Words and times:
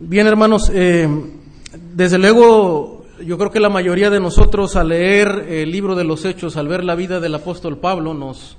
Bien, 0.00 0.26
hermanos, 0.26 0.72
eh, 0.74 1.08
desde 1.94 2.18
luego 2.18 3.04
yo 3.24 3.38
creo 3.38 3.52
que 3.52 3.60
la 3.60 3.68
mayoría 3.68 4.10
de 4.10 4.18
nosotros 4.18 4.74
al 4.74 4.88
leer 4.88 5.46
el 5.48 5.70
libro 5.70 5.94
de 5.94 6.02
los 6.02 6.24
Hechos, 6.24 6.56
al 6.56 6.66
ver 6.66 6.82
la 6.82 6.96
vida 6.96 7.20
del 7.20 7.36
apóstol 7.36 7.78
Pablo, 7.78 8.12
nos, 8.12 8.56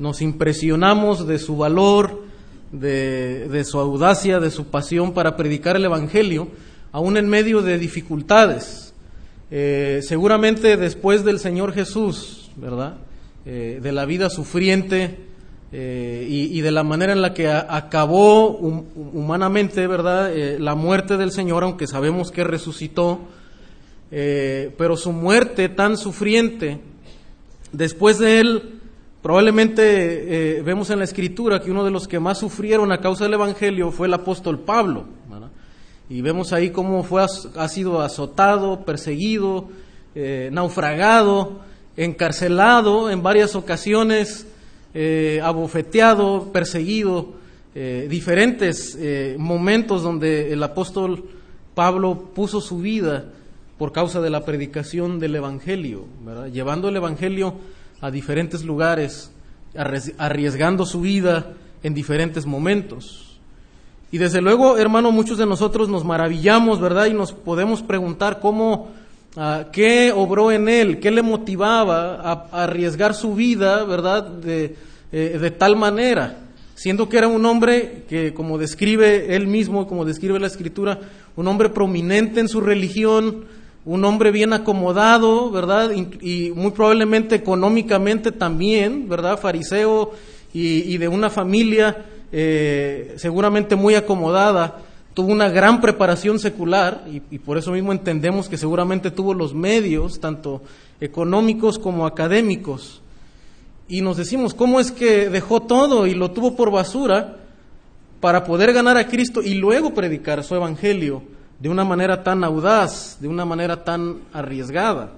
nos 0.00 0.20
impresionamos 0.20 1.28
de 1.28 1.38
su 1.38 1.56
valor, 1.56 2.24
de, 2.72 3.48
de 3.48 3.64
su 3.64 3.78
audacia, 3.78 4.40
de 4.40 4.50
su 4.50 4.66
pasión 4.66 5.14
para 5.14 5.36
predicar 5.36 5.76
el 5.76 5.84
Evangelio, 5.84 6.48
aún 6.90 7.16
en 7.16 7.28
medio 7.28 7.62
de 7.62 7.78
dificultades. 7.78 8.92
Eh, 9.52 10.00
seguramente 10.02 10.76
después 10.76 11.24
del 11.24 11.38
Señor 11.38 11.72
Jesús, 11.74 12.50
¿verdad? 12.56 12.96
Eh, 13.46 13.78
de 13.80 13.92
la 13.92 14.04
vida 14.04 14.30
sufriente 14.30 15.16
eh, 15.74 16.26
y, 16.28 16.60
de 16.60 16.70
la 16.70 16.82
manera 16.82 17.14
en 17.14 17.22
la 17.22 17.32
que 17.32 17.48
acabó 17.50 18.58
hum, 18.58 18.84
humanamente, 19.14 19.86
¿verdad? 19.86 20.30
Eh, 20.30 20.58
la 20.60 20.74
muerte 20.74 21.16
del 21.16 21.32
Señor, 21.32 21.64
aunque 21.64 21.86
sabemos 21.86 22.30
que 22.30 22.44
resucitó, 22.44 23.20
eh, 24.10 24.74
pero 24.76 24.98
su 24.98 25.12
muerte 25.12 25.70
tan 25.70 25.96
sufriente, 25.96 26.78
después 27.72 28.18
de 28.18 28.40
él, 28.40 28.80
probablemente 29.22 30.60
vemos 30.62 30.90
en 30.90 30.98
la 30.98 31.04
Escritura 31.04 31.60
que 31.60 31.70
uno 31.70 31.84
de 31.84 31.90
los 31.90 32.06
que 32.06 32.20
más 32.20 32.38
sufrieron 32.38 32.92
a 32.92 33.00
causa 33.00 33.24
del 33.24 33.34
Evangelio 33.34 33.90
fue 33.90 34.08
el 34.08 34.14
apóstol 34.14 34.58
Pablo. 34.58 35.06
Y 36.10 36.20
vemos 36.20 36.52
ahí 36.52 36.68
cómo 36.68 37.02
fue, 37.02 37.24
ha 37.24 37.68
sido 37.68 38.02
azotado, 38.02 38.84
perseguido, 38.84 39.68
naufragado, 40.50 41.60
encarcelado 41.96 43.08
en 43.10 43.22
varias 43.22 43.54
ocasiones, 43.54 44.46
eh, 44.94 45.40
abofeteado, 45.42 46.52
perseguido, 46.52 47.34
eh, 47.74 48.06
diferentes 48.10 48.96
eh, 49.00 49.36
momentos 49.38 50.02
donde 50.02 50.52
el 50.52 50.62
apóstol 50.62 51.24
Pablo 51.74 52.30
puso 52.34 52.60
su 52.60 52.78
vida 52.78 53.24
por 53.78 53.92
causa 53.92 54.20
de 54.20 54.28
la 54.28 54.44
predicación 54.44 55.18
del 55.18 55.36
Evangelio, 55.36 56.04
llevando 56.52 56.88
el 56.88 56.96
Evangelio 56.96 57.54
a 58.02 58.10
diferentes 58.10 58.64
lugares, 58.64 59.32
arriesgando 60.18 60.84
su 60.84 61.00
vida 61.00 61.54
en 61.82 61.94
diferentes 61.94 62.44
momentos. 62.44 63.40
Y 64.12 64.18
desde 64.18 64.42
luego, 64.42 64.76
hermano, 64.76 65.10
muchos 65.10 65.38
de 65.38 65.46
nosotros 65.46 65.88
nos 65.88 66.04
maravillamos, 66.04 66.80
¿verdad? 66.80 67.06
Y 67.06 67.14
nos 67.14 67.32
podemos 67.32 67.82
preguntar 67.82 68.40
cómo 68.40 68.90
qué 69.72 70.12
obró 70.14 70.52
en 70.52 70.68
él, 70.68 71.00
qué 71.00 71.10
le 71.10 71.22
motivaba 71.22 72.20
a, 72.20 72.62
arriesgar 72.64 73.14
su 73.14 73.34
vida, 73.34 73.84
¿verdad? 73.84 74.26
De, 74.26 74.76
eh, 75.12 75.38
de, 75.40 75.50
tal 75.50 75.76
manera, 75.76 76.38
siendo 76.74 77.08
que 77.08 77.18
era 77.18 77.28
un 77.28 77.44
hombre 77.46 78.04
que, 78.08 78.34
como 78.34 78.58
describe 78.58 79.34
él 79.34 79.46
mismo, 79.46 79.86
como 79.86 80.04
describe 80.04 80.38
la 80.38 80.46
escritura, 80.46 81.00
un 81.36 81.48
hombre 81.48 81.70
prominente 81.70 82.40
en 82.40 82.48
su 82.48 82.60
religión, 82.60 83.44
un 83.84 84.04
hombre 84.04 84.30
bien 84.30 84.52
acomodado, 84.52 85.50
¿verdad? 85.50 85.90
Y, 85.92 86.52
muy 86.54 86.70
probablemente 86.72 87.34
económicamente 87.34 88.32
también, 88.32 89.08
¿verdad? 89.08 89.38
Fariseo 89.38 90.12
y, 90.52 90.92
y 90.92 90.98
de 90.98 91.08
una 91.08 91.30
familia 91.30 92.04
eh, 92.34 93.12
seguramente 93.16 93.76
muy 93.76 93.94
acomodada 93.94 94.78
tuvo 95.14 95.32
una 95.32 95.48
gran 95.48 95.80
preparación 95.80 96.38
secular 96.38 97.04
y, 97.08 97.38
por 97.38 97.58
eso 97.58 97.72
mismo 97.72 97.92
entendemos 97.92 98.48
que 98.48 98.56
seguramente 98.56 99.10
tuvo 99.10 99.34
los 99.34 99.54
medios, 99.54 100.20
tanto 100.20 100.62
económicos 101.00 101.78
como 101.78 102.06
académicos. 102.06 103.02
Y 103.88 104.00
nos 104.00 104.16
decimos, 104.16 104.54
¿cómo 104.54 104.80
es 104.80 104.90
que 104.90 105.28
dejó 105.28 105.62
todo 105.62 106.06
y 106.06 106.14
lo 106.14 106.30
tuvo 106.30 106.56
por 106.56 106.70
basura 106.70 107.36
para 108.20 108.44
poder 108.44 108.72
ganar 108.72 108.96
a 108.96 109.08
Cristo 109.08 109.42
y 109.42 109.54
luego 109.54 109.92
predicar 109.92 110.42
su 110.44 110.54
evangelio 110.54 111.22
de 111.60 111.68
una 111.68 111.84
manera 111.84 112.22
tan 112.22 112.42
audaz, 112.44 113.18
de 113.20 113.28
una 113.28 113.44
manera 113.44 113.84
tan 113.84 114.20
arriesgada? 114.32 115.12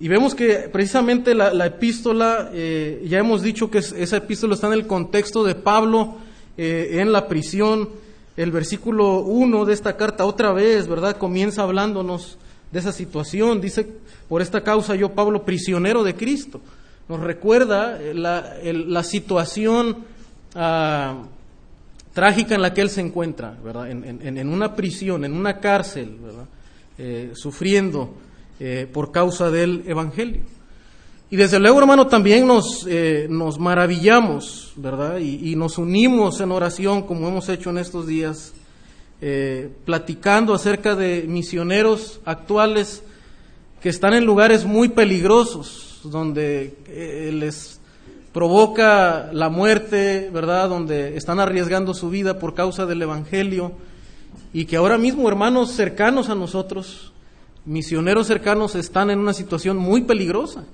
Y 0.00 0.08
vemos 0.08 0.34
que 0.34 0.70
precisamente 0.72 1.34
la, 1.34 1.52
la 1.52 1.66
epístola, 1.66 2.50
eh, 2.54 3.06
ya 3.06 3.18
hemos 3.18 3.42
dicho 3.42 3.70
que 3.70 3.78
es, 3.78 3.92
esa 3.92 4.16
epístola 4.16 4.54
está 4.54 4.66
en 4.66 4.72
el 4.72 4.86
contexto 4.86 5.44
de 5.44 5.54
Pablo 5.54 6.16
eh, 6.56 7.00
en 7.00 7.12
la 7.12 7.28
prisión, 7.28 7.90
el 8.42 8.52
versículo 8.52 9.20
1 9.20 9.64
de 9.64 9.74
esta 9.74 9.96
carta 9.96 10.24
otra 10.24 10.52
vez, 10.52 10.88
¿verdad? 10.88 11.16
Comienza 11.16 11.62
hablándonos 11.62 12.38
de 12.72 12.78
esa 12.78 12.92
situación. 12.92 13.60
Dice, 13.60 13.86
por 14.28 14.42
esta 14.42 14.62
causa 14.62 14.94
yo, 14.94 15.12
Pablo, 15.12 15.44
prisionero 15.44 16.02
de 16.02 16.14
Cristo. 16.14 16.60
Nos 17.08 17.20
recuerda 17.20 17.98
la, 18.14 18.58
el, 18.62 18.92
la 18.92 19.02
situación 19.02 20.04
uh, 20.54 21.24
trágica 22.14 22.54
en 22.54 22.62
la 22.62 22.72
que 22.72 22.80
él 22.80 22.90
se 22.90 23.00
encuentra, 23.00 23.56
¿verdad? 23.64 23.90
En 23.90 24.48
una 24.48 24.74
prisión, 24.74 25.24
en 25.24 25.34
una 25.34 25.58
cárcel, 25.58 26.16
¿verdad? 26.22 26.46
Eh, 27.02 27.30
sufriendo 27.32 28.12
eh, 28.58 28.86
por 28.92 29.10
causa 29.10 29.50
del 29.50 29.84
Evangelio. 29.86 30.42
Y 31.32 31.36
desde 31.36 31.60
luego, 31.60 31.78
hermano, 31.78 32.08
también 32.08 32.44
nos, 32.44 32.84
eh, 32.88 33.28
nos 33.30 33.56
maravillamos, 33.60 34.72
¿verdad? 34.74 35.18
Y, 35.18 35.54
nos 35.54 35.78
unimos 35.78 36.40
en 36.40 36.50
oración, 36.50 37.02
como 37.02 37.28
hemos 37.28 37.48
hecho 37.48 37.70
en 37.70 37.78
estos 37.78 38.08
días, 38.08 38.52
eh, 39.20 39.70
platicando 39.84 40.52
acerca 40.54 40.96
de 40.96 41.26
misioneros 41.28 42.20
actuales 42.24 43.04
que 43.80 43.90
están 43.90 44.14
en 44.14 44.24
lugares 44.24 44.64
muy 44.64 44.88
peligrosos, 44.88 46.00
donde 46.02 46.76
eh, 46.88 47.30
les 47.32 47.78
provoca 48.32 49.30
la 49.32 49.50
muerte, 49.50 50.30
¿verdad? 50.32 50.68
Donde 50.68 51.16
están 51.16 51.38
arriesgando 51.38 51.94
su 51.94 52.10
vida 52.10 52.40
por 52.40 52.54
causa 52.54 52.86
del 52.86 53.02
Evangelio 53.02 53.70
y 54.52 54.64
que 54.64 54.76
ahora 54.76 54.98
mismo 54.98 55.28
hermanos 55.28 55.70
cercanos 55.70 56.28
a 56.28 56.34
nosotros, 56.34 57.12
misioneros 57.64 58.26
cercanos, 58.26 58.74
están 58.74 59.10
en 59.10 59.20
una 59.20 59.32
situación 59.32 59.76
muy 59.76 60.02
peligrosa 60.02 60.64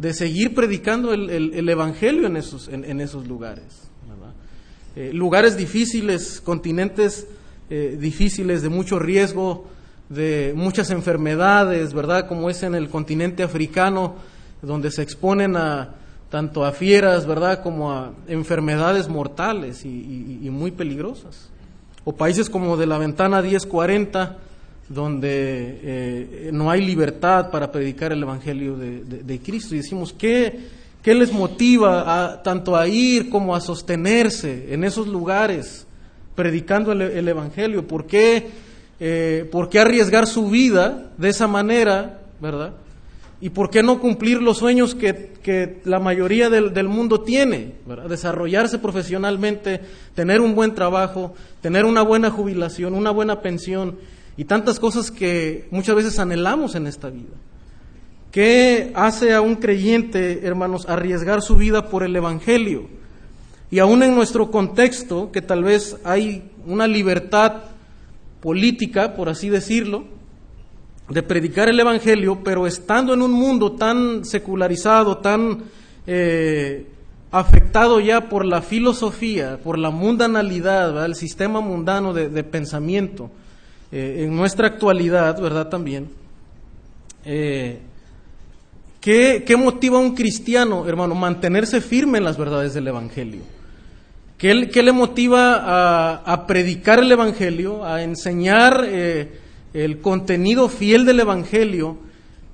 de 0.00 0.14
seguir 0.14 0.54
predicando 0.54 1.12
el, 1.12 1.28
el, 1.28 1.54
el 1.54 1.68
Evangelio 1.68 2.26
en 2.26 2.38
esos, 2.38 2.68
en, 2.68 3.00
esos 3.00 3.28
lugares. 3.28 3.90
Eh, 4.96 5.12
lugares 5.12 5.56
difíciles, 5.56 6.40
continentes 6.40 7.26
eh, 7.68 7.96
difíciles, 8.00 8.62
de 8.62 8.70
mucho 8.70 8.98
riesgo, 8.98 9.66
de 10.08 10.54
muchas 10.56 10.90
enfermedades, 10.90 11.92
¿verdad? 11.92 12.26
Como 12.26 12.48
es 12.48 12.62
en 12.62 12.74
el 12.74 12.88
continente 12.88 13.42
africano, 13.42 14.16
donde 14.62 14.90
se 14.90 15.02
exponen 15.02 15.54
a 15.56 15.94
tanto 16.30 16.64
a 16.64 16.72
fieras, 16.72 17.26
¿verdad? 17.26 17.62
Como 17.62 17.92
a 17.92 18.12
enfermedades 18.26 19.08
mortales 19.08 19.84
y, 19.84 19.88
y, 19.88 20.40
y 20.46 20.50
muy 20.50 20.70
peligrosas. 20.70 21.50
O 22.04 22.16
países 22.16 22.48
como 22.48 22.78
de 22.78 22.86
la 22.86 22.96
ventana 22.96 23.42
1040, 23.42 24.38
donde 24.90 25.78
eh, 25.84 26.50
no 26.52 26.68
hay 26.68 26.84
libertad 26.84 27.50
para 27.50 27.70
predicar 27.70 28.12
el 28.12 28.24
Evangelio 28.24 28.76
de, 28.76 29.04
de, 29.04 29.38
Cristo. 29.38 29.76
Y 29.76 29.78
decimos, 29.78 30.12
¿qué, 30.12 30.58
¿qué, 31.00 31.14
les 31.14 31.32
motiva 31.32 32.32
a, 32.32 32.42
tanto 32.42 32.76
a 32.76 32.88
ir 32.88 33.30
como 33.30 33.54
a 33.54 33.60
sostenerse 33.60 34.74
en 34.74 34.82
esos 34.82 35.06
lugares 35.06 35.86
predicando 36.34 36.90
el, 36.90 37.02
el 37.02 37.28
Evangelio? 37.28 37.86
¿Por 37.86 38.06
qué, 38.06 38.48
eh, 38.98 39.48
¿Por 39.52 39.68
qué 39.68 39.78
arriesgar 39.78 40.26
su 40.26 40.50
vida 40.50 41.12
de 41.16 41.28
esa 41.28 41.46
manera, 41.46 42.22
verdad? 42.40 42.72
¿Y 43.40 43.50
por 43.50 43.70
qué 43.70 43.84
no 43.84 44.00
cumplir 44.00 44.42
los 44.42 44.58
sueños 44.58 44.96
que, 44.96 45.34
que 45.40 45.80
la 45.84 46.00
mayoría 46.00 46.50
del, 46.50 46.74
del 46.74 46.88
mundo 46.88 47.20
tiene? 47.20 47.74
Desarrollarse 48.08 48.80
profesionalmente, 48.80 49.80
tener 50.16 50.40
un 50.40 50.56
buen 50.56 50.74
trabajo, 50.74 51.32
tener 51.60 51.84
una 51.84 52.02
buena 52.02 52.30
jubilación, 52.30 52.92
una 52.92 53.12
buena 53.12 53.40
pensión 53.40 53.96
y 54.40 54.46
tantas 54.46 54.80
cosas 54.80 55.10
que 55.10 55.68
muchas 55.70 55.94
veces 55.94 56.18
anhelamos 56.18 56.74
en 56.74 56.86
esta 56.86 57.10
vida. 57.10 57.36
¿Qué 58.32 58.90
hace 58.94 59.34
a 59.34 59.42
un 59.42 59.56
creyente, 59.56 60.46
hermanos, 60.46 60.88
arriesgar 60.88 61.42
su 61.42 61.56
vida 61.56 61.90
por 61.90 62.04
el 62.04 62.16
Evangelio? 62.16 62.88
Y 63.70 63.80
aún 63.80 64.02
en 64.02 64.14
nuestro 64.14 64.50
contexto, 64.50 65.30
que 65.30 65.42
tal 65.42 65.62
vez 65.62 65.98
hay 66.04 66.50
una 66.64 66.86
libertad 66.86 67.64
política, 68.40 69.14
por 69.14 69.28
así 69.28 69.50
decirlo, 69.50 70.04
de 71.10 71.22
predicar 71.22 71.68
el 71.68 71.78
Evangelio, 71.78 72.40
pero 72.42 72.66
estando 72.66 73.12
en 73.12 73.20
un 73.20 73.32
mundo 73.32 73.72
tan 73.72 74.24
secularizado, 74.24 75.18
tan 75.18 75.64
eh, 76.06 76.86
afectado 77.30 78.00
ya 78.00 78.30
por 78.30 78.46
la 78.46 78.62
filosofía, 78.62 79.58
por 79.62 79.78
la 79.78 79.90
mundanalidad, 79.90 81.04
el 81.04 81.14
sistema 81.14 81.60
mundano 81.60 82.14
de 82.14 82.42
pensamiento, 82.42 83.30
eh, 83.92 84.24
en 84.24 84.36
nuestra 84.36 84.68
actualidad, 84.68 85.40
¿verdad? 85.40 85.68
También. 85.68 86.08
Eh, 87.24 87.78
¿qué, 89.00 89.42
¿qué, 89.46 89.56
motiva 89.56 89.98
a 89.98 90.00
un 90.00 90.14
cristiano, 90.14 90.86
hermano? 90.86 91.14
Mantenerse 91.14 91.80
firme 91.80 92.18
en 92.18 92.24
las 92.24 92.38
verdades 92.38 92.72
del 92.74 92.88
Evangelio. 92.88 93.42
¿Qué, 94.38 94.70
qué 94.72 94.82
le 94.82 94.92
motiva 94.92 95.56
a, 95.56 96.14
a, 96.32 96.46
predicar 96.46 97.00
el 97.00 97.12
Evangelio, 97.12 97.84
a 97.84 98.02
enseñar 98.02 98.84
eh, 98.86 99.38
el 99.74 100.00
contenido 100.00 100.68
fiel 100.68 101.04
del 101.04 101.20
Evangelio, 101.20 101.98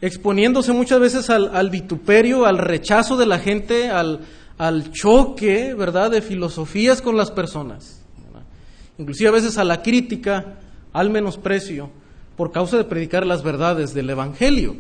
exponiéndose 0.01 0.73
muchas 0.73 1.01
veces 1.01 1.31
al, 1.31 1.55
al 1.55 1.71
vituperio, 1.71 2.47
al 2.47 2.59
rechazo 2.59 3.17
de 3.17 3.27
la 3.27 3.39
gente, 3.39 3.89
al, 3.89 4.21
al 4.59 4.91
choque, 4.91 5.75
¿verdad?, 5.75 6.11
de 6.11 6.23
filosofías 6.23 7.03
con 7.03 7.17
las 7.17 7.31
personas. 7.31 8.03
Inclusive 8.99 9.29
a 9.29 9.33
veces 9.33 9.59
a 9.59 9.65
la 9.65 9.83
crítica 9.83 10.57
al 10.97 11.11
menosprecio 11.11 11.91
por 12.39 12.53
causa 12.53 12.79
de 12.79 12.85
predicar 12.85 13.27
las 13.27 13.43
verdades 13.43 13.93
del 13.93 14.09
Evangelio. 14.09 14.77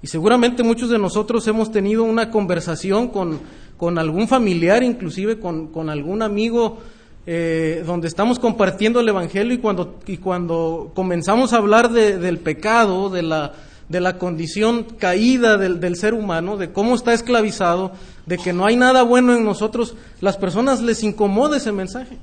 Y 0.00 0.06
seguramente 0.06 0.62
muchos 0.62 0.88
de 0.88 0.98
nosotros 0.98 1.46
hemos 1.46 1.70
tenido 1.70 2.02
una 2.02 2.30
conversación 2.30 3.08
con, 3.08 3.38
con 3.76 3.98
algún 3.98 4.26
familiar, 4.26 4.82
inclusive 4.82 5.38
con, 5.38 5.68
con 5.68 5.90
algún 5.90 6.22
amigo, 6.22 6.78
eh, 7.26 7.84
donde 7.86 8.08
estamos 8.08 8.38
compartiendo 8.38 9.00
el 9.00 9.08
Evangelio 9.10 9.54
y 9.54 9.58
cuando, 9.58 10.00
y 10.06 10.16
cuando 10.16 10.90
comenzamos 10.94 11.52
a 11.52 11.58
hablar 11.58 11.92
de, 11.92 12.18
del 12.18 12.38
pecado, 12.38 13.10
de 13.10 13.22
la, 13.22 13.52
de 13.90 14.00
la 14.00 14.16
condición 14.16 14.84
caída 14.98 15.58
del, 15.58 15.78
del, 15.78 15.96
ser 15.96 16.14
humano, 16.14 16.56
de 16.56 16.72
cómo 16.72 16.94
está 16.94 17.12
esclavizado, 17.12 17.92
de 18.24 18.38
que 18.38 18.54
no 18.54 18.64
hay 18.64 18.76
nada 18.76 19.02
bueno 19.02 19.36
en 19.36 19.44
nosotros, 19.44 19.94
las 20.22 20.38
personas 20.38 20.80
les 20.80 21.04
incomoda 21.04 21.58
ese 21.58 21.70
mensaje, 21.70 22.16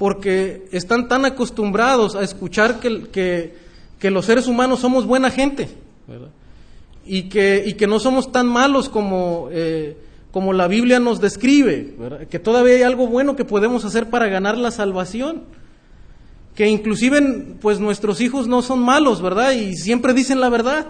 porque 0.00 0.66
están 0.72 1.08
tan 1.08 1.26
acostumbrados 1.26 2.16
a 2.16 2.22
escuchar 2.22 2.80
que, 2.80 3.52
que, 3.98 4.10
los 4.10 4.24
seres 4.24 4.46
humanos 4.46 4.80
somos 4.80 5.04
buena 5.04 5.30
gente, 5.30 5.68
y 7.04 7.24
que, 7.24 7.62
y 7.66 7.74
que 7.74 7.86
no 7.86 8.00
somos 8.00 8.32
tan 8.32 8.46
malos 8.46 8.88
como, 8.88 9.50
eh, 9.52 9.98
como 10.32 10.54
la 10.54 10.68
Biblia 10.68 11.00
nos 11.00 11.20
describe, 11.20 11.96
que 12.30 12.38
todavía 12.38 12.76
hay 12.76 12.82
algo 12.82 13.08
bueno 13.08 13.36
que 13.36 13.44
podemos 13.44 13.84
hacer 13.84 14.08
para 14.08 14.28
ganar 14.28 14.56
la 14.56 14.70
salvación, 14.70 15.42
que 16.54 16.66
inclusive 16.66 17.58
pues 17.60 17.78
nuestros 17.78 18.22
hijos 18.22 18.48
no 18.48 18.62
son 18.62 18.78
malos, 18.78 19.20
¿verdad? 19.20 19.52
Y 19.52 19.76
siempre 19.76 20.14
dicen 20.14 20.40
la 20.40 20.48
verdad. 20.48 20.86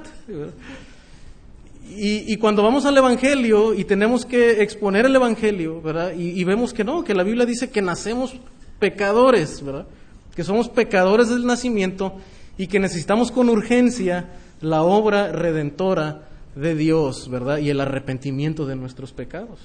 Y, 1.97 2.33
y, 2.33 2.37
cuando 2.37 2.63
vamos 2.63 2.87
al 2.87 2.97
Evangelio 2.97 3.75
y 3.75 3.83
tenemos 3.83 4.25
que 4.25 4.63
exponer 4.63 5.07
el 5.07 5.17
Evangelio, 5.17 5.83
¿verdad? 5.83 6.13
Y 6.17 6.45
vemos 6.45 6.73
que 6.73 6.85
no, 6.85 7.03
que 7.03 7.13
la 7.13 7.25
Biblia 7.25 7.45
dice 7.45 7.71
que 7.71 7.83
nacemos 7.83 8.37
pecadores, 8.81 9.63
¿verdad? 9.63 9.87
Que 10.35 10.43
somos 10.43 10.69
pecadores 10.69 11.29
del 11.29 11.47
nacimiento 11.47 12.15
y 12.59 12.67
que 12.67 12.81
necesitamos 12.81 13.31
con 13.31 13.49
urgencia 13.49 14.29
la 14.61 14.83
obra 14.83 15.31
redentora 15.31 16.23
de 16.57 16.75
Dios, 16.75 17.29
¿verdad? 17.31 17.59
Y 17.59 17.71
el 17.71 17.81
arrepentimiento 17.81 18.67
de 18.67 18.77
nuestros 18.77 19.13
pecados. 19.13 19.61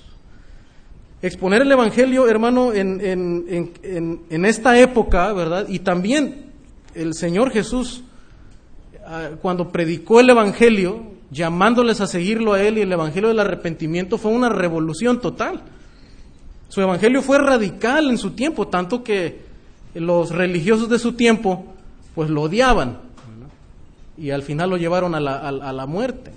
Exponer 1.21 1.63
el 1.63 1.71
Evangelio, 1.71 2.27
hermano, 2.27 2.73
en, 2.73 3.01
en, 3.01 3.73
en, 3.81 4.21
en 4.29 4.45
esta 4.45 4.77
época, 4.79 5.33
¿verdad? 5.33 5.65
Y 5.67 5.79
también 5.79 6.51
el 6.93 7.13
Señor 7.13 7.51
Jesús, 7.51 8.03
ah, 9.05 9.31
cuando 9.41 9.71
predicó 9.71 10.19
el 10.19 10.29
Evangelio, 10.29 11.03
llamándoles 11.31 12.01
a 12.01 12.07
seguirlo 12.07 12.53
a 12.53 12.61
Él 12.61 12.77
y 12.77 12.81
el 12.81 12.91
Evangelio 12.91 13.29
del 13.29 13.39
arrepentimiento, 13.39 14.17
fue 14.17 14.31
una 14.31 14.49
revolución 14.49 15.19
total. 15.19 15.61
Su 16.75 16.81
Evangelio 16.81 17.21
fue 17.21 17.37
radical 17.37 18.09
en 18.09 18.17
su 18.17 18.31
tiempo, 18.31 18.67
tanto 18.67 19.01
que 19.01 19.39
los 19.93 20.31
religiosos 20.31 20.89
de 20.89 20.99
su 20.99 21.13
tiempo, 21.13 21.67
pues 22.13 22.29
lo 22.29 22.41
odiaban 22.41 22.99
y 24.17 24.31
al 24.31 24.43
final 24.43 24.71
lo 24.71 24.75
llevaron 24.75 25.15
a 25.15 25.21
la, 25.21 25.35
a, 25.37 25.47
a 25.47 25.71
la 25.71 25.85
muerte. 25.85 26.33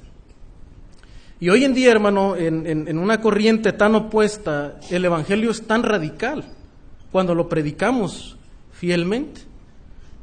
Y 1.41 1.49
hoy 1.49 1.65
en 1.65 1.75
día, 1.75 1.91
hermano, 1.91 2.37
en, 2.37 2.69
en, 2.69 2.87
en, 2.87 2.99
una 2.99 3.21
corriente 3.21 3.73
tan 3.73 3.97
opuesta, 3.97 4.79
el 4.91 5.05
Evangelio 5.05 5.51
es 5.51 5.67
tan 5.67 5.83
radical 5.83 6.45
cuando 7.11 7.35
lo 7.35 7.49
predicamos 7.49 8.37
fielmente. 8.71 9.41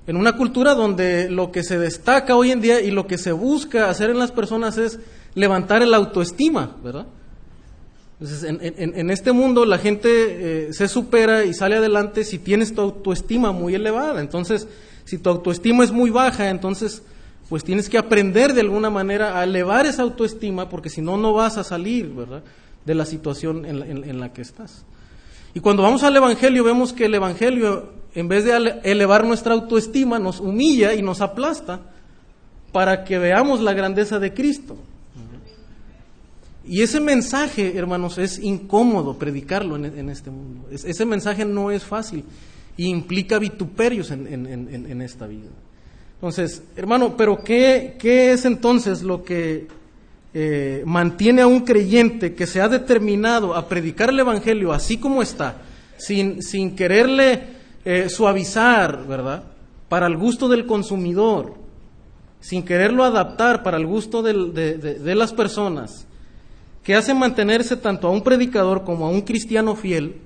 En 0.07 0.15
una 0.15 0.38
cultura 0.38 0.75
donde 0.75 1.29
lo 1.29 1.51
que 1.51 1.62
se 1.62 1.77
destaca 1.77 2.38
hoy 2.38 2.51
en 2.51 2.62
día 2.62 2.79
y 2.79 2.89
lo 2.89 3.06
que 3.06 3.17
se 3.17 3.33
busca 3.33 3.89
hacer 3.89 4.12
en 4.12 4.19
las 4.19 4.31
personas 4.31 4.77
es 4.77 4.97
levantar 5.33 5.83
el 5.83 5.94
autoestima, 5.94 6.77
¿verdad? 6.81 7.06
Entonces, 8.19 8.44
en, 8.50 9.09
este 9.09 9.33
mundo 9.33 9.65
la 9.65 9.77
gente 9.77 10.67
eh, 10.69 10.73
se 10.73 10.88
supera 10.88 11.44
y 11.44 11.53
sale 11.53 11.75
adelante 11.75 12.23
si 12.23 12.39
tienes 12.39 12.73
tu 12.73 12.81
autoestima 12.81 13.51
muy 13.51 13.75
elevada. 13.75 14.21
Entonces, 14.21 14.67
si 15.03 15.17
tu 15.17 15.29
autoestima 15.29 15.83
es 15.83 15.91
muy 15.91 16.12
baja, 16.12 16.50
entonces 16.50 17.03
pues 17.50 17.63
tienes 17.63 17.89
que 17.89 17.97
aprender 17.97 18.53
de 18.53 18.62
alguna 18.62 18.89
manera 18.89 19.39
a 19.39 19.44
elevar 19.44 19.85
esa 19.85 20.01
autoestima, 20.01 20.69
porque 20.69 20.89
si 20.89 21.01
no, 21.01 21.17
no 21.17 21.33
vas 21.33 21.57
a 21.57 21.63
salir, 21.63 22.07
¿verdad?, 22.07 22.44
de 22.85 22.95
la 22.95 23.06
situación 23.06 23.65
en 23.65 24.19
la, 24.19 24.33
que 24.33 24.41
estás. 24.41 24.85
Y 25.53 25.59
cuando 25.59 25.83
vamos 25.83 26.03
al 26.03 26.15
Evangelio, 26.15 26.63
vemos 26.63 26.94
que 26.94 27.06
el 27.06 27.15
Evangelio, 27.15 27.94
en 28.13 28.27
vez 28.27 28.45
de 28.45 28.79
elevar 28.83 29.25
nuestra 29.25 29.53
autoestima, 29.53 30.19
nos 30.19 30.39
humilla 30.39 30.94
y 30.94 31.01
nos 31.01 31.21
aplasta 31.21 31.81
para 32.71 33.03
que 33.03 33.17
veamos 33.17 33.62
la 33.62 33.73
grandeza 33.73 34.19
de 34.19 34.33
Cristo. 34.33 34.77
Y 36.67 36.81
ese 36.81 37.00
mensaje, 37.00 37.77
hermanos, 37.77 38.17
es 38.17 38.39
incómodo 38.39 39.17
predicarlo 39.17 39.75
en, 39.75 39.85
en 39.85 40.09
este 40.09 40.31
mundo. 40.31 40.67
Es, 40.71 40.83
ese 40.85 41.06
mensaje 41.06 41.45
no 41.45 41.71
es 41.71 41.83
fácil 41.83 42.23
y 42.77 42.88
implica 42.88 43.39
vituperios 43.39 44.12
en, 44.12 44.27
en 44.27 45.01
esta 45.01 45.27
vida. 45.27 45.50
Entonces, 46.15 46.63
hermano, 46.75 47.15
pero 47.17 47.44
¿qué, 47.44 47.97
es 48.01 48.45
entonces 48.45 49.03
lo 49.03 49.23
que 49.23 49.67
eh, 50.33 50.81
mantiene 50.85 51.41
a 51.41 51.47
un 51.47 51.62
creyente 51.62 52.33
que 52.33 52.47
se 52.47 52.62
ha 52.62 52.69
determinado 52.69 53.53
a 53.53 53.67
predicar 53.67 54.09
el 54.09 54.19
Evangelio 54.19 54.71
así 54.71 54.97
como 54.97 55.21
está, 55.21 55.57
sin, 55.97 56.75
quererle 56.75 57.44
eh, 57.83 58.09
suavizar, 58.09 59.06
¿verdad? 59.06 59.44
Para 59.89 60.07
el 60.07 60.17
gusto 60.17 60.47
del 60.47 60.65
consumidor, 60.65 61.53
sin 62.39 62.63
quererlo 62.63 63.03
adaptar 63.03 63.62
para 63.62 63.77
el 63.77 63.85
gusto 63.85 64.23
de 64.23 65.15
las 65.15 65.33
personas, 65.33 66.07
que 66.86 66.94
hace 66.94 67.16
mantenerse 67.16 67.76
tanto 67.76 68.08
a 68.08 68.12
un 68.12 68.22
predicador 68.22 68.84
como 68.84 69.08
a 69.08 69.10
un 69.10 69.22
cristiano 69.22 69.76
fiel, 69.76 70.22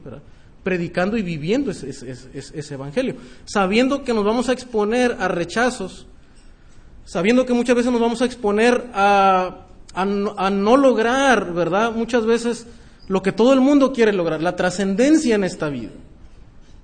predicando 0.62 1.16
y 1.16 1.22
viviendo 1.22 1.72
ese, 1.72 2.74
evangelio, 2.74 3.16
sabiendo 3.46 4.04
que 4.04 4.14
nos 4.14 4.26
vamos 4.26 4.50
a 4.50 4.52
exponer 4.52 5.16
a 5.22 5.30
rechazos, 5.30 6.06
sabiendo 7.06 7.46
que 7.46 7.54
muchas 7.54 7.78
veces 7.78 7.92
nos 7.94 8.02
vamos 8.02 8.22
a 8.22 8.26
exponer 8.26 8.88
a 8.94 9.66
no 10.06 10.76
lograr, 10.76 11.54
¿verdad? 11.54 11.94
Muchas 11.94 12.26
veces 12.26 12.68
lo 13.08 13.24
que 13.24 13.32
todo 13.32 13.54
el 13.54 13.62
mundo 13.62 13.94
quiere 13.94 14.12
lograr, 14.12 14.44
la 14.44 14.58
trascendencia 14.58 15.36
en 15.36 15.46
esta 15.46 15.70
vida. 15.70 15.92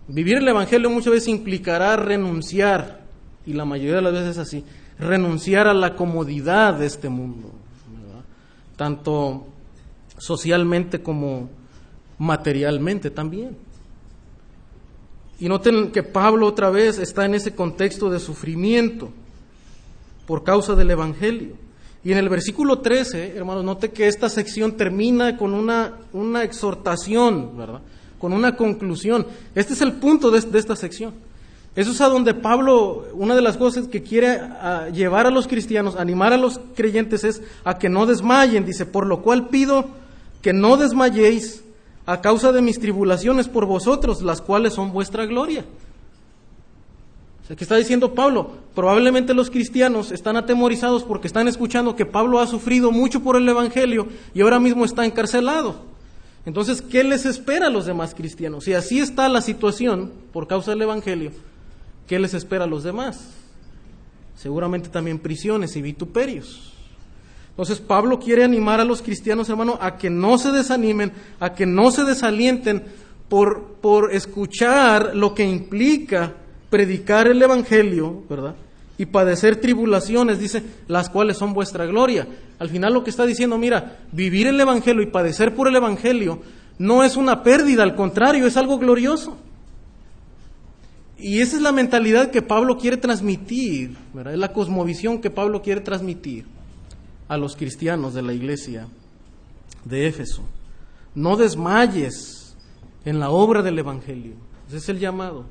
Vivir 0.07 0.37
el 0.37 0.47
evangelio 0.47 0.89
muchas 0.89 1.11
veces 1.11 1.27
implicará 1.27 1.97
renunciar, 1.97 3.01
y 3.45 3.51
la 3.51 3.65
mayoría 3.65 3.97
de 3.97 4.01
las 4.03 4.13
veces 4.13 4.29
es 4.29 4.37
así, 4.37 4.63
renunciar 4.97 5.67
a 5.67 5.73
la 5.73 5.97
comodidad 5.97 6.75
de 6.75 6.85
este 6.85 7.09
mundo, 7.09 7.51
¿verdad? 7.91 8.23
tanto 8.77 9.47
socialmente 10.17 11.01
como 11.01 11.49
materialmente 12.17 13.09
también. 13.09 13.57
Y 15.39 15.49
noten 15.49 15.91
que 15.91 16.03
Pablo 16.03 16.47
otra 16.47 16.69
vez 16.69 16.97
está 16.97 17.25
en 17.25 17.35
ese 17.35 17.53
contexto 17.53 18.09
de 18.09 18.19
sufrimiento 18.19 19.09
por 20.25 20.43
causa 20.43 20.75
del 20.75 20.91
Evangelio. 20.91 21.55
Y 22.03 22.11
en 22.11 22.19
el 22.19 22.29
versículo 22.29 22.79
13, 22.79 23.35
hermanos, 23.35 23.63
note 23.63 23.91
que 23.91 24.07
esta 24.07 24.29
sección 24.29 24.77
termina 24.77 25.37
con 25.37 25.53
una, 25.53 25.95
una 26.13 26.43
exhortación, 26.43 27.57
¿verdad? 27.57 27.81
Con 28.19 28.31
una 28.31 28.55
conclusión. 28.55 29.25
Este 29.55 29.73
es 29.73 29.81
el 29.81 29.93
punto 29.93 30.29
de, 30.31 30.37
esta 30.37 30.75
sección. 30.75 31.13
Eso 31.75 31.91
es 31.91 31.99
a 32.01 32.07
donde 32.07 32.33
Pablo, 32.33 33.07
una 33.13 33.35
de 33.35 33.41
las 33.41 33.57
cosas 33.57 33.87
que 33.87 34.03
quiere 34.03 34.29
a, 34.29 34.89
llevar 34.89 35.25
a 35.25 35.31
los 35.31 35.47
cristianos, 35.47 35.95
animar 35.95 36.31
a 36.31 36.37
los 36.37 36.61
creyentes 36.75 37.23
es 37.23 37.41
a 37.65 37.77
que 37.77 37.89
no 37.89 38.05
desmayen. 38.05 38.65
Dice, 38.65 38.85
por 38.85 39.07
lo 39.07 39.21
cual 39.21 39.49
pido 39.49 39.87
que 40.45 40.53
no 40.53 40.77
desmayéis 40.77 41.63
a 42.05 42.21
causa 42.21 42.51
de 42.51 42.61
mis 42.61 42.79
tribulaciones 42.79 43.47
por 43.47 43.65
vosotros, 43.65 44.21
las 44.21 44.41
cuales 44.41 44.73
son 44.73 44.93
vuestra 44.93 45.25
gloria. 45.25 45.65
O 47.41 47.47
sea, 47.47 47.55
¿qué 47.55 47.63
está 47.63 47.77
diciendo 47.77 48.13
Pablo? 48.13 48.51
Probablemente 48.75 49.33
los 49.33 49.49
cristianos 49.49 50.11
están 50.11 50.37
atemorizados 50.37 51.03
porque 51.03 51.25
están 51.25 51.47
escuchando 51.47 51.95
que 51.95 52.05
Pablo 52.05 52.39
ha 52.39 52.45
sufrido 52.45 52.91
mucho 52.91 53.21
por 53.21 53.37
el 53.37 53.49
Evangelio 53.49 54.07
y 54.35 54.41
ahora 54.41 54.59
mismo 54.59 54.85
está 54.85 55.03
encarcelado. 55.03 55.77
Entonces, 56.45 56.79
¿qué 56.83 57.03
les 57.03 57.25
espera 57.25 57.65
a 57.65 57.71
los 57.71 57.87
demás 57.87 58.13
cristianos? 58.13 58.65
Si 58.65 58.73
así 58.73 58.99
está 58.99 59.27
la 59.29 59.41
situación 59.41 60.11
por 60.31 60.45
causa 60.45 60.69
del 60.69 60.83
Evangelio, 60.83 61.31
¿qué 62.05 62.19
les 62.19 62.35
espera 62.35 62.65
a 62.65 62.67
los 62.67 62.83
demás? 62.83 63.31
Seguramente 64.35 64.89
también 64.89 65.17
prisiones 65.17 65.75
y 65.75 65.81
vituperios. 65.81 66.74
Entonces 67.55 67.79
Pablo 67.79 68.19
quiere 68.19 68.43
animar 68.43 68.81
a 68.81 68.83
los 68.83 69.01
cristianos, 69.01 69.47
hermano, 69.47 69.77
a 69.79 69.95
que 69.97 70.09
no 70.09 70.37
se 70.37 70.51
desanimen, 70.51 71.13
a 71.39 71.53
que 71.53 71.65
no 71.65 71.89
se 71.89 72.03
desalienten 72.03 72.83
por, 73.29 73.75
por 73.79 74.13
escuchar 74.13 75.15
lo 75.15 75.33
que 75.33 75.45
implica 75.45 76.33
predicar 76.69 77.27
el 77.27 77.41
Evangelio, 77.41 78.23
¿verdad? 78.29 78.55
Y 78.97 79.05
padecer 79.05 79.55
tribulaciones, 79.55 80.37
dice, 80.37 80.63
las 80.89 81.09
cuales 81.09 81.37
son 81.37 81.53
vuestra 81.53 81.85
gloria. 81.85 82.27
Al 82.59 82.69
final 82.69 82.93
lo 82.93 83.05
que 83.05 83.09
está 83.09 83.25
diciendo, 83.25 83.57
mira, 83.57 83.99
vivir 84.11 84.47
el 84.47 84.59
Evangelio 84.59 85.01
y 85.01 85.05
padecer 85.05 85.55
por 85.55 85.69
el 85.69 85.77
Evangelio 85.77 86.41
no 86.77 87.05
es 87.05 87.15
una 87.15 87.41
pérdida, 87.41 87.83
al 87.83 87.95
contrario, 87.95 88.47
es 88.47 88.57
algo 88.57 88.77
glorioso. 88.79 89.37
Y 91.17 91.39
esa 91.39 91.55
es 91.55 91.61
la 91.61 91.71
mentalidad 91.71 92.31
que 92.31 92.41
Pablo 92.41 92.77
quiere 92.77 92.97
transmitir, 92.97 93.95
¿verdad? 94.13 94.33
Es 94.33 94.39
la 94.39 94.51
cosmovisión 94.51 95.21
que 95.21 95.29
Pablo 95.29 95.61
quiere 95.61 95.79
transmitir 95.79 96.53
a 97.27 97.37
los 97.37 97.55
cristianos 97.55 98.13
de 98.13 98.21
la 98.21 98.33
iglesia 98.33 98.87
de 99.83 100.07
Éfeso. 100.07 100.43
No 101.13 101.37
desmayes 101.37 102.55
en 103.05 103.19
la 103.19 103.29
obra 103.29 103.61
del 103.61 103.79
Evangelio. 103.79 104.35
Ese 104.67 104.77
es 104.77 104.89
el 104.89 104.99
llamado. 104.99 105.45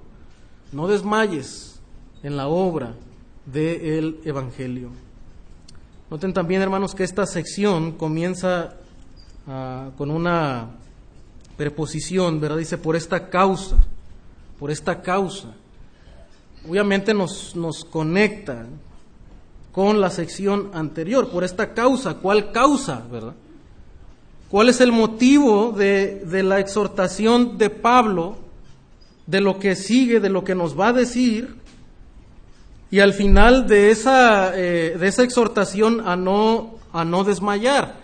No 0.73 0.89
desmayes 0.89 1.81
en 2.23 2.37
la 2.37 2.49
obra 2.49 2.95
del 3.47 4.21
Evangelio. 4.25 4.91
Noten 6.11 6.33
también, 6.33 6.63
hermanos, 6.63 6.95
que 6.95 7.05
esta 7.05 7.27
sección 7.27 7.93
comienza 7.93 8.75
ah, 9.47 9.91
con 9.97 10.11
una 10.11 10.71
preposición, 11.57 12.41
¿verdad? 12.41 12.59
Dice, 12.59 12.79
por 12.79 12.97
esta 12.97 13.31
causa, 13.31 13.77
por 14.59 14.71
esta 14.71 15.01
causa. 15.01 15.55
Obviamente 16.69 17.15
nos, 17.15 17.55
nos 17.57 17.85
conecta 17.85 18.67
con 19.75 20.01
la 20.01 20.09
sección 20.11 20.71
anterior, 20.73 21.31
por 21.31 21.43
esta 21.43 21.75
causa. 21.75 22.15
¿Cuál 22.15 22.53
causa, 22.53 23.03
verdad? 23.11 23.35
¿Cuál 24.49 24.69
es 24.69 24.81
el 24.81 24.93
motivo 24.93 25.73
de, 25.73 26.23
de 26.25 26.45
la 26.45 26.61
exhortación 26.61 27.59
de 27.59 27.71
Pablo, 27.71 28.37
de 29.27 29.41
lo 29.41 29.59
que 29.59 29.75
sigue, 29.75 30.21
de 30.21 30.29
lo 30.29 30.45
que 30.45 30.55
nos 30.55 30.79
va 30.79 30.89
a 30.89 30.93
decir? 30.93 31.57
Y 32.93 33.01
al 33.01 33.15
final 33.15 33.67
de 33.67 33.91
esa, 33.91 34.53
eh, 34.57 34.97
de 34.97 35.09
esa 35.09 35.25
exhortación 35.25 36.01
a 36.07 36.15
no, 36.15 36.77
a 36.93 37.05
no 37.05 37.25
desmayar, 37.25 37.97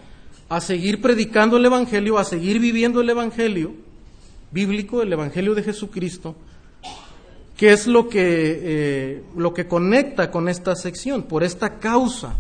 a 0.49 0.61
seguir 0.61 1.01
predicando 1.01 1.57
el 1.57 1.67
Evangelio, 1.67 2.19
a 2.19 2.25
seguir 2.25 2.59
viviendo 2.59 3.01
el 3.01 3.11
Evangelio 3.11 3.75
bíblico, 4.51 5.03
el 5.03 5.13
Evangelio 5.13 5.55
de 5.55 5.63
Jesucristo, 5.63 6.35
¿qué 7.61 7.75
es 7.75 7.87
lo 7.87 8.09
que, 8.09 8.23
eh, 8.63 9.23
lo 9.37 9.53
que 9.53 9.69
conecta 9.69 10.31
con 10.31 10.49
esta 10.49 10.75
sección? 10.75 11.25
Por 11.25 11.45
esta 11.45 11.79
causa. 11.79 12.33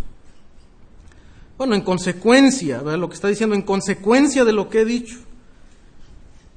Bueno, 1.58 1.74
en 1.74 1.82
consecuencia, 1.82 2.80
lo 2.80 3.06
que 3.06 3.16
está 3.16 3.28
diciendo, 3.28 3.54
en 3.54 3.60
consecuencia 3.60 4.46
de 4.46 4.54
lo 4.54 4.70
que 4.70 4.80
he 4.80 4.84
dicho. 4.86 5.18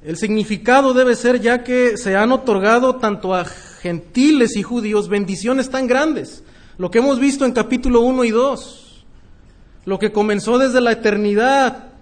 El 0.02 0.16
significado 0.16 0.94
debe 0.94 1.14
ser 1.14 1.42
ya 1.42 1.62
que 1.62 1.98
se 1.98 2.16
han 2.16 2.32
otorgado 2.32 2.96
tanto 2.96 3.34
a 3.34 3.44
gentiles 3.44 4.56
y 4.56 4.62
judíos 4.62 5.10
bendiciones 5.10 5.68
tan 5.68 5.86
grandes. 5.86 6.42
Lo 6.78 6.90
que 6.90 7.00
hemos 7.00 7.20
visto 7.20 7.44
en 7.44 7.52
capítulo 7.52 8.00
1 8.00 8.24
y 8.24 8.30
2, 8.30 9.04
lo 9.84 9.98
que 9.98 10.10
comenzó 10.10 10.56
desde 10.56 10.80
la 10.80 10.92
eternidad, 10.92 11.92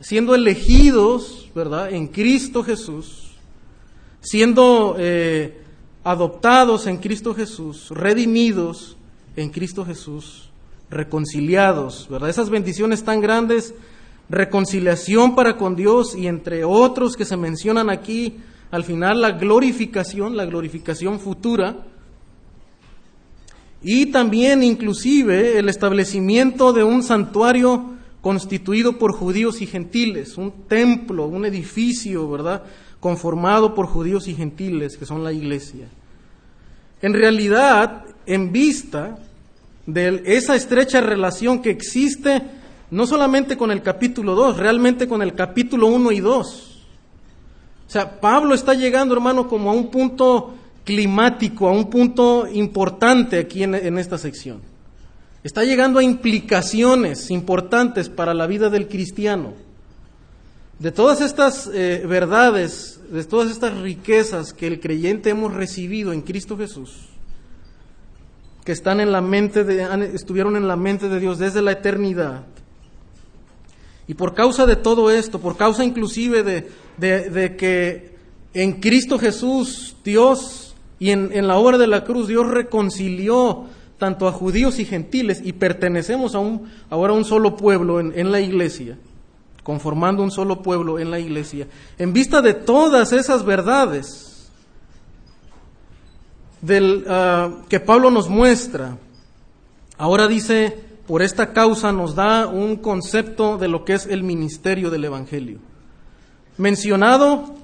siendo 0.00 0.34
elegidos, 0.34 1.50
¿verdad?, 1.54 1.92
en 1.92 2.06
Cristo 2.06 2.64
Jesús, 2.64 3.32
siendo 4.22 4.96
eh, 4.98 5.67
adoptados 6.08 6.86
en 6.86 6.96
Cristo 6.96 7.34
Jesús, 7.34 7.90
redimidos 7.90 8.96
en 9.36 9.50
Cristo 9.50 9.84
Jesús, 9.84 10.48
reconciliados, 10.88 12.08
¿verdad? 12.08 12.30
Esas 12.30 12.48
bendiciones 12.48 13.04
tan 13.04 13.20
grandes, 13.20 13.74
reconciliación 14.30 15.34
para 15.34 15.58
con 15.58 15.76
Dios 15.76 16.16
y 16.16 16.26
entre 16.26 16.64
otros 16.64 17.14
que 17.14 17.26
se 17.26 17.36
mencionan 17.36 17.90
aquí, 17.90 18.38
al 18.70 18.84
final 18.84 19.20
la 19.20 19.32
glorificación, 19.32 20.34
la 20.34 20.46
glorificación 20.46 21.20
futura, 21.20 21.76
y 23.82 24.06
también 24.06 24.62
inclusive 24.62 25.58
el 25.58 25.68
establecimiento 25.68 26.72
de 26.72 26.84
un 26.84 27.02
santuario 27.02 27.98
constituido 28.22 28.98
por 28.98 29.12
judíos 29.12 29.60
y 29.60 29.66
gentiles, 29.66 30.38
un 30.38 30.52
templo, 30.68 31.26
un 31.26 31.44
edificio, 31.44 32.30
¿verdad? 32.30 32.62
Conformado 32.98 33.74
por 33.74 33.86
judíos 33.86 34.26
y 34.26 34.34
gentiles, 34.34 34.96
que 34.96 35.04
son 35.04 35.22
la 35.22 35.34
iglesia. 35.34 35.86
En 37.00 37.14
realidad, 37.14 38.04
en 38.26 38.52
vista 38.52 39.18
de 39.86 40.22
esa 40.26 40.56
estrecha 40.56 41.00
relación 41.00 41.62
que 41.62 41.70
existe, 41.70 42.42
no 42.90 43.06
solamente 43.06 43.56
con 43.56 43.70
el 43.70 43.82
capítulo 43.82 44.34
2, 44.34 44.56
realmente 44.56 45.08
con 45.08 45.22
el 45.22 45.34
capítulo 45.34 45.86
1 45.88 46.12
y 46.12 46.20
2, 46.20 46.68
o 47.88 47.90
sea, 47.90 48.20
Pablo 48.20 48.54
está 48.54 48.74
llegando, 48.74 49.14
hermano, 49.14 49.48
como 49.48 49.70
a 49.70 49.72
un 49.72 49.90
punto 49.90 50.54
climático, 50.84 51.68
a 51.68 51.72
un 51.72 51.88
punto 51.88 52.46
importante 52.46 53.38
aquí 53.38 53.62
en, 53.62 53.98
esta 53.98 54.18
sección. 54.18 54.60
Está 55.42 55.64
llegando 55.64 55.98
a 55.98 56.02
implicaciones 56.02 57.30
importantes 57.30 58.10
para 58.10 58.34
la 58.34 58.46
vida 58.46 58.68
del 58.68 58.88
cristiano. 58.88 59.54
De 60.78 60.92
todas 60.92 61.20
estas 61.20 61.68
eh, 61.72 62.04
verdades, 62.06 63.00
de 63.10 63.24
todas 63.24 63.50
estas 63.50 63.78
riquezas 63.78 64.52
que 64.52 64.68
el 64.68 64.78
creyente 64.78 65.30
hemos 65.30 65.52
recibido 65.52 66.12
en 66.12 66.22
Cristo 66.22 66.56
Jesús, 66.56 67.08
que 68.64 68.72
están 68.72 69.00
en 69.00 69.10
la 69.10 69.20
mente 69.20 69.64
de, 69.64 70.10
estuvieron 70.14 70.56
en 70.56 70.68
la 70.68 70.76
mente 70.76 71.08
de 71.08 71.18
Dios 71.18 71.38
desde 71.38 71.62
la 71.62 71.72
eternidad. 71.72 72.44
Y 74.06 74.14
por 74.14 74.34
causa 74.34 74.66
de 74.66 74.76
todo 74.76 75.10
esto, 75.10 75.40
por 75.40 75.56
causa 75.56 75.84
inclusive 75.84 76.42
de, 76.42 76.70
de, 76.98 77.56
que 77.56 78.16
en 78.54 78.80
Cristo 78.80 79.18
Jesús 79.18 79.96
Dios 80.04 80.74
y 80.98 81.10
en, 81.10 81.46
la 81.46 81.56
obra 81.56 81.76
de 81.76 81.86
la 81.86 82.04
cruz 82.04 82.28
Dios 82.28 82.46
reconcilió 82.46 83.66
tanto 83.98 84.28
a 84.28 84.32
judíos 84.32 84.78
y 84.78 84.84
gentiles 84.84 85.40
y 85.44 85.52
pertenecemos 85.52 86.34
a 86.34 86.38
un, 86.38 86.70
ahora 86.88 87.12
a 87.12 87.16
un 87.16 87.24
solo 87.24 87.56
pueblo 87.56 88.00
en, 88.00 88.32
la 88.32 88.40
iglesia, 88.40 88.96
conformando 89.68 90.22
un 90.22 90.30
solo 90.30 90.62
pueblo 90.62 90.98
en 90.98 91.10
la 91.10 91.18
iglesia. 91.18 91.68
En 91.98 92.14
vista 92.14 92.40
de 92.40 92.54
todas 92.54 93.12
esas 93.12 93.44
verdades 93.44 94.48
ah, 97.06 97.50
que 97.68 97.78
Pablo 97.78 98.10
nos 98.10 98.30
muestra, 98.30 98.96
ahora 99.98 100.26
dice, 100.26 100.74
por 101.06 101.20
esta 101.20 101.52
causa 101.52 101.92
nos 101.92 102.14
da 102.14 102.46
un 102.46 102.76
concepto 102.76 103.58
de 103.58 103.68
lo 103.68 103.84
que 103.84 103.92
es 103.92 104.06
el 104.06 104.22
ministerio 104.22 104.88
del 104.88 105.04
Evangelio 105.04 105.58
mencionado 106.58 107.54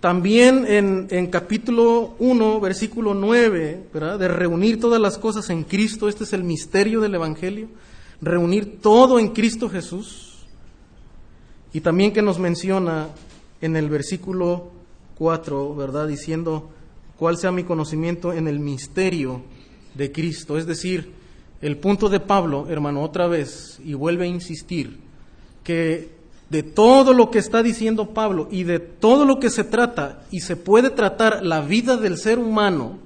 también 0.00 0.66
en, 0.68 1.26
capítulo 1.28 2.14
1, 2.18 2.60
versículo 2.60 3.14
9, 3.14 3.88
¿verdad? 3.92 4.18
de 4.18 4.28
reunir 4.28 4.80
todas 4.80 5.00
las 5.00 5.18
cosas 5.18 5.50
en 5.50 5.64
Cristo, 5.64 6.08
este 6.08 6.24
es 6.24 6.32
el 6.32 6.44
misterio 6.44 7.00
del 7.00 7.14
Evangelio, 7.14 7.68
reunir 8.20 8.80
todo 8.80 9.18
en 9.18 9.28
Cristo 9.28 9.68
Jesús, 9.68 10.35
y 11.76 11.82
también 11.82 12.14
que 12.14 12.22
nos 12.22 12.38
menciona 12.38 13.08
en 13.60 13.76
el 13.76 13.90
versículo 13.90 14.70
4, 15.18 15.74
¿verdad? 15.74 16.08
Diciendo, 16.08 16.70
cuál 17.18 17.36
sea 17.36 17.52
mi 17.52 17.64
conocimiento 17.64 18.32
en 18.32 18.48
el 18.48 18.60
misterio 18.60 19.42
de 19.94 20.10
Cristo, 20.10 20.56
es 20.56 20.64
decir, 20.64 21.12
el 21.60 21.76
punto 21.76 22.08
de 22.08 22.18
Pablo, 22.18 22.66
hermano, 22.70 23.02
otra 23.02 23.26
vez, 23.26 23.78
y 23.84 23.92
vuelve 23.92 24.24
a 24.24 24.28
insistir, 24.28 25.00
que 25.64 26.12
de 26.48 26.62
todo 26.62 27.12
lo 27.12 27.30
que 27.30 27.40
está 27.40 27.62
diciendo 27.62 28.14
Pablo 28.14 28.48
y 28.50 28.62
de 28.64 28.78
todo 28.78 29.26
lo 29.26 29.38
que 29.38 29.50
se 29.50 29.64
trata 29.64 30.22
y 30.30 30.40
se 30.40 30.56
puede 30.56 30.88
tratar 30.88 31.44
la 31.44 31.60
vida 31.60 31.98
del 31.98 32.16
ser 32.16 32.38
humano, 32.38 32.96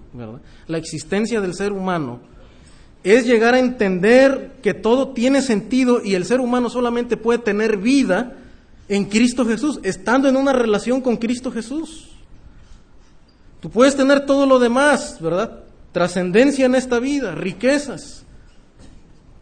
la 0.68 0.78
existencia 0.78 1.40
del 1.40 1.54
ser 1.54 1.72
humano, 1.72 2.20
es 3.02 3.26
llegar 3.26 3.54
a 3.54 3.58
entender 3.58 4.52
que 4.62 4.74
todo 4.74 5.08
tiene 5.08 5.42
sentido 5.42 6.00
y 6.04 6.14
el 6.14 6.24
ser 6.24 6.38
humano 6.38 6.70
solamente 6.70 7.16
puede 7.16 7.40
tener 7.40 7.76
vida 7.76 8.36
en 8.90 9.04
Cristo 9.04 9.46
Jesús, 9.46 9.78
estando 9.84 10.28
en 10.28 10.36
una 10.36 10.52
relación 10.52 11.00
con 11.00 11.16
Cristo 11.16 11.52
Jesús. 11.52 12.08
Tú 13.60 13.70
puedes 13.70 13.94
tener 13.94 14.26
todo 14.26 14.46
lo 14.46 14.58
demás, 14.58 15.18
¿verdad? 15.20 15.60
Trascendencia 15.92 16.66
en 16.66 16.74
esta 16.74 16.98
vida, 16.98 17.36
riquezas, 17.36 18.24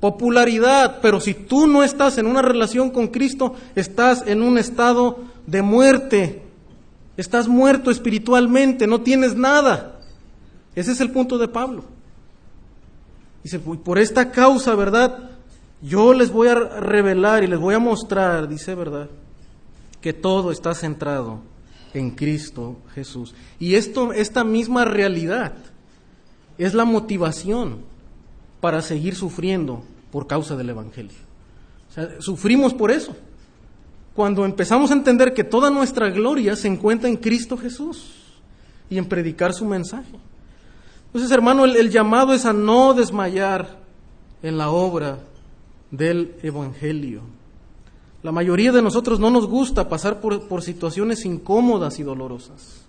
popularidad, 0.00 0.98
pero 1.00 1.18
si 1.18 1.32
tú 1.32 1.66
no 1.66 1.82
estás 1.82 2.18
en 2.18 2.26
una 2.26 2.42
relación 2.42 2.90
con 2.90 3.08
Cristo, 3.08 3.54
estás 3.74 4.22
en 4.26 4.42
un 4.42 4.58
estado 4.58 5.20
de 5.46 5.62
muerte. 5.62 6.42
Estás 7.16 7.48
muerto 7.48 7.90
espiritualmente, 7.90 8.86
no 8.86 9.00
tienes 9.00 9.34
nada. 9.34 9.98
Ese 10.74 10.92
es 10.92 11.00
el 11.00 11.10
punto 11.10 11.38
de 11.38 11.48
Pablo. 11.48 11.84
Dice, 13.42 13.58
por 13.58 13.98
esta 13.98 14.30
causa, 14.30 14.74
¿verdad? 14.74 15.30
Yo 15.80 16.12
les 16.12 16.30
voy 16.30 16.48
a 16.48 16.54
revelar 16.54 17.44
y 17.44 17.46
les 17.46 17.58
voy 17.58 17.74
a 17.74 17.78
mostrar, 17.78 18.46
dice, 18.46 18.74
¿verdad? 18.74 19.08
Que 20.00 20.12
todo 20.12 20.52
está 20.52 20.74
centrado 20.74 21.40
en 21.94 22.10
Cristo 22.10 22.76
Jesús. 22.94 23.34
Y 23.58 23.74
esto, 23.74 24.12
esta 24.12 24.44
misma 24.44 24.84
realidad 24.84 25.54
es 26.56 26.74
la 26.74 26.84
motivación 26.84 27.78
para 28.60 28.82
seguir 28.82 29.14
sufriendo 29.14 29.82
por 30.10 30.26
causa 30.26 30.56
del 30.56 30.70
Evangelio. 30.70 31.28
Sufrimos 32.20 32.74
por 32.74 32.90
eso. 32.90 33.16
Cuando 34.14 34.44
empezamos 34.44 34.90
a 34.90 34.94
entender 34.94 35.32
que 35.32 35.44
toda 35.44 35.70
nuestra 35.70 36.10
gloria 36.10 36.56
se 36.56 36.68
encuentra 36.68 37.08
en 37.08 37.16
Cristo 37.16 37.56
Jesús 37.56 38.14
y 38.90 38.98
en 38.98 39.06
predicar 39.06 39.52
su 39.52 39.64
mensaje. 39.64 40.18
Entonces, 41.06 41.30
hermano, 41.30 41.64
el, 41.64 41.90
llamado 41.90 42.34
es 42.34 42.44
a 42.44 42.52
no 42.52 42.94
desmayar 42.94 43.78
en 44.42 44.58
la 44.58 44.70
obra 44.70 45.20
del 45.90 46.34
Evangelio. 46.42 47.22
La 48.28 48.32
mayoría 48.32 48.72
de 48.72 48.82
nosotros 48.82 49.18
no 49.18 49.30
nos 49.30 49.46
gusta 49.46 49.88
pasar 49.88 50.20
por, 50.20 50.48
por 50.48 50.62
situaciones 50.62 51.24
incómodas 51.24 51.98
y 51.98 52.02
dolorosas. 52.02 52.84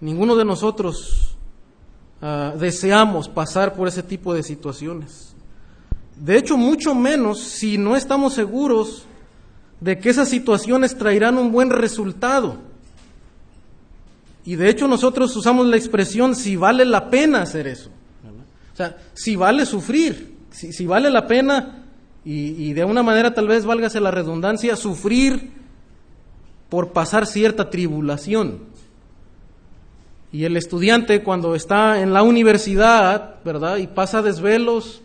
Ninguno 0.00 0.36
de 0.36 0.44
nosotros 0.44 1.28
Ah, 2.20 2.52
deseamos 2.58 3.28
pasar 3.28 3.74
por 3.74 3.86
ese 3.86 4.02
tipo 4.02 4.34
de 4.34 4.42
situaciones. 4.42 5.34
De 6.16 6.36
hecho, 6.36 6.56
mucho 6.56 6.94
menos 6.94 7.38
si 7.38 7.78
no 7.78 7.96
estamos 7.96 8.34
seguros 8.34 9.04
de 9.80 10.00
que 10.00 10.10
esas 10.10 10.28
situaciones 10.28 10.98
traerán 10.98 11.38
un 11.38 11.52
buen 11.52 11.70
resultado. 11.70 12.56
Y 14.44 14.56
de 14.56 14.68
hecho 14.68 14.88
nosotros 14.88 15.36
usamos 15.36 15.66
la 15.68 15.76
expresión 15.76 16.34
si 16.34 16.56
vale 16.56 16.84
la 16.84 17.08
pena 17.08 17.42
hacer 17.42 17.68
eso. 17.68 17.90
O 18.72 18.76
sea, 18.76 18.96
si 19.14 19.36
vale 19.36 19.64
sufrir, 19.64 20.38
si, 20.50 20.72
si 20.72 20.86
vale 20.86 21.10
la 21.10 21.26
pena, 21.26 21.77
y, 22.30 22.74
de 22.74 22.84
una 22.84 23.02
manera 23.02 23.32
tal 23.32 23.48
vez 23.48 23.64
válgase 23.64 24.00
la 24.00 24.10
redundancia, 24.10 24.76
sufrir 24.76 25.50
por 26.68 26.92
pasar 26.92 27.26
cierta 27.26 27.70
tribulación. 27.70 28.64
Y 30.30 30.44
el 30.44 30.58
estudiante 30.58 31.22
cuando 31.22 31.54
está 31.54 32.02
en 32.02 32.12
la 32.12 32.22
universidad, 32.22 33.36
¿verdad? 33.46 33.78
Y 33.78 33.86
pasa 33.86 34.20
desvelos, 34.20 35.00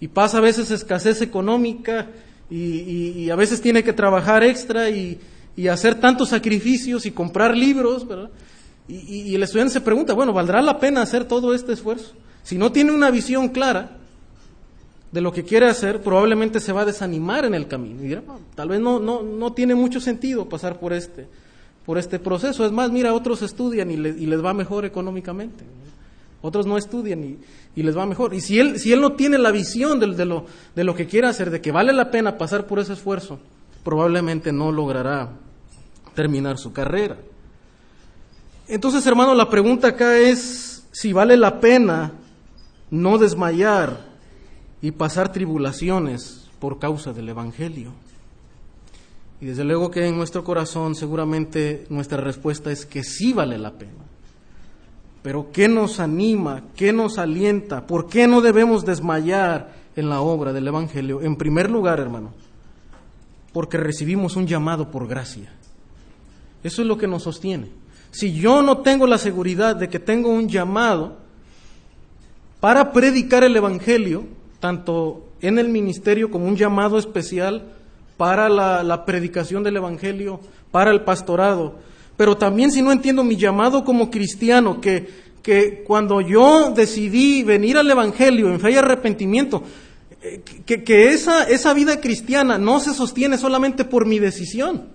y 0.00 0.08
pasa 0.08 0.38
a 0.38 0.40
veces 0.40 0.70
escasez 0.70 1.20
económica, 1.20 2.06
y, 2.48 2.56
y 2.56 3.28
a 3.28 3.36
veces 3.36 3.60
tiene 3.60 3.84
que 3.84 3.92
trabajar 3.92 4.42
extra 4.42 4.88
y, 4.88 5.20
hacer 5.70 5.96
tantos 5.96 6.30
sacrificios 6.30 7.04
y 7.04 7.10
comprar 7.10 7.54
libros, 7.54 8.08
¿verdad? 8.08 8.30
Y, 8.88 9.34
el 9.34 9.42
estudiante 9.42 9.74
se 9.74 9.82
pregunta, 9.82 10.14
bueno, 10.14 10.32
¿valdrá 10.32 10.62
la 10.62 10.80
pena 10.80 11.02
hacer 11.02 11.26
todo 11.26 11.52
este 11.52 11.74
esfuerzo? 11.74 12.14
Si 12.42 12.56
no 12.56 12.72
tiene 12.72 12.92
una 12.92 13.10
visión 13.10 13.50
clara 13.50 13.97
de 15.10 15.20
lo 15.20 15.32
que 15.32 15.44
quiere 15.44 15.66
hacer, 15.66 16.02
probablemente 16.02 16.60
se 16.60 16.72
va 16.72 16.82
a 16.82 16.84
desanimar 16.84 17.44
en 17.44 17.54
el 17.54 17.66
camino. 17.66 18.02
Y 18.02 18.08
dirá, 18.08 18.22
tal 18.54 18.68
vez 18.68 18.80
no, 18.80 18.98
no, 19.00 19.22
no 19.22 19.52
tiene 19.52 19.74
mucho 19.74 20.00
sentido 20.00 20.48
pasar 20.48 20.78
por 20.78 20.92
este, 20.92 21.26
por 21.86 21.98
este 21.98 22.18
proceso. 22.18 22.66
Es 22.66 22.72
más, 22.72 22.90
mira, 22.90 23.14
otros 23.14 23.42
estudian 23.42 23.90
y, 23.90 23.94
y 23.94 24.26
les 24.26 24.44
va 24.44 24.52
mejor 24.52 24.84
económicamente. 24.84 25.64
Otros 26.40 26.66
no 26.66 26.76
estudian 26.76 27.24
y, 27.24 27.38
y, 27.74 27.82
les 27.82 27.96
va 27.96 28.06
mejor. 28.06 28.32
Y 28.32 28.40
si 28.40 28.60
él, 28.60 28.78
si 28.78 28.92
él 28.92 29.00
no 29.00 29.12
tiene 29.12 29.38
la 29.38 29.50
visión 29.50 29.98
de, 29.98 30.14
de, 30.14 30.24
lo, 30.24 30.44
de 30.74 30.84
lo 30.84 30.94
que 30.94 31.06
quiere 31.06 31.26
hacer, 31.26 31.50
de 31.50 31.60
que 31.60 31.72
vale 31.72 31.92
la 31.92 32.10
pena 32.10 32.38
pasar 32.38 32.66
por 32.66 32.78
ese 32.78 32.92
esfuerzo, 32.92 33.40
probablemente 33.82 34.52
no 34.52 34.70
logrará 34.70 35.30
terminar 36.14 36.58
su 36.58 36.72
carrera. 36.72 37.16
Entonces, 38.68 39.04
hermano, 39.06 39.34
la 39.34 39.48
pregunta 39.48 39.88
acá 39.88 40.18
es 40.18 40.86
si 40.92 41.12
vale 41.12 41.36
la 41.36 41.58
pena 41.58 42.12
no 42.90 43.18
desmayar 43.18 44.07
y 44.80 44.92
pasar 44.92 45.32
tribulaciones 45.32 46.48
por 46.58 46.78
causa 46.78 47.12
del 47.12 47.28
Evangelio. 47.28 47.92
Y 49.40 49.46
desde 49.46 49.64
luego 49.64 49.90
que 49.90 50.06
en 50.06 50.16
nuestro 50.16 50.42
corazón 50.42 50.94
seguramente 50.94 51.86
nuestra 51.90 52.20
respuesta 52.20 52.72
es 52.72 52.86
que 52.86 53.04
sí 53.04 53.32
vale 53.32 53.58
la 53.58 53.72
pena. 53.72 54.04
Pero 55.22 55.50
¿qué 55.52 55.68
nos 55.68 56.00
anima? 56.00 56.62
¿Qué 56.76 56.92
nos 56.92 57.18
alienta? 57.18 57.86
¿Por 57.86 58.08
qué 58.08 58.26
no 58.26 58.40
debemos 58.40 58.84
desmayar 58.84 59.74
en 59.94 60.08
la 60.08 60.20
obra 60.20 60.52
del 60.52 60.68
Evangelio? 60.68 61.22
En 61.22 61.36
primer 61.36 61.70
lugar, 61.70 62.00
hermano, 62.00 62.32
porque 63.52 63.76
recibimos 63.76 64.36
un 64.36 64.46
llamado 64.46 64.90
por 64.90 65.06
gracia. 65.06 65.52
Eso 66.62 66.82
es 66.82 66.88
lo 66.88 66.98
que 66.98 67.06
nos 67.06 67.24
sostiene. 67.24 67.68
Si 68.10 68.32
yo 68.32 68.62
no 68.62 68.78
tengo 68.78 69.06
la 69.06 69.18
seguridad 69.18 69.76
de 69.76 69.88
que 69.88 69.98
tengo 69.98 70.30
un 70.30 70.48
llamado 70.48 71.18
para 72.60 72.92
predicar 72.92 73.44
el 73.44 73.56
Evangelio, 73.56 74.26
tanto 74.60 75.28
en 75.40 75.58
el 75.58 75.68
ministerio 75.68 76.30
como 76.30 76.46
un 76.46 76.56
llamado 76.56 76.98
especial 76.98 77.72
para 78.16 78.48
la, 78.48 79.04
predicación 79.04 79.62
del 79.62 79.76
Evangelio, 79.76 80.40
para 80.72 80.90
el 80.90 81.02
pastorado, 81.02 81.76
pero 82.16 82.36
también 82.36 82.72
si 82.72 82.82
no 82.82 82.90
entiendo 82.90 83.22
mi 83.22 83.36
llamado 83.36 83.84
como 83.84 84.10
cristiano, 84.10 84.80
que, 84.80 85.08
que 85.42 85.84
cuando 85.86 86.20
yo 86.20 86.72
decidí 86.74 87.44
venir 87.44 87.78
al 87.78 87.90
Evangelio 87.90 88.50
en 88.50 88.58
fe 88.58 88.72
y 88.72 88.76
arrepentimiento, 88.76 89.62
eh, 90.20 90.42
que, 90.66 90.82
que 90.82 91.12
esa, 91.12 91.44
esa 91.44 91.72
vida 91.74 92.00
cristiana 92.00 92.58
no 92.58 92.80
se 92.80 92.92
sostiene 92.92 93.38
solamente 93.38 93.84
por 93.84 94.04
mi 94.04 94.18
decisión, 94.18 94.88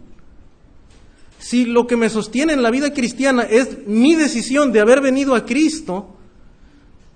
si 1.40 1.66
lo 1.66 1.88
que 1.88 1.96
me 1.96 2.10
sostiene 2.10 2.54
en 2.54 2.62
la 2.62 2.72
vida 2.72 2.94
cristiana 2.94 3.44
es 3.44 3.86
mi 3.88 4.16
decisión 4.16 4.74
de 4.74 4.82
haber 4.82 5.00
venido 5.00 5.36
a 5.36 5.46
Cristo, 5.46 6.10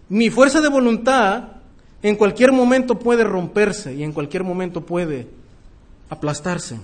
mi 0.10 0.30
fuerza 0.30 0.62
de 0.62 0.70
voluntad 0.70 1.57
en 2.04 2.16
cualquier 2.16 2.51
momento 2.51 3.00
puede 3.00 3.24
romperse 3.24 3.95
y 3.95 4.04
en 4.04 4.13
cualquier 4.13 4.43
momento 4.43 4.82
puede 4.82 5.28
aplastarse. 6.10 6.80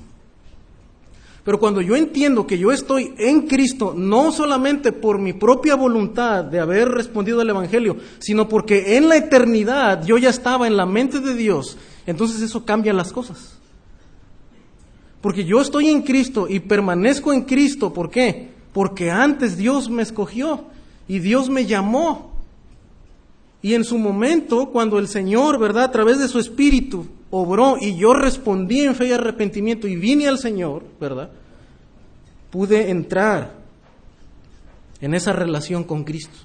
Pero 1.44 1.60
cuando 1.60 1.82
yo 1.82 1.96
entiendo 1.96 2.48
que 2.48 2.58
yo 2.58 2.72
estoy 2.72 3.14
en 3.18 3.42
Cristo, 3.48 3.94
no 3.96 4.32
solamente 4.32 4.94
por 4.94 5.20
mi 5.20 5.34
propia 5.34 5.76
voluntad 5.76 6.46
de 6.46 6.60
haber 6.60 6.88
respondido 6.88 7.42
al 7.42 7.50
Evangelio, 7.50 7.98
sino 8.20 8.48
porque 8.48 8.96
en 8.96 9.10
la 9.10 9.18
eternidad 9.18 10.06
yo 10.06 10.18
ya 10.18 10.30
estaba 10.30 10.68
en 10.68 10.78
la 10.78 10.86
mente 10.86 11.20
de 11.20 11.36
Dios, 11.36 11.78
entonces 12.06 12.42
eso 12.42 12.64
cambia 12.64 12.94
las 12.94 13.12
cosas. 13.12 13.58
Porque 15.20 15.46
yo 15.46 15.62
estoy 15.62 15.90
en 15.90 16.02
Cristo 16.02 16.48
y 16.50 16.60
permanezco 16.60 17.32
en 17.32 17.44
Cristo. 17.44 17.94
¿Por 17.94 18.10
qué? 18.10 18.50
Porque 18.74 19.10
antes 19.10 19.56
Dios 19.56 19.90
me 19.90 20.04
escogió 20.04 20.66
y 21.08 21.20
Dios 21.20 21.50
me 21.50 21.66
llamó. 21.66 22.33
Y 23.63 23.73
en 23.73 23.84
su 23.84 23.97
momento, 23.97 24.69
cuando 24.69 24.99
el 24.99 25.08
Señor, 25.08 25.58
¿verdad? 25.58 25.86
A 25.86 25.91
través 25.91 26.19
de 26.19 26.28
su 26.28 26.38
Espíritu 26.38 27.08
obró 27.32 27.78
y 27.82 27.95
yo 27.95 28.13
respondí 28.13 28.82
en 28.82 28.93
fe 28.93 29.08
y 29.08 29.12
arrepentimiento 29.12 29.88
y 29.88 29.95
vine 29.95 30.28
al 30.28 30.38
Señor, 30.38 30.84
¿verdad? 30.99 31.32
Pude 32.52 32.91
entrar 32.91 33.56
en 35.02 35.15
esa 35.15 35.34
relación 35.34 35.84
con 35.84 36.04
Cristo. 36.04 36.38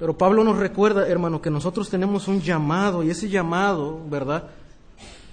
Pero 0.00 0.18
Pablo 0.18 0.42
nos 0.42 0.58
recuerda, 0.58 1.06
hermano, 1.06 1.40
que 1.40 1.50
nosotros 1.50 1.88
tenemos 1.88 2.26
un 2.26 2.40
llamado 2.40 3.04
y 3.04 3.10
ese 3.10 3.28
llamado, 3.28 4.00
¿verdad? 4.10 4.48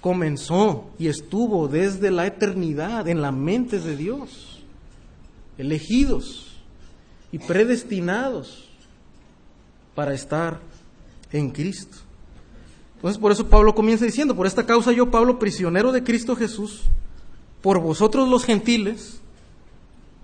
comenzó 0.00 0.90
y 0.98 1.08
estuvo 1.08 1.68
desde 1.68 2.10
la 2.10 2.26
eternidad 2.26 3.08
en 3.08 3.20
la 3.20 3.32
mente 3.32 3.80
de 3.80 3.96
Dios, 3.96 4.62
elegidos 5.56 6.56
y 7.32 7.38
predestinados 7.38 8.67
para 9.98 10.14
estar 10.14 10.60
en 11.32 11.50
Cristo. 11.50 11.96
Entonces 12.94 13.20
por 13.20 13.32
eso 13.32 13.48
Pablo 13.48 13.74
comienza 13.74 14.04
diciendo, 14.04 14.36
por 14.36 14.46
esta 14.46 14.64
causa 14.64 14.92
yo, 14.92 15.10
Pablo, 15.10 15.40
prisionero 15.40 15.90
de 15.90 16.04
Cristo 16.04 16.36
Jesús, 16.36 16.84
por 17.62 17.80
vosotros 17.80 18.28
los 18.28 18.44
gentiles, 18.44 19.20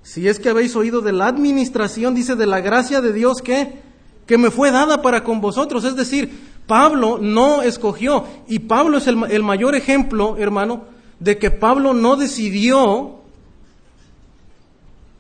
si 0.05 0.29
es 0.29 0.39
que 0.39 0.49
habéis 0.49 0.77
oído 0.77 1.01
de 1.01 1.13
la 1.13 1.27
administración, 1.27 2.15
dice, 2.15 2.37
de 2.37 2.47
la 2.47 2.61
gracia 2.61 3.01
de 3.01 3.13
Dios 3.13 3.43
que, 3.43 3.81
que 4.27 4.39
me 4.39 4.53
fue 4.53 4.71
dada 4.71 5.03
para 5.03 5.25
con 5.25 5.41
vosotros, 5.41 5.83
es 5.83 5.97
decir, 5.97 6.31
Pablo 6.69 7.19
no 7.21 7.63
escogió, 7.63 8.27
y 8.47 8.61
Pablo 8.61 8.99
es 8.99 9.09
el, 9.09 9.43
mayor 9.43 9.75
ejemplo, 9.75 10.37
hermano, 10.39 10.85
de 11.19 11.37
que 11.37 11.51
Pablo 11.51 11.95
no 11.95 12.15
decidió 12.15 13.17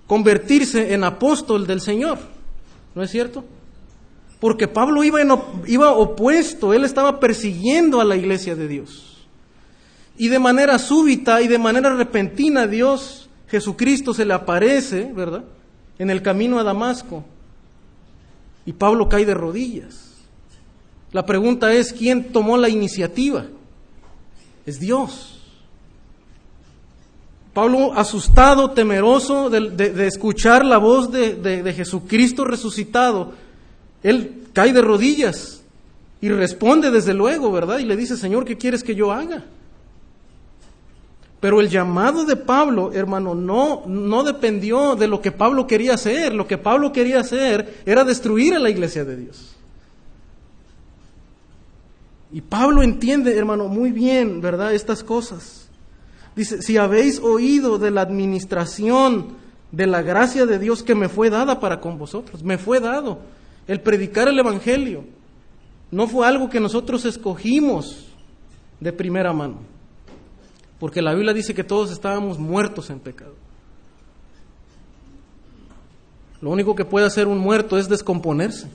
convertirse 0.06 0.94
en 0.94 1.02
apóstol 1.02 1.66
del 1.66 1.80
Señor. 1.80 2.20
¿No 2.94 3.02
es 3.02 3.10
cierto? 3.10 3.42
Porque 4.44 4.68
Pablo 4.68 5.02
iba, 5.02 5.20
iba 5.66 5.92
opuesto, 5.92 6.74
él 6.74 6.84
estaba 6.84 7.18
persiguiendo 7.18 8.02
a 8.02 8.04
la 8.04 8.14
iglesia 8.14 8.54
de 8.54 8.68
Dios. 8.68 9.26
Y 10.18 10.28
de 10.28 10.38
manera 10.38 10.78
súbita 10.78 11.40
y 11.40 11.48
de 11.48 11.58
manera 11.58 11.94
repentina 11.94 12.66
Dios, 12.66 13.30
Jesucristo 13.48 14.12
se 14.12 14.26
le 14.26 14.34
aparece, 14.34 15.10
¿verdad? 15.14 15.44
En 15.98 16.10
el 16.10 16.20
camino 16.20 16.58
a 16.58 16.62
Damasco. 16.62 17.24
Y 18.66 18.74
Pablo 18.74 19.08
cae 19.08 19.24
de 19.24 19.32
rodillas. 19.32 20.12
La 21.10 21.24
pregunta 21.24 21.72
es, 21.72 21.94
¿quién 21.94 22.30
tomó 22.30 22.58
la 22.58 22.68
iniciativa? 22.68 23.46
Es 24.66 24.78
Dios. 24.78 25.40
Pablo, 27.54 27.94
asustado, 27.94 28.72
temeroso 28.72 29.48
de, 29.48 30.06
escuchar 30.06 30.66
la 30.66 30.76
voz 30.76 31.10
de, 31.10 31.72
Jesucristo 31.74 32.44
resucitado, 32.44 33.32
él 34.04 34.44
cae 34.52 34.72
de 34.72 34.82
rodillas 34.82 35.62
y 36.20 36.28
responde 36.28 36.90
desde 36.90 37.14
luego, 37.14 37.50
¿verdad? 37.50 37.78
Y 37.78 37.86
le 37.86 37.96
dice, 37.96 38.16
Señor, 38.16 38.44
¿qué 38.44 38.56
quieres 38.56 38.84
que 38.84 38.94
yo 38.94 39.10
haga? 39.10 39.44
Pero 41.40 41.60
el 41.60 41.70
llamado 41.70 42.24
de 42.24 42.36
Pablo, 42.36 42.92
hermano, 42.92 43.34
no, 43.34 43.82
no 43.86 44.22
dependió 44.22 44.94
de 44.94 45.08
lo 45.08 45.20
que 45.22 45.32
Pablo 45.32 45.66
quería 45.66 45.94
hacer. 45.94 46.34
Lo 46.34 46.46
que 46.46 46.58
Pablo 46.58 46.92
quería 46.92 47.20
hacer 47.20 47.82
era 47.86 48.04
destruir 48.04 48.54
a 48.54 48.58
la 48.58 48.70
iglesia 48.70 49.04
de 49.06 49.16
Dios. 49.16 49.54
Y 52.30 52.42
Pablo 52.42 52.82
entiende, 52.82 53.36
hermano, 53.36 53.68
muy 53.68 53.90
bien, 53.90 54.42
¿verdad? 54.42 54.74
Estas 54.74 55.02
cosas. 55.02 55.68
Dice, 56.36 56.60
si 56.60 56.76
habéis 56.76 57.20
oído 57.20 57.78
de 57.78 57.90
la 57.90 58.02
administración 58.02 59.28
de 59.72 59.86
la 59.86 60.02
gracia 60.02 60.44
de 60.44 60.58
Dios 60.58 60.82
que 60.82 60.94
me 60.94 61.08
fue 61.08 61.30
dada 61.30 61.58
para 61.58 61.80
con 61.80 61.96
vosotros, 61.96 62.42
me 62.42 62.58
fue 62.58 62.80
dado 62.80 63.18
el 63.66 63.80
predicar 63.80 64.28
el 64.28 64.38
Evangelio. 64.38 65.04
No 65.90 66.08
fue 66.08 66.26
algo 66.26 66.50
que 66.50 66.60
nosotros 66.60 67.04
escogimos 67.04 68.06
de 68.80 68.92
primera 68.92 69.32
mano, 69.32 69.58
porque 70.78 71.00
la 71.00 71.14
Biblia 71.14 71.32
dice 71.32 71.54
que 71.54 71.64
todos 71.64 71.90
estábamos 71.90 72.38
muertos 72.38 72.90
en 72.90 73.00
pecado. 73.00 73.34
Lo 76.40 76.50
único 76.50 76.74
que 76.74 76.84
puede 76.84 77.06
hacer 77.06 77.26
un 77.26 77.38
muerto 77.38 77.78
es 77.78 77.88
descomponerse. 77.88 78.68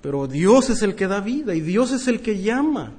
Pero 0.00 0.28
Dios 0.28 0.70
es 0.70 0.82
el 0.82 0.94
que 0.94 1.08
da 1.08 1.20
vida 1.20 1.54
y 1.54 1.60
Dios 1.60 1.90
es 1.90 2.06
el 2.06 2.20
que 2.20 2.40
llama. 2.40 2.92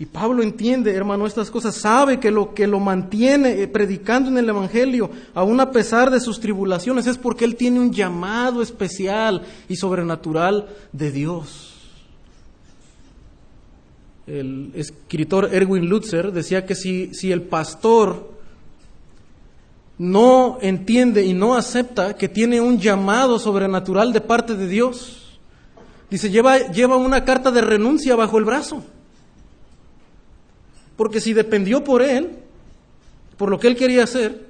Y 0.00 0.06
Pablo 0.06 0.44
entiende, 0.44 0.94
hermano, 0.94 1.26
estas 1.26 1.50
cosas, 1.50 1.74
sabe 1.74 2.20
que 2.20 2.30
lo 2.30 2.54
que 2.54 2.68
lo 2.68 2.78
mantiene 2.78 3.60
eh, 3.60 3.66
predicando 3.66 4.30
en 4.30 4.38
el 4.38 4.48
Evangelio, 4.48 5.10
aun 5.34 5.60
a 5.60 5.72
pesar 5.72 6.10
de 6.10 6.20
sus 6.20 6.38
tribulaciones, 6.38 7.08
es 7.08 7.18
porque 7.18 7.44
él 7.44 7.56
tiene 7.56 7.80
un 7.80 7.92
llamado 7.92 8.62
especial 8.62 9.42
y 9.68 9.74
sobrenatural 9.74 10.68
de 10.92 11.10
Dios. 11.10 11.74
El 14.28 14.70
escritor 14.74 15.48
Erwin 15.52 15.88
Lutzer 15.88 16.30
decía 16.30 16.64
que 16.64 16.76
si, 16.76 17.12
si 17.12 17.32
el 17.32 17.42
pastor 17.42 18.38
no 19.96 20.58
entiende 20.60 21.24
y 21.24 21.32
no 21.32 21.56
acepta 21.56 22.14
que 22.14 22.28
tiene 22.28 22.60
un 22.60 22.78
llamado 22.78 23.40
sobrenatural 23.40 24.12
de 24.12 24.20
parte 24.20 24.54
de 24.54 24.68
Dios, 24.68 25.40
dice, 26.08 26.30
lleva, 26.30 26.58
lleva 26.70 26.96
una 26.96 27.24
carta 27.24 27.50
de 27.50 27.62
renuncia 27.62 28.14
bajo 28.14 28.38
el 28.38 28.44
brazo. 28.44 28.84
Porque 30.98 31.20
si 31.20 31.32
dependió 31.32 31.84
por 31.84 32.02
él, 32.02 32.40
por 33.36 33.50
lo 33.50 33.60
que 33.60 33.68
él 33.68 33.76
quería 33.76 34.02
hacer, 34.02 34.48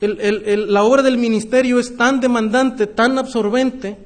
la 0.00 0.84
obra 0.84 1.02
del 1.02 1.18
ministerio 1.18 1.80
es 1.80 1.96
tan 1.96 2.20
demandante, 2.20 2.86
tan 2.86 3.18
absorbente, 3.18 3.98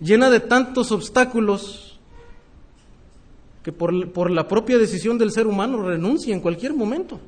llena 0.00 0.30
de 0.30 0.40
tantos 0.40 0.90
obstáculos, 0.90 2.00
que 3.62 3.72
por, 3.72 4.10
por 4.10 4.30
la 4.30 4.48
propia 4.48 4.78
decisión 4.78 5.18
del 5.18 5.32
ser 5.32 5.46
humano 5.46 5.82
renuncia 5.82 6.34
en 6.34 6.40
cualquier 6.40 6.72
momento. 6.72 7.20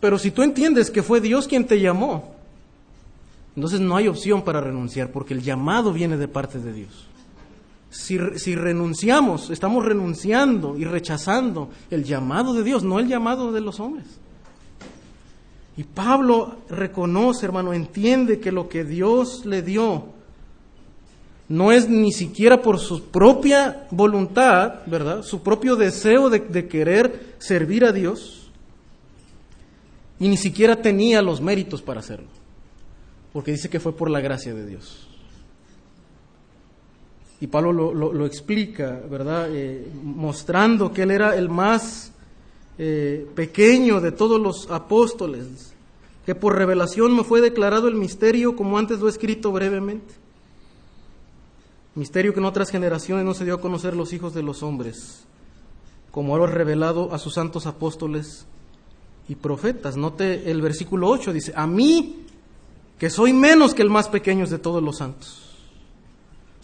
Pero 0.00 0.18
si 0.18 0.32
tú 0.32 0.42
entiendes 0.42 0.90
que 0.90 1.04
fue 1.04 1.20
Dios 1.20 1.46
quien 1.46 1.64
te 1.64 1.78
llamó, 1.78 2.34
entonces 3.54 3.78
no 3.78 3.96
hay 3.96 4.08
opción 4.08 4.42
para 4.42 4.60
renunciar, 4.60 5.12
porque 5.12 5.32
el 5.32 5.42
llamado 5.42 5.92
viene 5.92 6.16
de 6.16 6.26
parte 6.26 6.58
de 6.58 6.72
Dios. 6.72 7.06
Si, 7.94 8.18
si, 8.38 8.56
renunciamos, 8.56 9.50
estamos 9.50 9.84
renunciando 9.84 10.76
y 10.76 10.84
rechazando 10.84 11.70
el 11.92 12.02
llamado 12.02 12.52
de 12.52 12.64
Dios, 12.64 12.82
no 12.82 12.98
el 12.98 13.06
llamado 13.06 13.52
de 13.52 13.60
los 13.60 13.78
hombres. 13.78 14.04
Y 15.76 15.84
Pablo 15.84 16.56
reconoce, 16.68 17.46
hermano, 17.46 17.72
entiende 17.72 18.40
que 18.40 18.50
lo 18.50 18.68
que 18.68 18.82
Dios 18.82 19.46
le 19.46 19.62
dio 19.62 20.06
no 21.48 21.70
es 21.70 21.88
ni 21.88 22.10
siquiera 22.10 22.60
por 22.60 22.80
su 22.80 23.04
propia 23.04 23.86
voluntad, 23.92 24.80
¿verdad? 24.86 25.22
Su 25.22 25.44
propio 25.44 25.76
deseo 25.76 26.30
de, 26.30 26.40
de 26.40 26.66
querer 26.66 27.36
servir 27.38 27.84
a 27.84 27.92
Dios, 27.92 28.50
y 30.18 30.26
ni 30.26 30.36
siquiera 30.36 30.82
tenía 30.82 31.22
los 31.22 31.40
méritos 31.40 31.80
para 31.80 32.00
hacerlo, 32.00 32.28
porque 33.32 33.52
dice 33.52 33.70
que 33.70 33.78
fue 33.78 33.96
por 33.96 34.10
la 34.10 34.20
gracia 34.20 34.52
de 34.52 34.66
Dios. 34.66 35.13
Y 37.40 37.46
Pablo 37.48 37.72
lo, 37.92 38.26
explica, 38.26 39.00
¿verdad? 39.10 39.48
Eh, 39.50 39.86
mostrando 40.02 40.92
que 40.92 41.02
él 41.02 41.10
era 41.10 41.36
el 41.36 41.48
más 41.48 42.12
eh, 42.78 43.28
pequeño 43.34 44.00
de 44.00 44.12
todos 44.12 44.40
los 44.40 44.70
apóstoles, 44.70 45.74
que 46.24 46.34
por 46.34 46.56
revelación 46.56 47.14
me 47.14 47.24
fue 47.24 47.40
declarado 47.40 47.88
el 47.88 47.96
misterio 47.96 48.56
como 48.56 48.78
antes 48.78 49.00
lo 49.00 49.08
he 49.08 49.10
escrito 49.10 49.52
brevemente. 49.52 50.14
Misterio 51.94 52.32
que 52.32 52.40
en 52.40 52.46
otras 52.46 52.70
generaciones 52.70 53.24
no 53.24 53.34
se 53.34 53.44
dio 53.44 53.54
a 53.54 53.60
conocer 53.60 53.94
los 53.94 54.12
hijos 54.12 54.34
de 54.34 54.42
los 54.42 54.62
hombres, 54.62 55.24
como 56.10 56.34
ahora 56.34 56.52
revelado 56.52 57.12
a 57.12 57.18
sus 57.18 57.34
santos 57.34 57.66
apóstoles 57.66 58.46
y 59.28 59.34
profetas. 59.36 59.96
Note 59.96 60.50
el 60.50 60.60
versículo 60.60 61.08
8, 61.08 61.32
dice, 61.32 61.52
a 61.54 61.66
mí, 61.66 62.24
que 62.98 63.10
soy 63.10 63.32
menos 63.32 63.74
que 63.74 63.82
el 63.82 63.90
más 63.90 64.08
pequeño 64.08 64.46
de 64.46 64.58
todos 64.58 64.82
los 64.82 64.98
santos. 64.98 65.43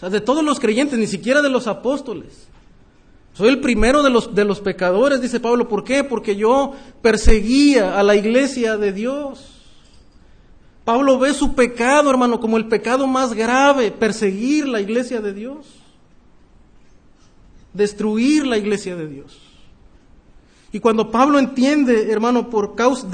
O 0.00 0.04
sea, 0.08 0.08
de 0.08 0.22
todos 0.22 0.42
los 0.42 0.58
creyentes, 0.58 0.98
ni 0.98 1.06
siquiera 1.06 1.42
de 1.42 1.50
los 1.50 1.66
apóstoles. 1.66 2.48
Soy 3.34 3.50
el 3.50 3.60
primero 3.60 4.02
de 4.02 4.08
los, 4.08 4.34
de 4.34 4.46
los 4.46 4.60
pecadores, 4.60 5.20
dice 5.20 5.40
Pablo. 5.40 5.68
¿Por 5.68 5.84
qué? 5.84 6.04
Porque 6.04 6.36
yo 6.36 6.72
perseguía 7.02 7.98
a 8.00 8.02
la 8.02 8.16
iglesia 8.16 8.78
de 8.78 8.94
Dios. 8.94 9.60
Pablo 10.86 11.18
ve 11.18 11.34
su 11.34 11.54
pecado, 11.54 12.08
hermano, 12.08 12.40
como 12.40 12.56
el 12.56 12.66
pecado 12.66 13.06
más 13.06 13.34
grave, 13.34 13.90
perseguir 13.90 14.66
la 14.66 14.80
iglesia 14.80 15.20
de 15.20 15.34
Dios. 15.34 15.66
Destruir 17.74 18.46
la 18.46 18.56
iglesia 18.56 18.96
de 18.96 19.06
Dios. 19.06 19.49
Y 20.72 20.78
cuando 20.78 21.10
Pablo 21.10 21.40
entiende, 21.40 22.12
hermano, 22.12 22.48
por, 22.48 22.76
causa 22.76 23.08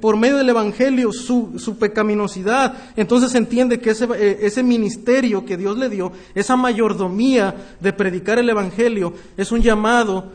por 0.00 0.16
medio 0.16 0.36
del 0.36 0.48
Evangelio 0.48 1.12
su, 1.12 1.76
pecaminosidad, 1.78 2.92
entonces 2.94 3.34
entiende 3.34 3.80
que 3.80 3.90
ese, 3.90 4.04
eh, 4.16 4.38
ese 4.42 4.62
ministerio 4.62 5.44
que 5.44 5.56
Dios 5.56 5.76
le 5.76 5.88
dio, 5.88 6.12
esa 6.36 6.54
mayordomía 6.54 7.74
de 7.80 7.92
predicar 7.92 8.38
el 8.38 8.48
Evangelio, 8.48 9.12
es 9.36 9.50
un 9.50 9.60
llamado 9.60 10.30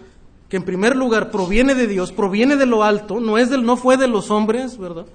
que 0.50 0.58
en 0.58 0.64
primer 0.64 0.98
lugar 0.98 1.32
proviene 1.32 1.76
de 1.76 1.88
Dios, 1.88 2.12
proviene 2.12 2.58
de 2.58 2.66
lo 2.66 2.84
alto, 2.84 3.22
no, 3.22 3.38
es 3.38 3.50
del, 3.50 3.64
no 3.66 3.78
fue 3.78 3.96
de 3.96 4.10
los 4.10 4.30
hombres, 4.30 4.78
¿verdad? 4.78 5.06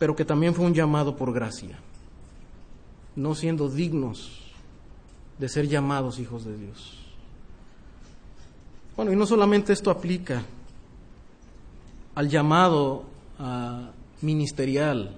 Pero 0.00 0.16
que 0.16 0.24
también 0.24 0.54
fue 0.54 0.66
un 0.66 0.74
llamado 0.74 1.16
por 1.16 1.32
gracia, 1.32 1.78
no 3.14 3.36
siendo 3.36 3.68
dignos 3.68 4.42
de 5.38 5.48
ser 5.48 5.68
llamados 5.68 6.18
hijos 6.18 6.44
de 6.44 6.56
Dios. 6.56 7.05
Bueno, 8.96 9.12
y 9.12 9.16
no 9.16 9.26
solamente 9.26 9.74
esto 9.74 9.90
aplica 9.90 10.42
al 12.14 12.30
llamado 12.30 13.04
ah, 13.38 13.90
ministerial, 14.22 15.14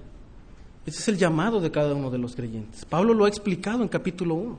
ese 0.84 0.98
es 0.98 1.08
el 1.08 1.16
llamado 1.16 1.60
de 1.60 1.70
cada 1.70 1.94
uno 1.94 2.10
de 2.10 2.18
los 2.18 2.34
creyentes. 2.34 2.84
Pablo 2.84 3.14
lo 3.14 3.24
ha 3.24 3.28
explicado 3.28 3.82
en 3.82 3.88
capítulo 3.88 4.34
1, 4.34 4.58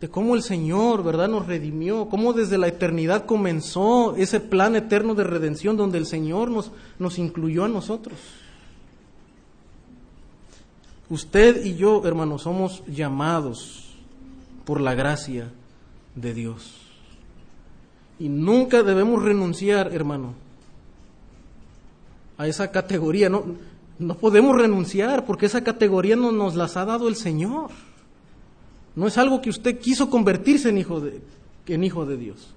de 0.00 0.08
cómo 0.08 0.34
el 0.34 0.42
Señor, 0.42 1.02
¿verdad?, 1.02 1.28
nos 1.28 1.46
redimió, 1.46 2.08
cómo 2.08 2.32
desde 2.32 2.56
la 2.56 2.68
eternidad 2.68 3.26
comenzó 3.26 4.16
ese 4.16 4.40
plan 4.40 4.74
eterno 4.74 5.14
de 5.14 5.24
redención 5.24 5.76
donde 5.76 5.98
el 5.98 6.06
Señor 6.06 6.50
nos, 6.50 6.72
nos 6.98 7.18
incluyó 7.18 7.64
a 7.64 7.68
nosotros. 7.68 8.18
Usted 11.10 11.62
y 11.66 11.74
yo, 11.76 12.06
hermanos, 12.06 12.42
somos 12.42 12.82
llamados 12.86 13.94
por 14.64 14.80
la 14.80 14.94
gracia 14.94 15.52
de 16.14 16.32
Dios. 16.32 16.83
Y 18.18 18.28
nunca 18.28 18.82
debemos 18.82 19.22
renunciar, 19.22 19.92
hermano, 19.92 20.34
a 22.38 22.46
esa 22.46 22.70
categoría. 22.70 23.28
No, 23.28 23.44
no 23.98 24.16
podemos 24.16 24.56
renunciar 24.56 25.24
porque 25.24 25.46
esa 25.46 25.62
categoría 25.62 26.16
no 26.16 26.32
nos 26.32 26.54
las 26.54 26.76
ha 26.76 26.84
dado 26.84 27.08
el 27.08 27.16
Señor. 27.16 27.70
No 28.96 29.06
es 29.06 29.18
algo 29.18 29.40
que 29.42 29.50
usted 29.50 29.78
quiso 29.78 30.08
convertirse 30.08 30.68
en 30.68 30.78
hijo 30.78 31.00
de, 31.00 31.20
en 31.66 31.84
hijo 31.84 32.06
de 32.06 32.16
Dios. 32.16 32.54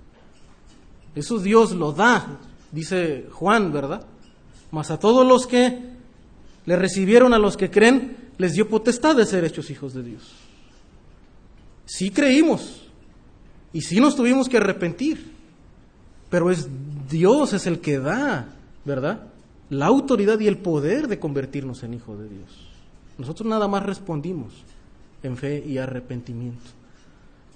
Eso 1.16 1.40
Dios 1.40 1.72
lo 1.72 1.94
da, 1.94 2.40
dice 2.72 3.28
Juan, 3.32 3.72
¿verdad? 3.72 4.06
Mas 4.72 4.92
a 4.92 5.00
todos 5.00 5.26
los 5.26 5.48
que 5.48 5.80
le 6.66 6.76
recibieron, 6.76 7.34
a 7.34 7.40
los 7.40 7.58
que 7.58 7.72
creen, 7.72 8.18
les 8.38 8.54
dio 8.54 8.68
potestad 8.68 9.16
de 9.16 9.26
ser 9.26 9.44
hechos 9.44 9.70
hijos 9.72 9.94
de 9.94 10.04
Dios. 10.04 10.24
Sí 11.86 12.12
creímos 12.12 12.84
y 13.74 13.82
sí 13.82 14.00
nos 14.00 14.16
tuvimos 14.16 14.50
que 14.50 14.58
arrepentir. 14.58 15.37
Pero 16.30 16.52
es 16.52 16.68
Dios 17.10 17.54
es 17.54 17.68
el 17.68 17.80
que 17.80 18.00
da, 18.00 18.50
¿verdad? 18.86 19.28
La 19.70 19.88
autoridad 19.88 20.40
y 20.40 20.48
el 20.48 20.58
poder 20.58 21.08
de 21.08 21.20
convertirnos 21.20 21.84
en 21.84 21.94
hijos 21.94 22.20
de 22.20 22.30
Dios. 22.30 22.68
Nosotros 23.18 23.48
nada 23.48 23.68
más 23.68 23.84
respondimos 23.84 24.54
en 25.24 25.38
fe 25.38 25.64
y 25.66 25.78
arrepentimiento. 25.78 26.70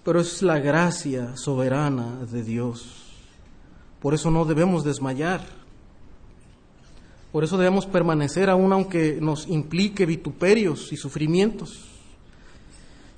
Pero 0.04 0.20
es 0.20 0.42
la 0.42 0.60
gracia 0.60 1.38
soberana 1.38 2.26
de 2.32 2.44
Dios. 2.44 3.06
Por 4.02 4.14
eso 4.14 4.32
no 4.32 4.46
debemos 4.46 4.84
desmayar. 4.84 5.42
Por 7.32 7.44
eso 7.44 7.58
debemos 7.58 7.86
permanecer 7.86 8.50
aún 8.50 8.74
aunque 8.74 9.20
nos 9.22 9.48
implique 9.48 10.06
vituperios 10.06 10.92
y 10.92 10.98
sufrimientos. 10.98 11.88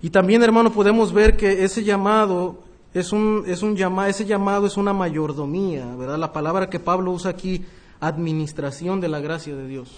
Y 0.02 0.10
también, 0.10 0.44
hermano, 0.44 0.74
podemos 0.74 1.13
ver 1.13 1.38
que 1.38 1.63
ese 1.63 1.84
llamado 1.84 2.60
es 2.93 3.12
un, 3.12 3.43
es 3.47 3.63
un 3.63 3.77
ese 4.08 4.25
llamado 4.25 4.67
es 4.67 4.77
una 4.77 4.93
mayordomía, 4.93 5.95
¿verdad? 5.95 6.17
La 6.17 6.32
palabra 6.32 6.69
que 6.69 6.79
Pablo 6.79 7.12
usa 7.12 7.32
aquí, 7.32 7.65
administración 7.99 9.01
de 9.01 9.08
la 9.08 9.19
gracia 9.19 9.56
de 9.56 9.67
Dios. 9.67 9.89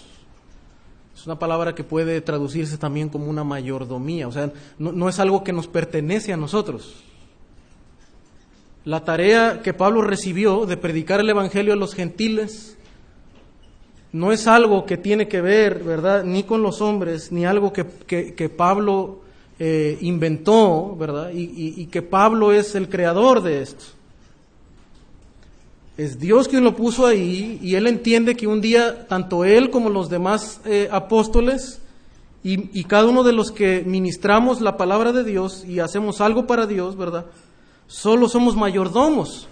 Es 1.14 1.26
una 1.26 1.38
palabra 1.38 1.74
que 1.74 1.84
puede 1.84 2.20
traducirse 2.20 2.78
también 2.78 3.08
como 3.08 3.26
una 3.26 3.44
mayordomía, 3.44 4.28
o 4.28 4.32
sea, 4.32 4.52
no, 4.78 4.92
no 4.92 5.08
es 5.08 5.18
algo 5.18 5.44
que 5.44 5.52
nos 5.52 5.66
pertenece 5.66 6.32
a 6.32 6.36
nosotros. 6.36 7.02
La 8.84 9.04
tarea 9.04 9.62
que 9.62 9.74
Pablo 9.74 10.00
recibió 10.02 10.64
de 10.64 10.76
predicar 10.76 11.20
el 11.20 11.28
Evangelio 11.28 11.72
a 11.72 11.76
los 11.76 11.94
gentiles 11.94 12.76
no 14.12 14.32
es 14.32 14.46
algo 14.46 14.86
que 14.86 14.96
tiene 14.96 15.28
que 15.28 15.42
ver, 15.42 15.82
¿verdad?, 15.82 16.24
ni 16.24 16.44
con 16.44 16.62
los 16.62 16.80
hombres, 16.80 17.32
ni 17.32 17.44
algo 17.44 17.72
que, 17.72 17.84
que, 17.84 18.34
que 18.34 18.48
Pablo 18.48 19.20
eh, 19.58 19.96
inventó, 20.02 20.94
¿verdad? 20.96 21.30
Y, 21.32 21.86
que 21.86 22.02
Pablo 22.02 22.52
es 22.52 22.74
el 22.74 22.88
creador 22.88 23.42
de 23.42 23.62
esto. 23.62 23.84
Es 25.96 26.18
Dios 26.18 26.46
quien 26.46 26.62
lo 26.62 26.76
puso 26.76 27.06
ahí 27.06 27.58
y 27.62 27.74
él 27.74 27.86
entiende 27.86 28.36
que 28.36 28.46
un 28.46 28.60
día 28.60 29.06
tanto 29.08 29.46
él 29.46 29.70
como 29.70 29.88
los 29.88 30.10
demás 30.10 30.60
eh, 30.66 30.90
apóstoles 30.92 31.80
Y, 32.44 32.78
y, 32.78 32.84
cada 32.84 33.08
uno 33.08 33.24
de 33.24 33.32
los 33.32 33.50
que 33.50 33.82
ministramos 33.84 34.60
la 34.60 34.76
palabra 34.76 35.12
de 35.12 35.24
Dios 35.24 35.64
y 35.66 35.80
hacemos 35.80 36.20
algo 36.20 36.46
para 36.46 36.66
Dios, 36.66 36.96
¿verdad? 36.96 37.24
Solo 37.88 38.28
somos 38.28 38.54
mayordomos. 38.54 39.48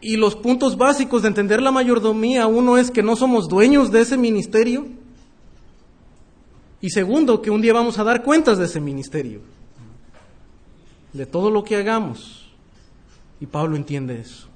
Y 0.00 0.16
los 0.16 0.36
puntos 0.36 0.76
básicos 0.76 1.22
de 1.22 1.28
entender 1.28 1.60
la 1.60 1.72
mayordomía, 1.72 2.46
uno 2.46 2.78
es 2.78 2.90
que 2.90 3.02
no 3.02 3.16
somos 3.16 3.48
dueños 3.48 3.90
de 3.90 4.02
ese 4.02 4.16
ministerio. 4.16 4.86
Y 6.80 6.90
segundo, 6.90 7.42
que 7.42 7.50
un 7.50 7.60
día 7.60 7.72
vamos 7.72 7.98
a 7.98 8.04
dar 8.04 8.22
cuentas 8.22 8.58
de 8.58 8.66
ese 8.66 8.80
ministerio, 8.80 9.40
de 11.12 11.26
todo 11.26 11.50
lo 11.50 11.64
que 11.64 11.76
hagamos. 11.76 12.48
Y 13.40 13.46
Pablo 13.46 13.76
entiende 13.76 14.20
eso. 14.20 14.48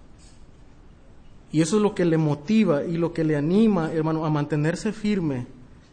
Y 1.50 1.60
eso 1.60 1.76
es 1.76 1.82
lo 1.82 1.94
que 1.94 2.04
le 2.04 2.16
motiva 2.16 2.84
y 2.84 2.96
lo 2.96 3.12
que 3.12 3.24
le 3.24 3.36
anima, 3.36 3.92
hermano, 3.92 4.24
a 4.24 4.30
mantenerse 4.30 4.92
firme 4.92 5.46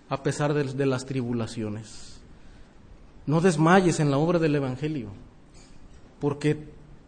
a 0.07 0.23
pesar 0.23 0.53
de, 0.53 0.63
de 0.63 0.85
las 0.85 1.05
tribulaciones. 1.05 2.19
No 3.25 3.41
desmayes 3.41 3.99
en 3.99 4.09
la 4.09 4.17
obra 4.17 4.39
del 4.39 4.55
Evangelio, 4.55 5.09
porque 6.19 6.57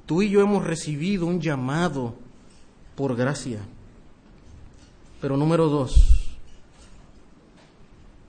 tú 0.06 0.22
y 0.22 0.30
yo 0.30 0.42
hemos 0.42 0.66
recibido 0.66 1.26
un 1.26 1.40
llamado 1.40 2.16
por 2.96 3.16
gracia. 3.16 3.60
Pero 5.22 5.38
número 5.38 5.70
dos, 5.70 6.11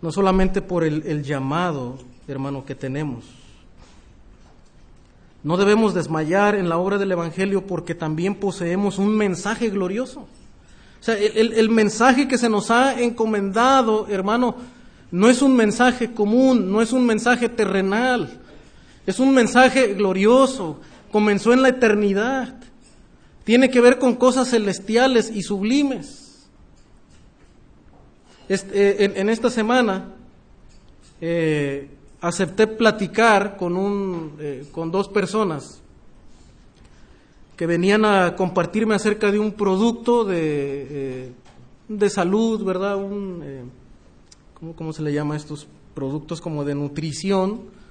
no 0.02 0.12
solamente 0.12 0.60
por 0.60 0.84
el, 0.84 1.22
llamado, 1.22 1.98
hermano, 2.28 2.66
que 2.66 2.74
tenemos. 2.74 3.24
No 5.42 5.56
debemos 5.56 5.94
desmayar 5.94 6.54
en 6.54 6.68
la 6.68 6.76
obra 6.76 6.98
del 6.98 7.12
Evangelio 7.12 7.66
porque 7.66 7.94
también 7.94 8.34
poseemos 8.34 8.98
un 8.98 9.16
mensaje 9.16 9.70
glorioso. 9.70 10.20
O 10.20 11.04
sea, 11.04 11.16
el 11.16 11.68
mensaje 11.70 12.28
que 12.28 12.38
se 12.38 12.48
nos 12.48 12.70
ha 12.70 13.00
encomendado, 13.00 14.06
hermano, 14.08 14.56
no 15.12 15.28
es 15.28 15.42
un 15.42 15.54
mensaje 15.54 16.12
común, 16.12 16.72
no 16.72 16.80
es 16.80 16.92
un 16.92 17.04
mensaje 17.04 17.50
terrenal, 17.50 18.40
es 19.06 19.20
un 19.20 19.34
mensaje 19.34 19.94
glorioso, 19.94 20.80
comenzó 21.12 21.52
en 21.52 21.62
la 21.62 21.68
eternidad. 21.68 22.54
Tiene 23.44 23.70
que 23.70 23.80
ver 23.80 23.98
con 23.98 24.14
cosas 24.14 24.48
celestiales 24.48 25.30
y 25.30 25.42
sublimes. 25.42 26.21
Este, 28.48 29.20
en, 29.20 29.28
esta 29.28 29.50
semana 29.50 30.14
eh, 31.20 31.88
acepté 32.20 32.66
platicar 32.66 33.56
con, 33.56 33.76
un, 33.76 34.36
eh, 34.40 34.66
con 34.72 34.90
dos 34.90 35.08
personas 35.08 35.80
que 37.56 37.66
venían 37.66 38.04
a 38.04 38.34
compartirme 38.34 38.94
acerca 38.94 39.30
de 39.30 39.38
un 39.38 39.52
producto 39.52 40.24
de, 40.24 40.86
eh, 40.90 41.32
de 41.88 42.10
salud, 42.10 42.64
¿verdad? 42.64 42.96
Un, 42.96 43.70
¿cómo, 44.58 44.74
¿cómo, 44.74 44.92
se 44.92 45.02
le 45.02 45.12
llama 45.12 45.36
estos 45.36 45.68
productos 45.94 46.40
como 46.40 46.64
de 46.64 46.74
nutrición? 46.74 47.82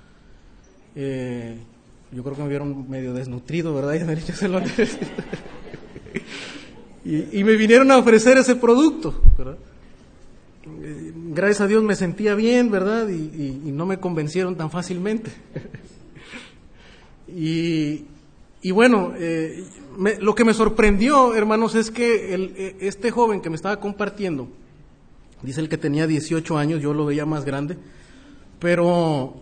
yo 0.94 2.24
creo 2.24 2.36
que 2.36 2.42
me 2.42 2.50
vieron 2.50 2.90
medio 2.90 3.14
desnutrido, 3.14 3.74
¿verdad? 3.74 3.96
Y 7.04 7.18
lo 7.18 7.26
y, 7.32 7.44
me 7.44 7.56
vinieron 7.56 7.90
a 7.92 7.98
ofrecer 7.98 8.38
ese 8.38 8.56
producto, 8.56 9.14
¿verdad? 9.38 9.58
Gracias 11.34 11.62
a 11.62 11.68
Dios 11.68 11.84
me 11.84 11.96
sentía 11.96 12.36
bien, 12.36 12.72
¿verdad? 12.72 13.08
Y, 13.10 13.72
no 13.72 13.86
me 13.86 14.00
convencieron 14.00 14.56
tan 14.56 14.70
fácilmente. 14.72 15.32
y, 17.28 18.06
bueno, 18.72 19.14
eh, 19.18 19.64
me, 19.98 20.18
lo 20.18 20.36
que 20.36 20.46
me 20.46 20.54
sorprendió, 20.54 21.36
hermanos, 21.36 21.76
es 21.76 21.92
que 21.92 22.34
el, 22.34 22.76
este 22.80 23.12
joven 23.12 23.42
que 23.42 23.50
me 23.50 23.56
estaba 23.56 23.80
compartiendo, 23.80 24.50
dice 25.42 25.62
el 25.62 25.70
que 25.70 25.78
tenía 25.78 26.08
18 26.08 26.58
años, 26.58 26.82
yo 26.82 26.94
lo 26.94 27.06
veía 27.06 27.26
más 27.26 27.46
grande, 27.46 27.78
pero 28.60 29.42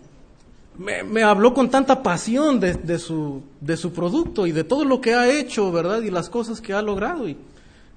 me, 0.77 1.03
me, 1.03 1.23
habló 1.23 1.53
con 1.53 1.69
tanta 1.69 2.03
pasión 2.03 2.59
de, 2.59 2.75
de, 2.75 2.99
su, 2.99 3.41
de 3.59 3.75
su 3.75 3.91
producto 3.91 4.47
y 4.47 4.51
de 4.51 4.63
todo 4.63 4.85
lo 4.85 5.01
que 5.01 5.13
ha 5.13 5.29
hecho, 5.29 5.71
¿verdad? 5.71 6.01
Y 6.01 6.09
las 6.09 6.29
cosas 6.29 6.61
que 6.61 6.73
ha 6.73 6.81
logrado. 6.81 7.27
Y 7.27 7.37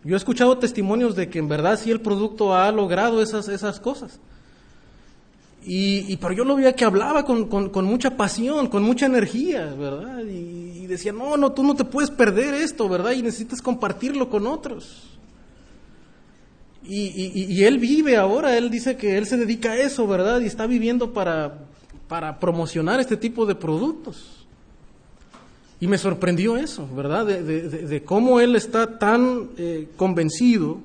yo 0.04 0.14
he 0.14 0.18
escuchado 0.18 0.58
testimonios 0.58 1.14
de 1.14 1.28
que 1.28 1.38
en 1.38 1.48
verdad 1.48 1.78
sí 1.78 1.90
el 1.90 2.00
producto 2.00 2.54
ha 2.54 2.70
logrado 2.72 3.22
esas, 3.22 3.48
esas 3.48 3.78
cosas. 3.78 4.18
Y, 5.64 6.16
pero 6.16 6.32
yo 6.32 6.44
lo 6.44 6.56
veía 6.56 6.74
que 6.74 6.84
hablaba 6.84 7.24
con, 7.24 7.46
con, 7.46 7.84
mucha 7.84 8.16
pasión, 8.16 8.66
con 8.66 8.82
mucha 8.82 9.06
energía, 9.06 9.72
¿verdad? 9.78 10.24
Y, 10.24 10.82
y 10.82 10.86
decía, 10.88 11.12
no, 11.12 11.36
no, 11.36 11.52
tú 11.52 11.62
no 11.62 11.76
te 11.76 11.84
puedes 11.84 12.10
perder 12.10 12.54
esto, 12.54 12.88
¿verdad? 12.88 13.12
Y 13.12 13.22
necesitas 13.22 13.62
compartirlo 13.62 14.28
con 14.28 14.48
otros. 14.48 15.12
Y, 16.84 17.02
y, 17.14 17.44
y, 17.48 17.64
él 17.64 17.78
vive 17.78 18.16
ahora, 18.16 18.56
él 18.56 18.68
dice 18.68 18.96
que 18.96 19.16
él 19.16 19.26
se 19.26 19.36
dedica 19.36 19.70
a 19.70 19.76
eso, 19.76 20.04
¿verdad? 20.08 20.40
Y 20.40 20.46
está 20.46 20.66
viviendo 20.66 21.12
para, 21.12 21.60
para 22.08 22.40
promocionar 22.40 22.98
este 22.98 23.16
tipo 23.16 23.46
de 23.46 23.54
productos. 23.54 24.41
Y 25.82 25.88
me 25.88 25.98
sorprendió 25.98 26.56
eso, 26.56 26.88
¿verdad? 26.94 27.26
De, 27.26 27.42
de, 27.42 27.68
de 27.68 28.04
cómo 28.04 28.38
él 28.38 28.54
está 28.54 29.00
tan 29.00 29.48
eh, 29.56 29.88
convencido 29.96 30.78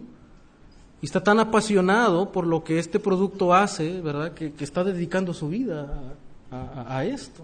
y 1.03 1.05
está 1.05 1.21
tan 1.21 1.39
apasionado 1.39 2.31
por 2.31 2.47
lo 2.47 2.63
que 2.63 2.79
este 2.79 2.99
producto 2.99 3.53
hace, 3.53 4.01
¿verdad? 4.01 4.33
Que, 4.33 4.53
que 4.53 4.63
está 4.63 4.83
dedicando 4.83 5.35
su 5.35 5.49
vida 5.49 6.15
a, 6.49 7.05
esto. 7.05 7.43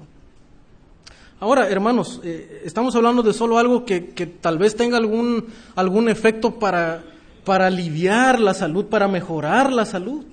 Ahora, 1.40 1.70
hermanos, 1.70 2.22
eh, 2.24 2.64
estamos 2.66 2.96
hablando 2.96 3.22
de 3.22 3.34
solo 3.34 3.60
algo 3.60 3.86
que, 3.86 4.08
que 4.10 4.26
tal 4.26 4.58
vez 4.58 4.76
tenga 4.76 4.98
algún, 4.98 5.46
algún 5.76 6.10
efecto 6.10 6.58
para, 6.58 7.04
para 7.46 7.68
aliviar 7.68 8.40
la 8.40 8.56
salud, 8.56 8.86
para 8.86 9.08
mejorar 9.08 9.72
la 9.72 9.86
salud. 9.86 10.26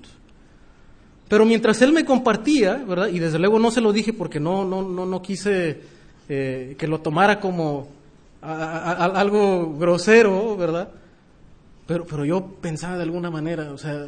Pero 1.28 1.44
mientras 1.44 1.83
él 1.83 1.92
me 1.92 2.06
compartía, 2.06 2.76
¿verdad? 2.76 3.09
Y 3.09 3.18
desde 3.18 3.38
luego 3.38 3.59
no 3.59 3.70
se 3.70 3.83
lo 3.83 3.92
dije 3.92 4.14
porque 4.14 4.40
no, 4.40 4.64
no, 4.64 4.80
no, 4.80 5.04
no 5.04 5.20
quise 5.20 5.99
eh, 6.32 6.76
que 6.78 6.86
lo 6.86 7.00
tomara 7.00 7.40
como 7.40 7.88
algo 8.40 9.76
grosero, 9.76 10.56
¿verdad? 10.56 10.88
Pero, 11.88 12.06
pero 12.06 12.24
yo 12.24 12.54
pensaba 12.60 12.96
de 12.96 13.02
alguna 13.02 13.32
manera, 13.32 13.72
o 13.72 13.78
sea, 13.78 14.06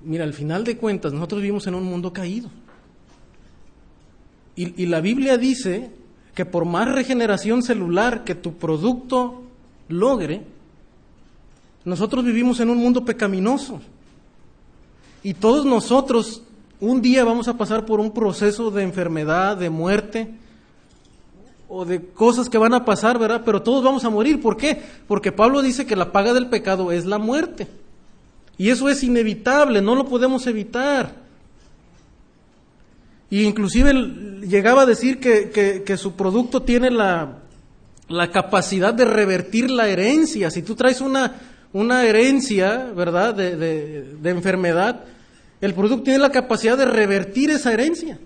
mira, 0.00 0.24
al 0.24 0.32
final 0.32 0.64
de 0.64 0.78
cuentas, 0.78 1.12
nosotros 1.12 1.42
vivimos 1.42 1.66
en 1.66 1.74
un 1.74 1.84
mundo 1.84 2.14
caído. 2.14 2.48
Y 4.56 4.86
la 4.86 5.02
Biblia 5.02 5.36
dice 5.36 5.90
que 6.34 6.46
por 6.46 6.64
más 6.64 6.90
regeneración 6.90 7.62
celular 7.62 8.24
que 8.24 8.34
tu 8.34 8.54
producto 8.54 9.42
logre, 9.88 10.40
nosotros 11.84 12.24
vivimos 12.24 12.58
en 12.60 12.70
un 12.70 12.78
mundo 12.78 13.04
pecaminoso. 13.04 13.82
Y 15.22 15.34
todos 15.34 15.66
nosotros 15.66 16.42
un 16.80 17.02
día 17.02 17.22
vamos 17.22 17.48
a 17.48 17.58
pasar 17.58 17.84
por 17.84 18.00
un 18.00 18.12
proceso 18.12 18.70
de 18.70 18.82
enfermedad, 18.82 19.58
de 19.58 19.68
muerte 19.68 20.40
o 21.74 21.86
de 21.86 22.04
cosas 22.04 22.50
que 22.50 22.58
van 22.58 22.74
a 22.74 22.84
pasar, 22.84 23.18
¿verdad? 23.18 23.40
Pero 23.46 23.62
todos 23.62 23.82
vamos 23.82 24.04
a 24.04 24.10
morir. 24.10 24.42
¿Por 24.42 24.58
qué? 24.58 24.78
Porque 25.08 25.32
Pablo 25.32 25.62
dice 25.62 25.86
que 25.86 25.96
la 25.96 26.12
paga 26.12 26.34
del 26.34 26.50
pecado 26.50 26.92
es 26.92 27.06
la 27.06 27.16
muerte. 27.16 27.66
Y 28.58 28.68
eso 28.68 28.90
es 28.90 29.02
inevitable, 29.02 29.80
no 29.80 29.94
lo 29.94 30.04
podemos 30.04 30.46
evitar. 30.46 31.14
Y 33.30 33.44
inclusive 33.44 33.90
llegaba 34.46 34.82
a 34.82 34.86
decir 34.86 35.18
que, 35.18 35.50
que, 35.86 35.96
su 35.96 36.12
producto 36.12 36.60
tiene 36.60 36.90
la, 36.90 37.38
la 38.06 38.30
capacidad 38.30 38.92
de 38.92 39.06
revertir 39.06 39.70
la 39.70 39.88
herencia. 39.88 40.50
Si 40.50 40.60
tú 40.60 40.74
traes 40.74 41.00
una, 41.00 41.40
una 41.72 42.04
herencia, 42.04 42.90
¿verdad?, 42.94 43.34
de, 43.34 43.56
de, 43.56 44.30
enfermedad, 44.30 45.04
el 45.62 45.72
producto 45.72 46.02
tiene 46.02 46.18
la 46.18 46.30
capacidad 46.30 46.76
de 46.76 46.84
revertir 46.84 47.50
esa 47.50 47.72
herencia. 47.72 48.18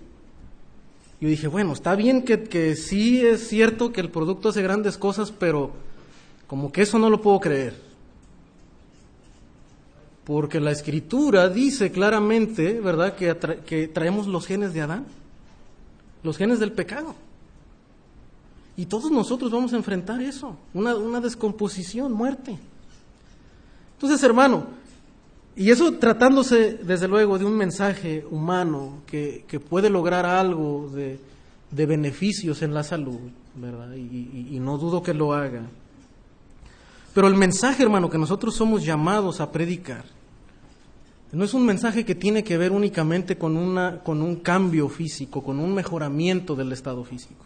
Yo 1.19 1.29
dije, 1.29 1.47
bueno, 1.47 1.73
está 1.73 1.95
bien 1.95 2.23
que, 2.23 2.43
que 2.43 2.75
sí 2.75 3.25
es 3.25 3.47
cierto 3.47 3.91
que 3.91 4.01
el 4.01 4.11
producto 4.11 4.49
hace 4.49 4.61
grandes 4.61 4.97
cosas, 4.97 5.31
pero 5.31 5.71
como 6.45 6.71
que 6.71 6.83
eso 6.83 6.99
no 6.99 7.09
lo 7.09 7.21
puedo 7.21 7.39
creer. 7.39 7.75
Porque 10.23 10.59
la 10.59 10.71
escritura 10.71 11.49
dice 11.49 11.91
claramente, 11.91 12.79
¿verdad?, 12.81 13.15
que, 13.15 13.35
que 13.65 13.87
traemos 13.87 14.27
los 14.27 14.45
genes 14.45 14.73
de 14.73 14.81
Adán, 14.81 15.05
los 16.21 16.37
genes 16.37 16.59
del 16.59 16.71
pecado. 16.71 17.15
Y 18.75 18.85
todos 18.85 19.09
nosotros 19.09 19.51
vamos 19.51 19.73
a 19.73 19.77
enfrentar 19.77 20.21
eso, 20.21 20.55
una, 20.73 20.95
una 20.95 21.19
descomposición, 21.19 22.11
muerte. 22.11 22.59
Entonces, 23.95 24.21
hermano, 24.21 24.67
y 25.57 25.71
eso 25.71 25.93
tratándose, 25.93 26.75
desde 26.83 27.07
luego, 27.07 27.39
de 27.39 27.45
un 27.45 27.57
mensaje 27.57 28.23
humano 28.29 29.01
que, 29.07 29.43
puede 29.67 29.89
lograr 29.89 30.25
algo 30.25 30.89
de, 30.93 31.19
beneficios 31.71 32.61
en 32.61 32.75
la 32.75 32.83
salud, 32.83 33.19
¿verdad? 33.55 33.93
Y, 33.95 34.49
y, 34.51 34.59
no 34.59 34.77
dudo 34.77 35.01
que 35.01 35.15
lo 35.15 35.33
haga. 35.33 35.63
Pero 37.13 37.27
el 37.27 37.33
mensaje, 37.33 37.81
hermano, 37.81 38.07
que 38.07 38.19
nosotros 38.19 38.55
somos 38.55 38.85
llamados 38.85 39.41
a 39.41 39.51
predicar, 39.51 40.05
no 41.31 41.43
es 41.43 41.53
un 41.55 41.65
mensaje 41.65 42.05
que 42.05 42.15
tiene 42.15 42.43
que 42.43 42.57
ver 42.57 42.71
únicamente 42.71 43.37
con, 43.37 43.57
una, 43.57 43.99
con 44.03 44.21
un 44.21 44.37
cambio 44.37 44.87
físico, 44.87 45.43
con 45.43 45.59
un 45.59 45.73
mejoramiento 45.73 46.55
del 46.55 46.71
estado 46.71 47.03
físico. 47.03 47.43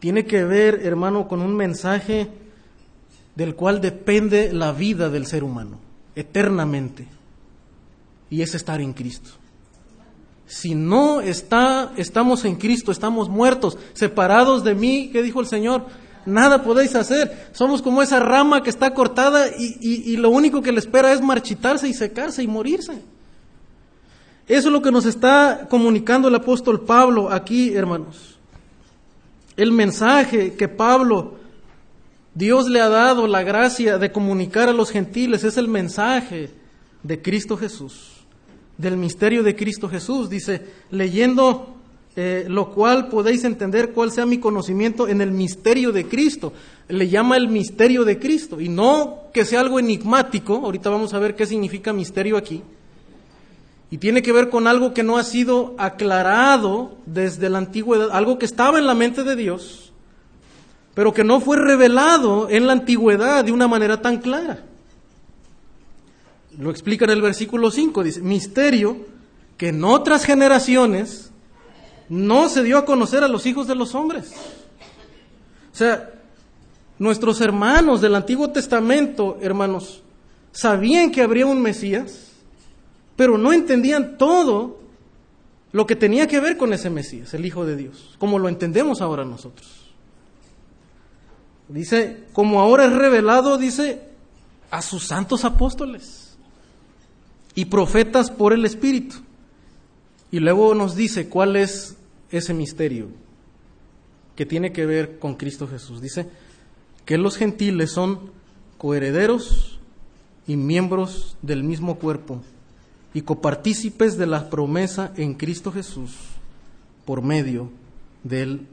Tiene 0.00 0.26
que 0.26 0.44
ver, 0.44 0.80
hermano, 0.84 1.28
con 1.28 1.40
un 1.40 1.54
mensaje 1.54 2.28
del 3.36 3.54
cual 3.54 3.80
depende 3.80 4.52
la 4.52 4.72
vida 4.72 5.08
del 5.08 5.26
ser 5.26 5.44
humano, 5.44 5.78
eternamente. 6.14 7.06
y 8.30 8.40
es 8.40 8.54
estar 8.54 8.80
en 8.80 8.94
Cristo. 8.94 9.28
Si 10.46 10.74
no 10.74 11.20
está, 11.20 11.92
estamos 11.96 12.46
en 12.46 12.56
Cristo, 12.56 12.90
estamos 12.90 13.28
muertos, 13.28 13.76
separados 13.92 14.64
de 14.64 14.74
mí, 14.74 15.10
¿qué 15.12 15.22
dijo 15.22 15.40
el 15.40 15.46
Señor? 15.46 15.84
Nada 16.24 16.62
podéis 16.62 16.94
hacer. 16.94 17.50
Somos 17.52 17.82
como 17.82 18.00
esa 18.00 18.20
rama 18.20 18.62
que 18.62 18.70
está 18.70 18.94
cortada 18.94 19.48
y, 19.48 19.76
y 19.80 20.16
lo 20.16 20.30
único 20.30 20.62
que 20.62 20.72
le 20.72 20.78
espera 20.78 21.12
es 21.12 21.20
marchitarse 21.20 21.88
y 21.88 21.94
secarse 21.94 22.42
y 22.42 22.46
morirse. 22.46 23.02
Eso 24.48 24.68
es 24.68 24.72
lo 24.72 24.82
que 24.82 24.92
nos 24.92 25.06
está 25.06 25.66
comunicando 25.68 26.28
el 26.28 26.34
apóstol 26.34 26.80
Pablo 26.80 27.30
aquí, 27.30 27.74
hermanos. 27.74 28.38
El 29.56 29.72
mensaje 29.72 30.54
que 30.54 30.68
Pablo, 30.68 31.36
Dios 32.34 32.68
le 32.68 32.80
ha 32.80 32.88
dado 32.88 33.26
la 33.26 33.42
gracia 33.42 33.98
de 33.98 34.10
comunicar 34.12 34.68
a 34.68 34.72
los 34.72 34.90
gentiles, 34.90 35.44
es 35.44 35.56
el 35.56 35.68
mensaje 35.68 36.50
de 37.02 37.20
Cristo 37.20 37.56
Jesús, 37.56 38.24
del 38.78 38.96
misterio 38.96 39.42
de 39.42 39.54
Cristo 39.54 39.88
Jesús. 39.88 40.30
Dice, 40.30 40.62
leyendo 40.90 41.72
eh, 42.14 42.44
lo 42.46 42.70
cual 42.70 43.08
podéis 43.08 43.42
entender 43.44 43.92
cuál 43.92 44.12
sea 44.12 44.26
mi 44.26 44.36
conocimiento 44.36 45.08
en 45.08 45.22
el 45.22 45.30
misterio 45.30 45.92
de 45.92 46.06
Cristo. 46.06 46.52
Le 46.88 47.08
llama 47.08 47.38
el 47.38 47.48
misterio 47.48 48.04
de 48.04 48.18
Cristo 48.18 48.60
y 48.60 48.68
no 48.68 49.30
que 49.32 49.46
sea 49.46 49.60
algo 49.60 49.78
enigmático. 49.78 50.56
Ahorita 50.56 50.90
vamos 50.90 51.14
a 51.14 51.18
ver 51.18 51.34
qué 51.34 51.46
significa 51.46 51.92
misterio 51.94 52.36
aquí. 52.36 52.62
Y 53.90 53.98
tiene 53.98 54.22
que 54.22 54.32
ver 54.32 54.50
con 54.50 54.66
algo 54.66 54.92
que 54.92 55.02
no 55.02 55.16
ha 55.16 55.24
sido 55.24 55.74
aclarado 55.78 56.96
desde 57.06 57.48
la 57.48 57.58
antigüedad, 57.58 58.10
algo 58.12 58.38
que 58.38 58.46
estaba 58.46 58.78
en 58.78 58.86
la 58.86 58.94
mente 58.94 59.22
de 59.22 59.36
Dios, 59.36 59.91
pero 60.94 61.12
que 61.12 61.24
no 61.24 61.40
fue 61.40 61.56
revelado 61.56 62.48
en 62.50 62.66
la 62.66 62.72
antigüedad 62.72 63.44
de 63.44 63.52
una 63.52 63.68
manera 63.68 64.02
tan 64.02 64.18
clara. 64.18 64.64
Lo 66.58 66.70
explica 66.70 67.06
en 67.06 67.12
el 67.12 67.22
versículo 67.22 67.70
5, 67.70 68.02
dice, 68.02 68.20
misterio 68.20 68.96
que 69.56 69.68
en 69.68 69.84
otras 69.84 70.24
generaciones 70.24 71.30
no 72.08 72.48
se 72.48 72.62
dio 72.62 72.76
a 72.76 72.84
conocer 72.84 73.24
a 73.24 73.28
los 73.28 73.46
hijos 73.46 73.66
de 73.66 73.74
los 73.74 73.94
hombres. 73.94 74.32
O 75.72 75.76
sea, 75.76 76.10
nuestros 76.98 77.40
hermanos 77.40 78.02
del 78.02 78.14
Antiguo 78.14 78.50
Testamento, 78.50 79.38
hermanos, 79.40 80.02
sabían 80.52 81.10
que 81.10 81.22
habría 81.22 81.46
un 81.46 81.62
Mesías, 81.62 82.32
pero 83.16 83.38
no 83.38 83.52
entendían 83.52 84.18
todo 84.18 84.80
lo 85.72 85.86
que 85.86 85.96
tenía 85.96 86.26
que 86.26 86.40
ver 86.40 86.58
con 86.58 86.74
ese 86.74 86.90
Mesías, 86.90 87.32
el 87.32 87.46
Hijo 87.46 87.64
de 87.64 87.76
Dios, 87.76 88.16
como 88.18 88.38
lo 88.38 88.50
entendemos 88.50 89.00
ahora 89.00 89.24
nosotros. 89.24 89.81
Dice, 91.72 92.24
como 92.32 92.60
ahora 92.60 92.84
es 92.84 92.92
revelado, 92.92 93.56
dice, 93.56 94.02
a 94.70 94.82
sus 94.82 95.06
santos 95.06 95.44
apóstoles 95.44 96.36
y 97.54 97.66
profetas 97.66 98.30
por 98.30 98.52
el 98.52 98.64
Espíritu. 98.64 99.16
Y 100.30 100.40
luego 100.40 100.74
nos 100.74 100.94
dice 100.96 101.28
cuál 101.28 101.56
es 101.56 101.96
ese 102.30 102.54
misterio 102.54 103.08
que 104.36 104.46
tiene 104.46 104.72
que 104.72 104.86
ver 104.86 105.18
con 105.18 105.34
Cristo 105.34 105.66
Jesús. 105.66 106.00
Dice 106.00 106.28
que 107.04 107.18
los 107.18 107.36
gentiles 107.36 107.90
son 107.90 108.30
coherederos 108.78 109.78
y 110.46 110.56
miembros 110.56 111.36
del 111.42 111.64
mismo 111.64 111.96
cuerpo 111.96 112.42
y 113.14 113.22
copartícipes 113.22 114.16
de 114.18 114.26
la 114.26 114.50
promesa 114.50 115.12
en 115.16 115.34
Cristo 115.34 115.72
Jesús 115.72 116.12
por 117.04 117.22
medio 117.22 117.70
del 118.24 118.66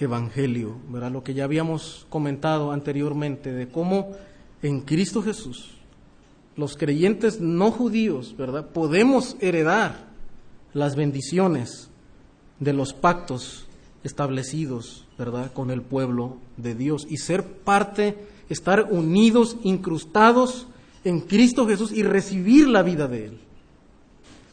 Evangelio, 0.00 0.76
¿verdad? 0.88 1.12
Lo 1.12 1.22
que 1.22 1.34
ya 1.34 1.44
habíamos 1.44 2.06
comentado 2.08 2.72
anteriormente 2.72 3.52
de 3.52 3.68
cómo 3.68 4.12
en 4.62 4.80
Cristo 4.80 5.22
Jesús 5.22 5.72
los 6.56 6.76
creyentes 6.76 7.40
no 7.40 7.70
judíos, 7.70 8.34
¿verdad? 8.36 8.68
Podemos 8.68 9.36
heredar 9.40 10.08
las 10.72 10.96
bendiciones 10.96 11.90
de 12.58 12.72
los 12.72 12.92
pactos 12.92 13.66
establecidos, 14.04 15.06
¿verdad?, 15.18 15.52
con 15.52 15.70
el 15.70 15.82
pueblo 15.82 16.38
de 16.56 16.74
Dios 16.74 17.06
y 17.08 17.18
ser 17.18 17.44
parte, 17.44 18.16
estar 18.48 18.88
unidos, 18.90 19.56
incrustados 19.62 20.66
en 21.04 21.20
Cristo 21.20 21.66
Jesús 21.66 21.92
y 21.92 22.02
recibir 22.02 22.68
la 22.68 22.82
vida 22.82 23.06
de 23.06 23.26
Él. 23.26 23.40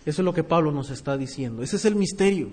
Eso 0.06 0.22
es 0.22 0.26
lo 0.26 0.34
que 0.34 0.44
Pablo 0.44 0.72
nos 0.72 0.90
está 0.90 1.18
diciendo. 1.18 1.64
Ese 1.64 1.76
es 1.76 1.86
el 1.86 1.96
misterio. 1.96 2.50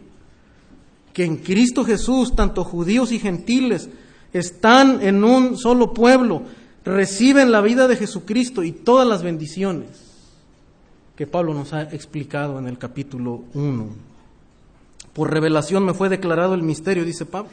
Que 1.14 1.24
en 1.24 1.38
Cristo 1.38 1.84
Jesús, 1.84 2.36
tanto 2.36 2.62
judíos 2.64 3.10
y 3.12 3.18
gentiles, 3.18 3.88
están 4.34 5.00
en 5.00 5.24
un 5.24 5.56
solo 5.56 5.94
pueblo, 5.94 6.42
reciben 6.84 7.50
la 7.50 7.62
vida 7.62 7.88
de 7.88 7.96
Jesucristo 7.96 8.62
y 8.62 8.72
todas 8.72 9.08
las 9.08 9.22
bendiciones 9.22 9.88
que 11.16 11.26
Pablo 11.26 11.54
nos 11.54 11.72
ha 11.72 11.82
explicado 11.82 12.58
en 12.58 12.66
el 12.66 12.76
capítulo 12.76 13.44
1. 13.54 13.88
Por 15.12 15.32
revelación 15.32 15.84
me 15.84 15.94
fue 15.94 16.08
declarado 16.08 16.54
el 16.54 16.62
misterio, 16.62 17.04
dice 17.04 17.24
Pablo. 17.24 17.52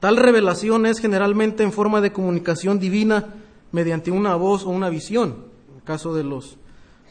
Tal 0.00 0.16
revelación 0.16 0.86
es 0.86 0.98
generalmente 0.98 1.62
en 1.62 1.72
forma 1.72 2.00
de 2.00 2.12
comunicación 2.12 2.78
divina 2.78 3.26
mediante 3.72 4.10
una 4.10 4.34
voz 4.34 4.64
o 4.64 4.70
una 4.70 4.88
visión, 4.88 5.44
en 5.70 5.76
el 5.76 5.82
caso 5.84 6.14
de 6.14 6.24
los 6.24 6.56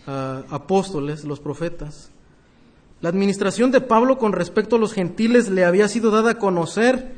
ah, 0.05 0.43
apóstoles, 0.49 1.23
los 1.23 1.39
profetas. 1.39 2.11
La 3.01 3.09
administración 3.09 3.71
de 3.71 3.81
Pablo 3.81 4.17
con 4.17 4.33
respecto 4.33 4.75
a 4.75 4.79
los 4.79 4.93
gentiles 4.93 5.49
le 5.49 5.65
había 5.65 5.87
sido 5.87 6.09
dada 6.09 6.31
a 6.31 6.39
conocer 6.39 7.15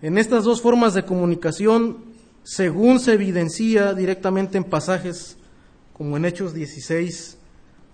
en 0.00 0.16
estas 0.16 0.44
dos 0.44 0.62
formas 0.62 0.94
de 0.94 1.04
comunicación, 1.04 1.98
según 2.44 2.98
se 2.98 3.12
evidencia 3.12 3.92
directamente 3.92 4.56
en 4.56 4.64
pasajes 4.64 5.36
como 5.92 6.16
en 6.16 6.24
Hechos 6.24 6.54
16 6.54 7.36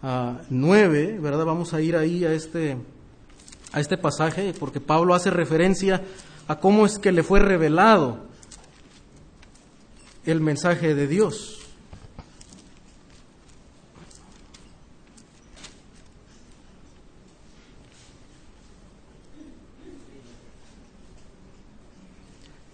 a 0.03 0.43
9, 0.49 1.19
¿verdad? 1.21 1.45
Vamos 1.45 1.75
a 1.75 1.81
ir 1.81 1.97
ahí 1.97 2.25
a 2.25 2.33
este 2.33 2.77
a 3.73 3.81
este 3.81 3.99
pasaje 3.99 4.55
porque 4.59 4.81
Pablo 4.81 5.15
hace 5.15 5.31
referencia 5.31 6.03
a 6.47 6.61
cómo 6.61 6.87
es 6.87 6.99
que 6.99 7.11
le 7.11 7.25
fue 7.25 7.41
revelado 7.41 8.21
el 10.25 10.41
mensaje 10.41 10.95
de 10.95 11.09
Dios. 11.09 11.64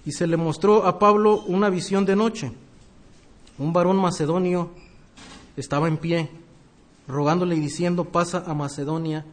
Y 0.04 0.12
se 0.12 0.26
le 0.26 0.36
mostró 0.36 0.86
a 0.86 0.98
Pablo 0.98 1.42
una 1.46 1.70
visión 1.70 2.04
de 2.04 2.16
noche. 2.16 2.52
Un 3.58 3.72
varón 3.72 3.96
macedonio 3.96 4.70
estaba 5.56 5.88
en 5.88 5.98
pie, 5.98 6.30
rogándole 7.06 7.56
y 7.56 7.60
diciendo, 7.60 8.04
pasa 8.04 8.44
a 8.46 8.54
Macedonia 8.54 9.26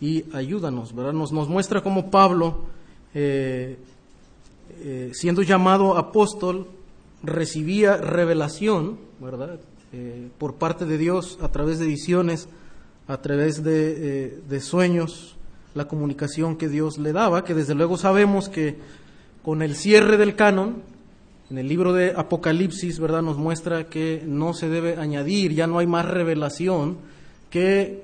y 0.00 0.24
ayúdanos, 0.32 0.94
¿verdad? 0.94 1.12
Nos, 1.12 1.32
nos 1.32 1.48
muestra 1.48 1.82
cómo 1.82 2.10
Pablo, 2.10 2.64
eh, 3.14 3.78
eh, 4.80 5.10
siendo 5.12 5.42
llamado 5.42 5.96
apóstol, 5.96 6.68
recibía 7.22 7.96
revelación, 7.96 8.98
¿verdad? 9.20 9.60
Eh, 9.92 10.28
por 10.38 10.54
parte 10.54 10.86
de 10.86 10.96
Dios 10.96 11.38
a 11.42 11.48
través 11.48 11.78
de 11.78 11.86
visiones, 11.86 12.48
a 13.08 13.20
través 13.20 13.62
de, 13.62 14.40
de, 14.48 14.60
sueños, 14.60 15.36
la 15.74 15.86
comunicación 15.88 16.56
que 16.56 16.68
Dios 16.68 16.96
le 16.98 17.12
daba, 17.12 17.44
que 17.44 17.54
desde 17.54 17.74
luego 17.74 17.96
sabemos 17.96 18.48
que 18.48 18.78
con 19.42 19.62
el 19.62 19.74
cierre 19.74 20.16
del 20.16 20.36
canon, 20.36 20.82
en 21.50 21.58
el 21.58 21.68
libro 21.68 21.92
de 21.92 22.12
Apocalipsis, 22.16 23.00
¿verdad? 23.00 23.22
Nos 23.22 23.36
muestra 23.36 23.88
que 23.88 24.22
no 24.24 24.54
se 24.54 24.68
debe 24.68 24.96
añadir, 24.96 25.52
ya 25.52 25.66
no 25.66 25.78
hay 25.78 25.86
más 25.86 26.06
revelación 26.06 26.98
que 27.50 28.02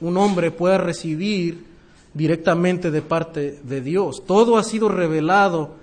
un 0.00 0.16
hombre 0.16 0.50
pueda 0.50 0.78
recibir 0.78 1.64
directamente 2.14 2.90
de 2.90 3.02
parte 3.02 3.60
de 3.62 3.80
Dios. 3.80 4.24
Todo 4.26 4.56
ha 4.56 4.64
sido 4.64 4.88
revelado 4.88 5.76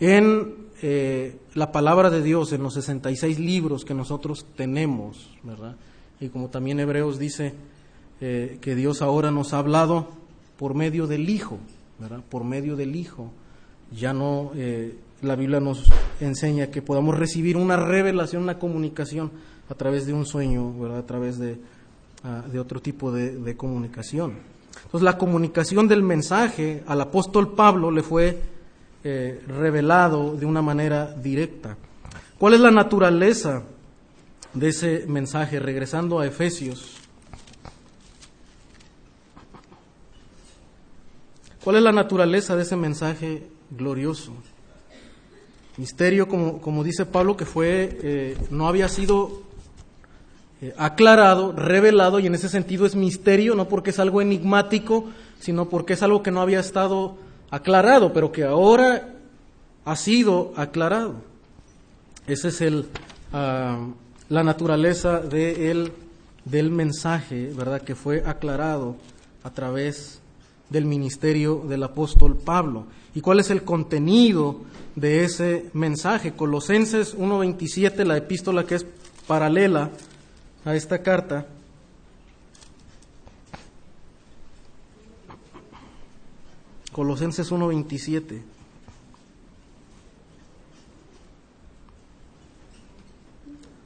en 0.00 0.68
eh, 0.82 1.36
la 1.54 1.72
palabra 1.72 2.10
de 2.10 2.22
Dios, 2.22 2.52
en 2.52 2.62
los 2.62 2.74
66 2.74 3.38
libros 3.38 3.84
que 3.84 3.94
nosotros 3.94 4.46
tenemos, 4.56 5.30
¿verdad? 5.42 5.76
Y 6.20 6.28
como 6.28 6.48
también 6.48 6.80
Hebreos 6.80 7.18
dice 7.18 7.54
eh, 8.20 8.58
que 8.60 8.74
Dios 8.74 9.02
ahora 9.02 9.30
nos 9.30 9.54
ha 9.54 9.58
hablado 9.58 10.08
por 10.56 10.74
medio 10.74 11.06
del 11.06 11.30
Hijo, 11.30 11.58
¿verdad? 11.98 12.22
Por 12.28 12.44
medio 12.44 12.76
del 12.76 12.94
Hijo. 12.96 13.32
Ya 13.92 14.12
no, 14.12 14.52
eh, 14.54 14.96
la 15.22 15.36
Biblia 15.36 15.60
nos 15.60 15.90
enseña 16.20 16.68
que 16.68 16.82
podamos 16.82 17.18
recibir 17.18 17.56
una 17.56 17.76
revelación, 17.76 18.42
una 18.42 18.58
comunicación 18.58 19.30
a 19.68 19.74
través 19.74 20.06
de 20.06 20.12
un 20.12 20.26
sueño, 20.26 20.72
¿verdad? 20.78 20.98
A 20.98 21.06
través 21.06 21.38
de 21.38 21.58
Ah, 22.24 22.42
de 22.50 22.58
otro 22.58 22.80
tipo 22.80 23.12
de, 23.12 23.56
comunicación. 23.56 24.38
Entonces 24.84 25.02
la 25.02 25.16
comunicación 25.16 25.86
del 25.86 26.02
mensaje 26.02 26.82
al 26.88 27.00
apóstol 27.00 27.54
Pablo 27.54 27.92
le 27.92 28.02
fue 28.02 28.42
eh, 29.04 29.40
revelado 29.46 30.34
de 30.34 30.44
una 30.44 30.60
manera 30.60 31.14
directa. 31.14 31.76
¿Cuál 32.36 32.54
es 32.54 32.60
la 32.60 32.72
naturaleza 32.72 33.62
de 34.52 34.68
ese 34.68 35.04
mensaje? 35.06 35.60
Regresando 35.60 36.18
a 36.18 36.26
Efesios. 36.26 36.96
¿Cuál 41.62 41.76
es 41.76 41.82
la 41.82 41.92
naturaleza 41.92 42.56
de 42.56 42.62
ese 42.62 42.74
mensaje 42.74 43.46
glorioso? 43.70 44.32
Misterio, 45.76 46.28
como, 46.28 46.60
como 46.60 46.82
dice 46.82 47.06
Pablo, 47.06 47.36
que 47.36 47.44
fue, 47.44 47.98
eh, 48.02 48.36
no 48.50 48.66
había 48.66 48.88
sido 48.88 49.42
eh, 50.60 50.74
aclarado, 50.76 51.52
revelado, 51.52 52.18
y 52.18 52.26
en 52.26 52.34
ese 52.34 52.48
sentido 52.48 52.84
es 52.84 52.96
misterio, 52.96 53.54
no 53.54 53.68
porque 53.68 53.90
es 53.90 54.00
algo 54.00 54.20
enigmático, 54.20 55.04
sino 55.38 55.68
porque 55.68 55.92
es 55.92 56.02
algo 56.02 56.22
que 56.22 56.32
no 56.32 56.40
había 56.40 56.58
estado 56.58 57.16
aclarado, 57.50 58.12
pero 58.12 58.32
que 58.32 58.44
ahora 58.44 59.14
ha 59.84 59.96
sido 59.96 60.52
aclarado. 60.56 61.14
Esa 62.26 62.48
es 62.48 62.60
el, 62.60 62.86
ah, 63.32 63.86
la 64.28 64.42
naturaleza 64.42 65.20
de 65.20 65.92
del 66.44 66.70
mensaje, 66.70 67.52
¿verdad?, 67.54 67.82
que 67.82 67.94
fue 67.94 68.22
aclarado 68.26 68.96
a 69.44 69.50
través 69.50 70.20
del 70.70 70.86
ministerio 70.86 71.64
del 71.68 71.82
apóstol 71.82 72.36
Pablo. 72.36 72.86
¿Y 73.14 73.20
cuál 73.20 73.40
es 73.40 73.50
el 73.50 73.62
contenido 73.62 74.60
de 74.94 75.24
ese 75.24 75.70
mensaje? 75.72 76.32
Colosenses 76.32 77.16
1.27, 77.16 78.04
la 78.04 78.16
epístola 78.16 78.64
que 78.64 78.76
es 78.76 78.86
paralela 79.26 79.90
a 80.64 80.74
esta 80.74 81.02
carta. 81.02 81.46
Colosenses 86.92 87.50
1.27. 87.52 88.42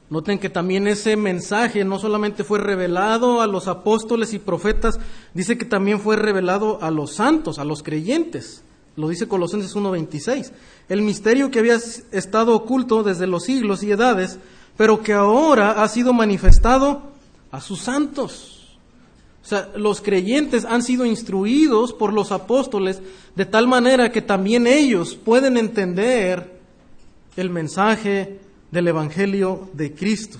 Noten 0.09 0.37
que 0.37 0.49
también 0.49 0.87
ese 0.87 1.15
mensaje 1.15 1.83
no 1.83 1.97
solamente 1.97 2.43
fue 2.43 2.59
revelado 2.59 3.41
a 3.41 3.47
los 3.47 3.67
apóstoles 3.67 4.33
y 4.33 4.39
profetas, 4.39 4.99
dice 5.33 5.57
que 5.57 5.65
también 5.65 5.99
fue 5.99 6.17
revelado 6.17 6.77
a 6.83 6.91
los 6.91 7.15
santos, 7.15 7.57
a 7.57 7.65
los 7.65 7.81
creyentes. 7.81 8.63
Lo 8.95 9.09
dice 9.09 9.27
Colosenses 9.27 9.75
1.26. 9.75 10.51
El 10.89 11.01
misterio 11.01 11.49
que 11.49 11.59
había 11.59 11.79
estado 12.11 12.55
oculto 12.55 13.03
desde 13.03 13.27
los 13.27 13.43
siglos 13.43 13.81
y 13.83 13.91
edades, 13.91 14.37
pero 14.77 15.01
que 15.01 15.13
ahora 15.13 15.83
ha 15.83 15.87
sido 15.87 16.13
manifestado 16.13 17.01
a 17.51 17.59
sus 17.61 17.81
santos. 17.81 18.77
O 19.43 19.45
sea, 19.45 19.69
los 19.75 19.99
creyentes 20.01 20.63
han 20.63 20.83
sido 20.83 21.05
instruidos 21.05 21.91
por 21.91 22.13
los 22.13 22.31
apóstoles 22.31 23.01
de 23.35 23.45
tal 23.45 23.67
manera 23.67 24.11
que 24.11 24.21
también 24.21 24.67
ellos 24.67 25.15
pueden 25.15 25.57
entender 25.57 26.59
el 27.35 27.49
mensaje 27.49 28.39
del 28.71 28.87
Evangelio 28.87 29.69
de 29.73 29.93
Cristo. 29.93 30.37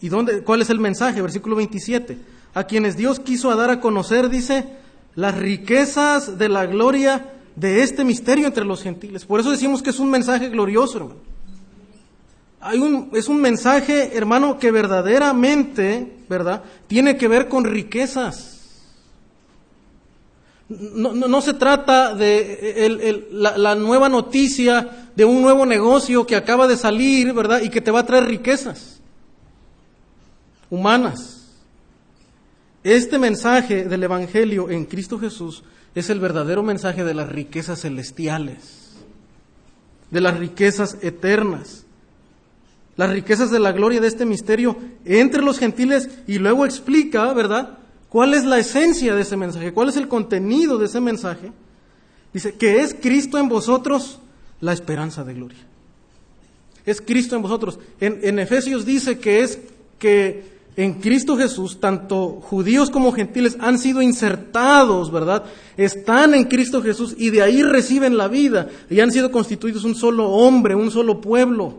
¿Y 0.00 0.08
dónde, 0.08 0.42
cuál 0.42 0.62
es 0.62 0.70
el 0.70 0.78
mensaje? 0.78 1.22
Versículo 1.22 1.56
27. 1.56 2.18
A 2.54 2.64
quienes 2.64 2.96
Dios 2.96 3.18
quiso 3.18 3.54
dar 3.56 3.70
a 3.70 3.80
conocer, 3.80 4.28
dice, 4.28 4.66
las 5.14 5.36
riquezas 5.36 6.38
de 6.38 6.48
la 6.48 6.66
gloria 6.66 7.32
de 7.56 7.82
este 7.82 8.04
misterio 8.04 8.46
entre 8.46 8.64
los 8.64 8.82
gentiles. 8.82 9.24
Por 9.24 9.40
eso 9.40 9.50
decimos 9.50 9.82
que 9.82 9.90
es 9.90 9.98
un 9.98 10.10
mensaje 10.10 10.48
glorioso, 10.50 10.98
hermano. 10.98 11.20
Hay 12.60 12.78
un, 12.78 13.10
es 13.14 13.28
un 13.28 13.40
mensaje, 13.40 14.16
hermano, 14.16 14.58
que 14.58 14.70
verdaderamente, 14.70 16.18
¿verdad? 16.28 16.62
Tiene 16.86 17.16
que 17.16 17.28
ver 17.28 17.48
con 17.48 17.64
riquezas. 17.64 18.52
No, 20.68 21.12
no, 21.12 21.40
se 21.40 21.54
trata 21.54 22.12
de 22.14 23.28
la, 23.30 23.56
la, 23.56 23.76
nueva 23.76 24.08
noticia 24.08 25.10
de 25.14 25.24
un 25.24 25.40
nuevo 25.40 25.64
negocio 25.64 26.26
que 26.26 26.34
acaba 26.34 26.66
de 26.66 26.76
salir, 26.76 27.32
¿verdad? 27.32 27.62
Y 27.62 27.70
que 27.70 27.80
te 27.80 27.92
va 27.92 28.00
a 28.00 28.06
traer 28.06 28.24
riquezas 28.24 29.00
humanas. 30.68 31.52
Este 32.82 33.18
mensaje 33.18 33.84
del 33.84 34.02
Evangelio 34.02 34.68
en 34.68 34.86
Cristo 34.86 35.20
Jesús 35.20 35.62
es 35.96 36.10
el 36.10 36.20
verdadero 36.20 36.62
mensaje 36.62 37.04
de 37.04 37.14
las 37.14 37.30
riquezas 37.30 37.80
celestiales, 37.80 38.92
de 40.10 40.20
las 40.20 40.38
riquezas 40.38 40.98
eternas, 41.00 41.86
las 42.96 43.10
riquezas 43.10 43.50
de 43.50 43.58
la 43.58 43.72
gloria 43.72 44.00
de 44.00 44.06
este 44.06 44.26
misterio 44.26 44.76
entre 45.06 45.42
los 45.42 45.58
gentiles 45.58 46.10
y 46.26 46.38
luego 46.38 46.66
explica, 46.66 47.32
¿verdad? 47.32 47.78
¿Cuál 48.10 48.34
es 48.34 48.44
la 48.44 48.58
esencia 48.58 49.14
de 49.14 49.22
ese 49.22 49.38
mensaje? 49.38 49.72
¿Cuál 49.72 49.88
es 49.88 49.96
el 49.96 50.06
contenido 50.06 50.76
de 50.76 50.84
ese 50.84 51.00
mensaje? 51.00 51.50
Dice 52.32 52.54
que 52.54 52.82
es 52.82 52.94
Cristo 52.94 53.38
en 53.38 53.48
vosotros 53.48 54.20
la 54.60 54.74
esperanza 54.74 55.24
de 55.24 55.32
gloria. 55.32 55.58
Es 56.84 57.00
Cristo 57.00 57.36
en 57.36 57.42
vosotros. 57.42 57.78
En, 58.00 58.38
Efesios 58.38 58.84
dice 58.84 59.18
que 59.18 59.40
es 59.40 59.58
que 59.98 60.55
en 60.76 60.94
Cristo 60.94 61.38
Jesús, 61.38 61.80
tanto 61.80 62.38
judíos 62.42 62.90
como 62.90 63.12
gentiles 63.12 63.56
han 63.60 63.78
sido 63.78 64.02
insertados, 64.02 65.10
¿verdad? 65.10 65.44
Están 65.78 66.34
en 66.34 66.44
Cristo 66.44 66.82
Jesús 66.82 67.14
y 67.16 67.30
de 67.30 67.40
ahí 67.40 67.62
reciben 67.62 68.18
la 68.18 68.28
vida 68.28 68.68
y 68.90 69.00
han 69.00 69.10
sido 69.10 69.32
constituidos 69.32 69.84
un 69.84 69.94
solo 69.94 70.28
hombre, 70.28 70.74
un 70.74 70.90
solo 70.90 71.20
pueblo, 71.20 71.78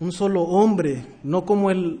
un 0.00 0.12
solo 0.12 0.42
hombre, 0.44 1.04
no 1.22 1.44
como 1.44 1.70
el 1.70 2.00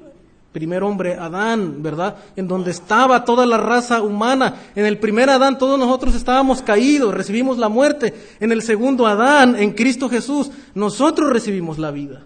primer 0.52 0.82
hombre, 0.82 1.16
Adán, 1.16 1.82
¿verdad? 1.82 2.16
En 2.34 2.48
donde 2.48 2.70
estaba 2.70 3.26
toda 3.26 3.44
la 3.44 3.58
raza 3.58 4.00
humana. 4.00 4.54
En 4.74 4.86
el 4.86 4.96
primer 4.96 5.28
Adán 5.28 5.58
todos 5.58 5.78
nosotros 5.78 6.14
estábamos 6.14 6.62
caídos, 6.62 7.12
recibimos 7.12 7.58
la 7.58 7.68
muerte. 7.68 8.14
En 8.40 8.52
el 8.52 8.62
segundo 8.62 9.06
Adán, 9.06 9.54
en 9.56 9.72
Cristo 9.72 10.08
Jesús, 10.08 10.50
nosotros 10.74 11.30
recibimos 11.30 11.78
la 11.78 11.90
vida. 11.90 12.22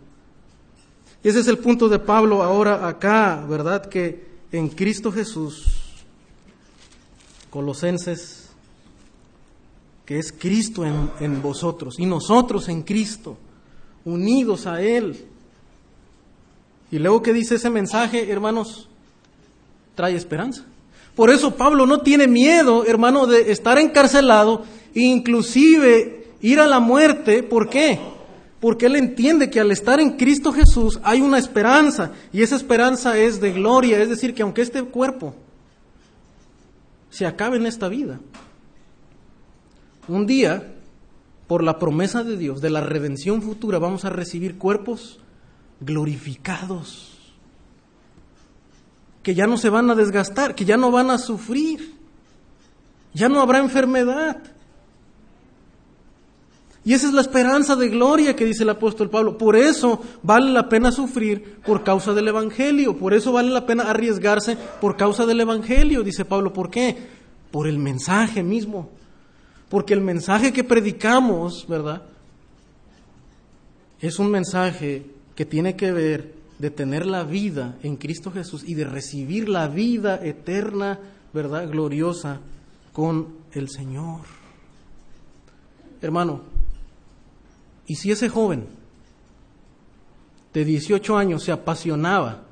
Y 1.23 1.29
ese 1.29 1.41
es 1.41 1.49
el 1.49 1.59
punto 1.59 1.89
de 1.89 1.99
Pablo 1.99 2.43
ahora 2.43 2.87
acá, 2.89 3.45
¿verdad? 3.49 3.87
Que 3.87 4.27
en 4.53 4.69
Cristo 4.69 5.13
Jesús, 5.13 5.77
Colosenses, 7.51 8.51
que 10.07 10.19
es 10.19 10.33
Cristo 10.33 10.85
en, 10.85 11.11
en 11.21 11.43
vosotros 11.43 11.97
y 11.99 12.07
nosotros 12.07 12.69
en 12.69 12.83
Cristo, 12.83 13.37
unidos 14.05 14.67
a 14.67 14.81
Él 14.83 15.27
y 16.91 16.99
luego 16.99 17.23
que 17.23 17.33
dice 17.33 17.55
ese 17.55 17.71
mensaje, 17.71 18.31
hermanos, 18.31 18.89
trae 19.95 20.17
esperanza. 20.17 20.65
Por 21.15 21.31
eso 21.31 21.55
Pablo 21.55 21.87
no 21.87 22.01
tiene 22.01 22.27
miedo, 22.27 22.85
hermano, 22.85 23.27
de 23.27 23.53
estar 23.53 23.79
encarcelado, 23.79 24.65
inclusive 24.95 26.27
ir 26.41 26.59
a 26.59 26.67
la 26.67 26.81
muerte. 26.81 27.43
¿Por 27.43 27.69
qué? 27.69 28.01
Porque 28.61 28.87
él 28.87 28.97
entiende 28.97 29.51
que 29.51 29.59
al 29.59 29.71
estar 29.71 30.01
en 30.01 30.17
Cristo 30.19 30.53
Jesús 30.53 31.01
hay 31.03 31.23
una 31.23 31.39
esperanza 31.39 32.13
y 32.33 32.43
esa 32.43 32.57
esperanza 32.57 33.17
es 33.17 33.41
de 33.41 33.53
gloria, 33.53 33.99
es 33.99 34.11
decir, 34.11 34.35
que 34.35 34.43
aunque 34.43 34.63
este 34.63 34.83
cuerpo 34.83 35.35
se 37.09 37.27
acabe 37.27 37.57
en 37.57 37.67
esta 37.67 37.89
vida, 37.89 38.21
un 40.09 40.27
día, 40.27 40.75
por 41.47 41.65
la 41.65 41.79
promesa 41.79 42.23
de 42.23 42.37
Dios 42.37 42.61
de 42.61 42.71
la 42.71 42.81
redención 42.81 43.43
futura, 43.43 43.79
vamos 43.79 44.05
a 44.05 44.11
recibir 44.11 44.59
cuerpos 44.59 45.19
glorificados, 45.81 47.33
que 49.23 49.35
ya 49.35 49.47
no 49.47 49.57
se 49.57 49.71
van 49.71 49.91
a 49.91 49.95
desgastar, 49.95 50.55
que 50.55 50.65
ya 50.65 50.77
no 50.77 50.91
van 50.91 51.11
a 51.11 51.19
sufrir, 51.19 51.95
ya 53.15 53.29
no 53.29 53.41
habrá 53.41 53.59
enfermedad. 53.59 54.43
Y 56.91 56.95
esa 56.95 57.07
es 57.07 57.13
la 57.13 57.21
esperanza 57.21 57.77
de 57.77 57.89
gloria 57.89 58.35
que 58.35 58.45
dice 58.45 58.65
el 58.65 58.71
apóstol 58.71 59.11
Pablo. 59.11 59.39
Por 59.39 59.55
eso 59.55 60.03
vale 60.25 60.51
la 60.51 60.69
pena 60.69 60.91
sufrir 60.91 61.61
por 61.65 61.85
causa 61.85 62.15
del 62.15 62.27
Evangelio. 62.27 62.99
Por 62.99 63.15
eso 63.15 63.31
vale 63.31 63.49
la 63.49 63.65
pena 63.65 63.89
arriesgarse 63.89 64.57
por 64.81 64.97
causa 64.97 65.25
del 65.25 65.41
Evangelio, 65.41 66.03
dice 66.03 66.25
Pablo. 66.25 66.53
¿Por 66.53 66.69
qué? 66.69 66.99
Por 67.53 67.69
el 67.69 67.79
mensaje 67.79 68.43
mismo. 68.43 68.91
Porque 69.69 69.95
el 69.95 70.01
mensaje 70.01 70.53
que 70.53 70.65
predicamos, 70.65 71.65
¿verdad? 71.69 72.03
Es 74.01 74.19
un 74.19 74.29
mensaje 74.29 75.07
que 75.37 75.47
tiene 75.47 75.77
que 75.77 75.93
ver 75.93 76.35
de 76.59 76.71
tener 76.71 77.07
la 77.07 77.23
vida 77.23 77.77
en 77.85 77.95
Cristo 77.99 78.33
Jesús 78.33 78.65
y 78.67 78.75
de 78.75 78.83
recibir 78.83 79.49
la 79.49 79.69
vida 79.69 80.19
eterna, 80.21 80.99
¿verdad? 81.33 81.71
Gloriosa 81.71 82.41
con 82.93 83.29
el 83.53 83.69
Señor. 83.69 84.23
Hermano, 86.03 86.50
¿y 87.91 87.97
si 87.97 88.13
ese 88.13 88.29
joven 88.29 88.67
de 90.55 90.65
18 90.65 91.17
años 91.17 91.43
se 91.43 91.51
apasionaba 91.51 92.43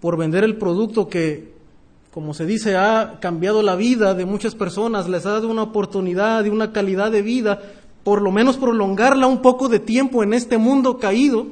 por 0.00 0.16
vender 0.16 0.42
el 0.42 0.56
producto 0.56 1.08
que, 1.08 1.52
como 2.10 2.34
se 2.34 2.44
dice, 2.44 2.76
ha 2.76 3.20
cambiado 3.20 3.62
la 3.62 3.76
vida 3.76 4.14
de 4.14 4.26
muchas 4.26 4.56
personas, 4.56 5.08
les 5.08 5.24
ha 5.24 5.30
dado 5.30 5.48
una 5.48 5.62
oportunidad 5.62 6.44
y 6.44 6.48
una 6.48 6.72
calidad 6.72 7.12
de 7.12 7.22
vida, 7.22 7.62
por 8.02 8.20
lo 8.20 8.32
menos 8.32 8.56
prolongarla 8.56 9.28
un 9.28 9.40
poco 9.40 9.68
de 9.68 9.78
tiempo 9.78 10.24
en 10.24 10.34
este 10.34 10.58
mundo 10.58 10.98
caído, 10.98 11.46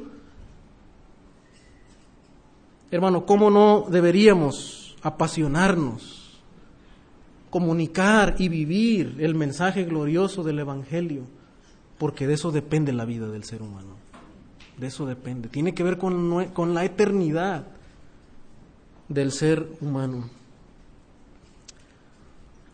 Hermano, 2.91 3.27
¿cómo 3.27 3.49
no 3.49 3.87
deberíamos 3.89 4.97
apasionarnos, 5.03 6.41
comunicar 7.49 8.35
y 8.39 8.49
vivir 8.49 9.19
el 9.21 9.37
mensaje 9.37 9.85
glorioso 9.85 10.43
del 10.43 10.59
Evangelio? 10.59 11.36
Porque 11.99 12.27
de 12.27 12.35
eso 12.35 12.53
depende 12.53 12.93
la 12.93 13.05
vida 13.05 13.29
del 13.29 13.45
ser 13.45 13.63
humano. 13.63 13.97
De 14.77 14.89
eso 14.89 15.07
depende. 15.07 15.49
Tiene 15.49 15.75
que 15.75 15.83
ver 15.83 15.99
con, 15.99 16.47
con 16.53 16.75
la 16.75 16.85
eternidad 16.85 17.67
del 19.09 19.33
ser 19.33 19.67
humano. 19.81 20.29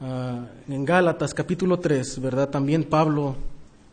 Ah, 0.00 0.46
en 0.68 0.84
Gálatas 0.84 1.32
capítulo 1.32 1.78
3, 1.78 2.20
¿verdad? 2.20 2.48
También 2.48 2.82
Pablo 2.82 3.36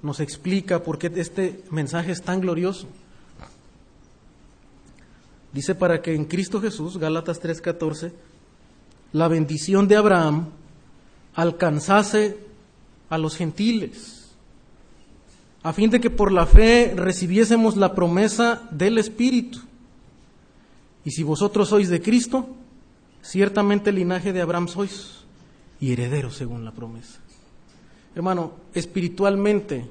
nos 0.01 0.19
explica 0.19 0.81
por 0.81 0.97
qué 0.97 1.11
este 1.15 1.63
mensaje 1.69 2.11
es 2.11 2.23
tan 2.23 2.41
glorioso. 2.41 2.87
Dice 5.53 5.75
para 5.75 6.01
que 6.01 6.15
en 6.15 6.25
Cristo 6.25 6.61
Jesús, 6.61 6.97
Gálatas 6.97 7.39
3:14, 7.39 8.11
la 9.13 9.27
bendición 9.27 9.87
de 9.87 9.97
Abraham 9.97 10.49
alcanzase 11.35 12.37
a 13.09 13.17
los 13.17 13.35
gentiles, 13.35 14.18
a 15.63 15.73
fin 15.73 15.89
de 15.89 15.99
que 15.99 16.09
por 16.09 16.31
la 16.31 16.45
fe 16.45 16.93
recibiésemos 16.95 17.75
la 17.75 17.93
promesa 17.93 18.61
del 18.71 18.97
Espíritu. 18.97 19.59
Y 21.03 21.11
si 21.11 21.23
vosotros 21.23 21.69
sois 21.69 21.89
de 21.89 22.01
Cristo, 22.01 22.47
ciertamente 23.21 23.89
el 23.89 23.97
linaje 23.97 24.31
de 24.31 24.41
Abraham 24.41 24.67
sois 24.67 25.25
y 25.79 25.91
herederos 25.93 26.35
según 26.35 26.63
la 26.63 26.71
promesa. 26.71 27.19
Hermano, 28.15 28.53
espiritualmente, 28.73 29.85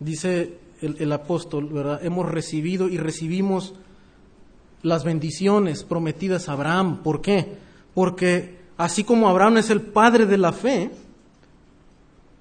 dice 0.00 0.58
el, 0.80 1.12
apóstol. 1.12 1.98
Hemos 2.02 2.30
recibido 2.30 2.88
y 2.88 2.98
recibimos 2.98 3.74
las 4.82 5.04
bendiciones 5.04 5.84
prometidas 5.84 6.48
a 6.48 6.52
Abraham. 6.52 7.02
¿Por 7.02 7.20
qué? 7.20 7.56
Porque 7.94 8.58
así 8.76 9.04
como 9.04 9.28
Abraham 9.28 9.58
es 9.58 9.70
el 9.70 9.80
padre 9.80 10.26
de 10.26 10.38
la 10.38 10.52
fe, 10.52 10.90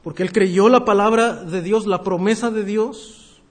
porque 0.03 0.21
él 0.23 0.33
creyó 0.33 0.67
la 0.67 0.83
palabra 0.83 1.33
de 1.33 1.61
Dios, 1.61 1.87
la 1.87 2.03
promesa 2.03 2.51
de 2.51 2.63
Dios, 2.63 3.41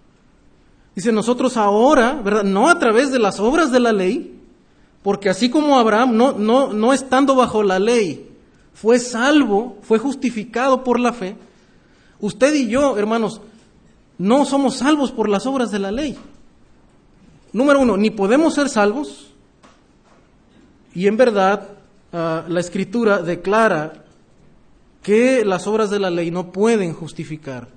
dice 0.94 1.10
nosotros 1.10 1.56
ahora, 1.56 2.20
¿verdad? 2.22 2.44
No 2.44 2.68
a 2.68 2.78
través 2.78 3.10
de 3.10 3.18
las 3.18 3.40
obras 3.40 3.72
de 3.72 3.80
la 3.80 3.92
ley, 3.92 4.38
porque 5.02 5.30
así 5.30 5.48
como 5.48 5.78
Abraham, 5.78 6.16
no, 6.16 6.32
no, 6.32 6.72
no 6.72 6.92
estando 6.92 7.34
bajo 7.34 7.62
la 7.62 7.78
ley, 7.78 8.28
fue 8.74 8.98
salvo, 8.98 9.78
fue 9.82 9.98
justificado 9.98 10.84
por 10.84 11.00
la 11.00 11.14
fe, 11.14 11.36
usted 12.20 12.54
y 12.54 12.68
yo, 12.68 12.98
hermanos, 12.98 13.40
no 14.18 14.44
somos 14.44 14.76
salvos 14.76 15.10
por 15.10 15.28
las 15.28 15.46
obras 15.46 15.70
de 15.70 15.78
la 15.78 15.90
ley. 15.90 16.16
Número 17.52 17.80
uno, 17.80 17.96
ni 17.96 18.10
podemos 18.10 18.54
ser 18.54 18.68
salvos, 18.68 19.32
y 20.94 21.06
en 21.06 21.16
verdad 21.16 21.68
uh, 22.12 22.50
la 22.50 22.60
escritura 22.60 23.22
declara 23.22 24.01
que 25.02 25.44
las 25.44 25.66
obras 25.66 25.90
de 25.90 25.98
la 25.98 26.10
ley 26.10 26.30
no 26.30 26.52
pueden 26.52 26.92
justificar 26.92 27.68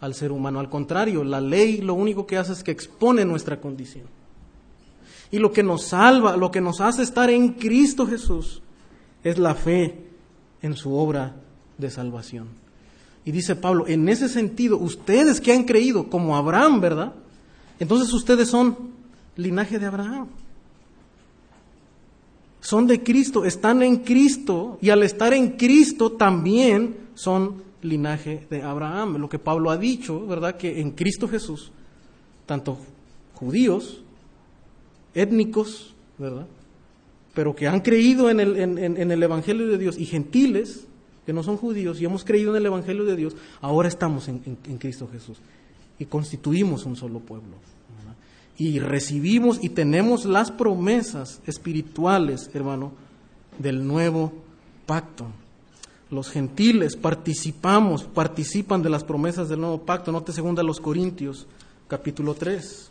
al 0.00 0.14
ser 0.14 0.32
humano. 0.32 0.60
Al 0.60 0.68
contrario, 0.68 1.24
la 1.24 1.40
ley 1.40 1.78
lo 1.80 1.94
único 1.94 2.26
que 2.26 2.36
hace 2.36 2.52
es 2.52 2.62
que 2.62 2.70
expone 2.70 3.24
nuestra 3.24 3.60
condición. 3.60 4.04
Y 5.30 5.38
lo 5.38 5.52
que 5.52 5.62
nos 5.62 5.84
salva, 5.84 6.36
lo 6.36 6.50
que 6.50 6.60
nos 6.60 6.80
hace 6.80 7.02
estar 7.02 7.30
en 7.30 7.54
Cristo 7.54 8.06
Jesús, 8.06 8.62
es 9.24 9.38
la 9.38 9.54
fe 9.54 9.98
en 10.60 10.76
su 10.76 10.94
obra 10.94 11.34
de 11.78 11.90
salvación. 11.90 12.48
Y 13.24 13.32
dice 13.32 13.56
Pablo, 13.56 13.86
en 13.88 14.08
ese 14.08 14.28
sentido, 14.28 14.76
ustedes 14.76 15.40
que 15.40 15.52
han 15.52 15.64
creído 15.64 16.10
como 16.10 16.36
Abraham, 16.36 16.80
¿verdad? 16.80 17.14
Entonces 17.80 18.12
ustedes 18.12 18.48
son 18.48 18.76
linaje 19.36 19.78
de 19.78 19.86
Abraham 19.86 20.28
son 22.64 22.86
de 22.86 23.02
Cristo, 23.02 23.44
están 23.44 23.82
en 23.82 23.98
Cristo 23.98 24.78
y 24.80 24.88
al 24.88 25.02
estar 25.02 25.34
en 25.34 25.50
Cristo 25.50 26.12
también 26.12 26.96
son 27.14 27.62
linaje 27.82 28.46
de 28.48 28.62
Abraham. 28.62 29.18
Lo 29.18 29.28
que 29.28 29.38
Pablo 29.38 29.70
ha 29.70 29.76
dicho, 29.76 30.26
¿verdad? 30.26 30.56
Que 30.56 30.80
en 30.80 30.92
Cristo 30.92 31.28
Jesús, 31.28 31.72
tanto 32.46 32.78
judíos, 33.34 34.02
étnicos, 35.12 35.94
¿verdad? 36.16 36.46
Pero 37.34 37.54
que 37.54 37.68
han 37.68 37.80
creído 37.80 38.30
en 38.30 38.40
el, 38.40 38.56
en, 38.56 39.10
el 39.10 39.22
Evangelio 39.22 39.68
de 39.68 39.76
Dios 39.76 39.98
y 39.98 40.06
gentiles 40.06 40.86
que 41.26 41.34
no 41.34 41.42
son 41.42 41.58
judíos 41.58 42.00
y 42.00 42.06
hemos 42.06 42.24
creído 42.24 42.52
en 42.52 42.62
el 42.62 42.66
Evangelio 42.66 43.04
de 43.04 43.14
Dios, 43.14 43.36
ahora 43.60 43.88
estamos 43.88 44.26
en, 44.28 44.40
en 44.46 44.78
Cristo 44.78 45.06
Jesús 45.12 45.36
y 45.98 46.06
constituimos 46.06 46.86
un 46.86 46.96
solo 46.96 47.18
pueblo 47.18 47.73
y 48.56 48.78
recibimos 48.78 49.62
y 49.62 49.70
tenemos 49.70 50.24
las 50.24 50.50
promesas 50.50 51.40
espirituales, 51.46 52.50
hermano, 52.54 52.92
del 53.58 53.86
nuevo 53.86 54.32
pacto. 54.86 55.26
Los 56.10 56.30
gentiles 56.30 56.96
participamos, 56.96 58.04
participan 58.04 58.82
de 58.82 58.90
las 58.90 59.02
promesas 59.02 59.48
del 59.48 59.60
nuevo 59.60 59.78
pacto. 59.78 60.12
Note 60.12 60.32
segunda 60.32 60.62
los 60.62 60.80
Corintios, 60.80 61.46
capítulo 61.88 62.34
3. 62.34 62.90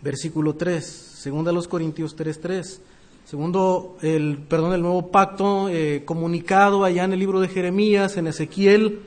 Versículo 0.00 0.54
3, 0.54 0.84
segunda 0.84 1.52
los 1.52 1.68
Corintios 1.68 2.16
3, 2.16 2.40
3. 2.40 2.80
Segundo, 3.24 3.98
el, 4.00 4.38
perdón, 4.38 4.72
el 4.72 4.80
nuevo 4.80 5.08
pacto 5.08 5.68
eh, 5.68 6.02
comunicado 6.04 6.82
allá 6.82 7.04
en 7.04 7.12
el 7.12 7.18
libro 7.18 7.40
de 7.40 7.48
Jeremías, 7.48 8.16
en 8.16 8.26
Ezequiel, 8.26 9.00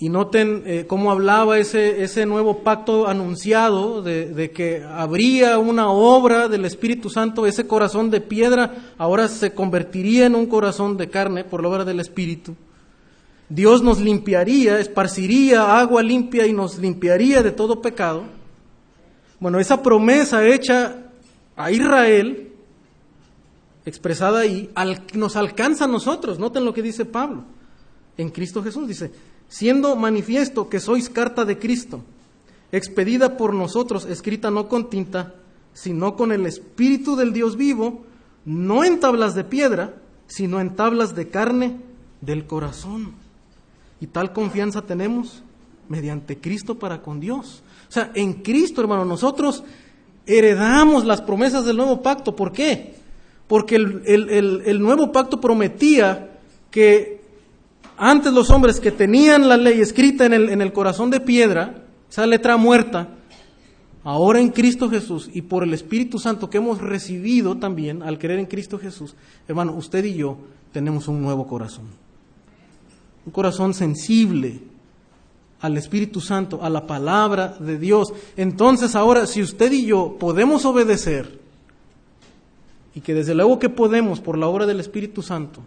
y 0.00 0.10
noten 0.10 0.62
eh, 0.64 0.84
cómo 0.86 1.10
hablaba 1.10 1.58
ese, 1.58 2.04
ese 2.04 2.24
nuevo 2.24 2.58
pacto 2.58 3.08
anunciado 3.08 4.00
de, 4.00 4.26
de, 4.26 4.52
que 4.52 4.84
habría 4.84 5.58
una 5.58 5.90
obra 5.90 6.48
del 6.48 6.64
Espíritu 6.64 7.10
Santo, 7.10 7.46
ese 7.46 7.66
corazón 7.66 8.10
de 8.10 8.20
piedra 8.20 8.92
ahora 8.96 9.26
se 9.26 9.52
convertiría 9.54 10.26
en 10.26 10.36
un 10.36 10.46
corazón 10.46 10.96
de 10.96 11.10
carne 11.10 11.42
por 11.42 11.62
la 11.62 11.68
obra 11.68 11.84
del 11.84 11.98
Espíritu. 11.98 12.54
Dios 13.48 13.82
nos 13.82 13.98
limpiaría, 13.98 14.78
esparciría 14.78 15.78
agua 15.78 16.02
limpia 16.02 16.46
y 16.46 16.52
nos 16.52 16.78
limpiaría 16.78 17.42
de 17.42 17.50
todo 17.50 17.80
pecado. 17.80 18.24
Bueno, 19.40 19.58
esa 19.58 19.82
promesa 19.82 20.46
hecha 20.46 21.10
a 21.56 21.72
Israel, 21.72 22.52
expresada 23.84 24.40
ahí, 24.40 24.70
al, 24.74 25.02
nos 25.14 25.34
alcanza 25.34 25.84
a 25.84 25.88
nosotros. 25.88 26.38
Noten 26.38 26.64
lo 26.64 26.74
que 26.74 26.82
dice 26.82 27.04
Pablo 27.04 27.44
en 28.16 28.28
Cristo 28.30 28.62
Jesús. 28.62 28.86
Dice, 28.86 29.10
siendo 29.48 29.96
manifiesto 29.96 30.68
que 30.68 30.80
sois 30.80 31.08
carta 31.08 31.44
de 31.44 31.58
Cristo, 31.58 32.02
expedida 32.70 33.36
por 33.36 33.54
nosotros, 33.54 34.04
escrita 34.04 34.50
no 34.50 34.68
con 34.68 34.90
tinta, 34.90 35.34
sino 35.72 36.16
con 36.16 36.32
el 36.32 36.46
Espíritu 36.46 37.16
del 37.16 37.32
Dios 37.32 37.56
vivo, 37.56 38.04
no 38.44 38.84
en 38.84 39.00
tablas 39.00 39.34
de 39.34 39.44
piedra, 39.44 39.94
sino 40.26 40.60
en 40.60 40.76
tablas 40.76 41.14
de 41.14 41.28
carne 41.28 41.76
del 42.20 42.46
corazón. 42.46 43.12
Y 44.00 44.06
tal 44.08 44.32
confianza 44.32 44.82
tenemos 44.82 45.42
mediante 45.88 46.38
Cristo 46.38 46.78
para 46.78 47.02
con 47.02 47.20
Dios. 47.20 47.62
O 47.88 47.92
sea, 47.92 48.10
en 48.14 48.34
Cristo, 48.34 48.80
hermano, 48.80 49.04
nosotros 49.04 49.64
heredamos 50.26 51.04
las 51.04 51.22
promesas 51.22 51.64
del 51.64 51.78
nuevo 51.78 52.02
pacto. 52.02 52.36
¿Por 52.36 52.52
qué? 52.52 52.96
Porque 53.46 53.76
el, 53.76 54.02
el, 54.04 54.28
el, 54.28 54.62
el 54.66 54.80
nuevo 54.80 55.10
pacto 55.10 55.40
prometía 55.40 56.38
que 56.70 57.17
antes 57.98 58.32
los 58.32 58.50
hombres 58.50 58.80
que 58.80 58.92
tenían 58.92 59.48
la 59.48 59.56
ley 59.56 59.80
escrita 59.80 60.24
en 60.24 60.32
el, 60.32 60.48
en 60.48 60.62
el 60.62 60.72
corazón 60.72 61.10
de 61.10 61.20
piedra, 61.20 61.84
esa 62.10 62.26
letra 62.26 62.56
muerta, 62.56 63.08
ahora 64.04 64.40
en 64.40 64.48
Cristo 64.48 64.88
Jesús 64.88 65.28
y 65.32 65.42
por 65.42 65.62
el 65.62 65.74
Espíritu 65.74 66.18
Santo 66.18 66.48
que 66.48 66.58
hemos 66.58 66.80
recibido 66.80 67.56
también 67.58 68.02
al 68.02 68.18
creer 68.18 68.38
en 68.38 68.46
Cristo 68.46 68.78
Jesús, 68.78 69.14
hermano, 69.46 69.74
usted 69.74 70.04
y 70.04 70.14
yo 70.14 70.38
tenemos 70.72 71.08
un 71.08 71.20
nuevo 71.20 71.46
corazón. 71.46 71.86
Un 73.26 73.32
corazón 73.32 73.74
sensible 73.74 74.60
al 75.60 75.76
Espíritu 75.76 76.20
Santo, 76.20 76.60
a 76.62 76.70
la 76.70 76.86
palabra 76.86 77.56
de 77.58 77.78
Dios. 77.78 78.12
Entonces 78.36 78.94
ahora, 78.94 79.26
si 79.26 79.42
usted 79.42 79.72
y 79.72 79.86
yo 79.86 80.16
podemos 80.18 80.64
obedecer, 80.64 81.38
y 82.94 83.00
que 83.00 83.14
desde 83.14 83.34
luego 83.34 83.58
que 83.58 83.68
podemos 83.68 84.20
por 84.20 84.38
la 84.38 84.48
obra 84.48 84.66
del 84.66 84.80
Espíritu 84.80 85.22
Santo, 85.22 85.60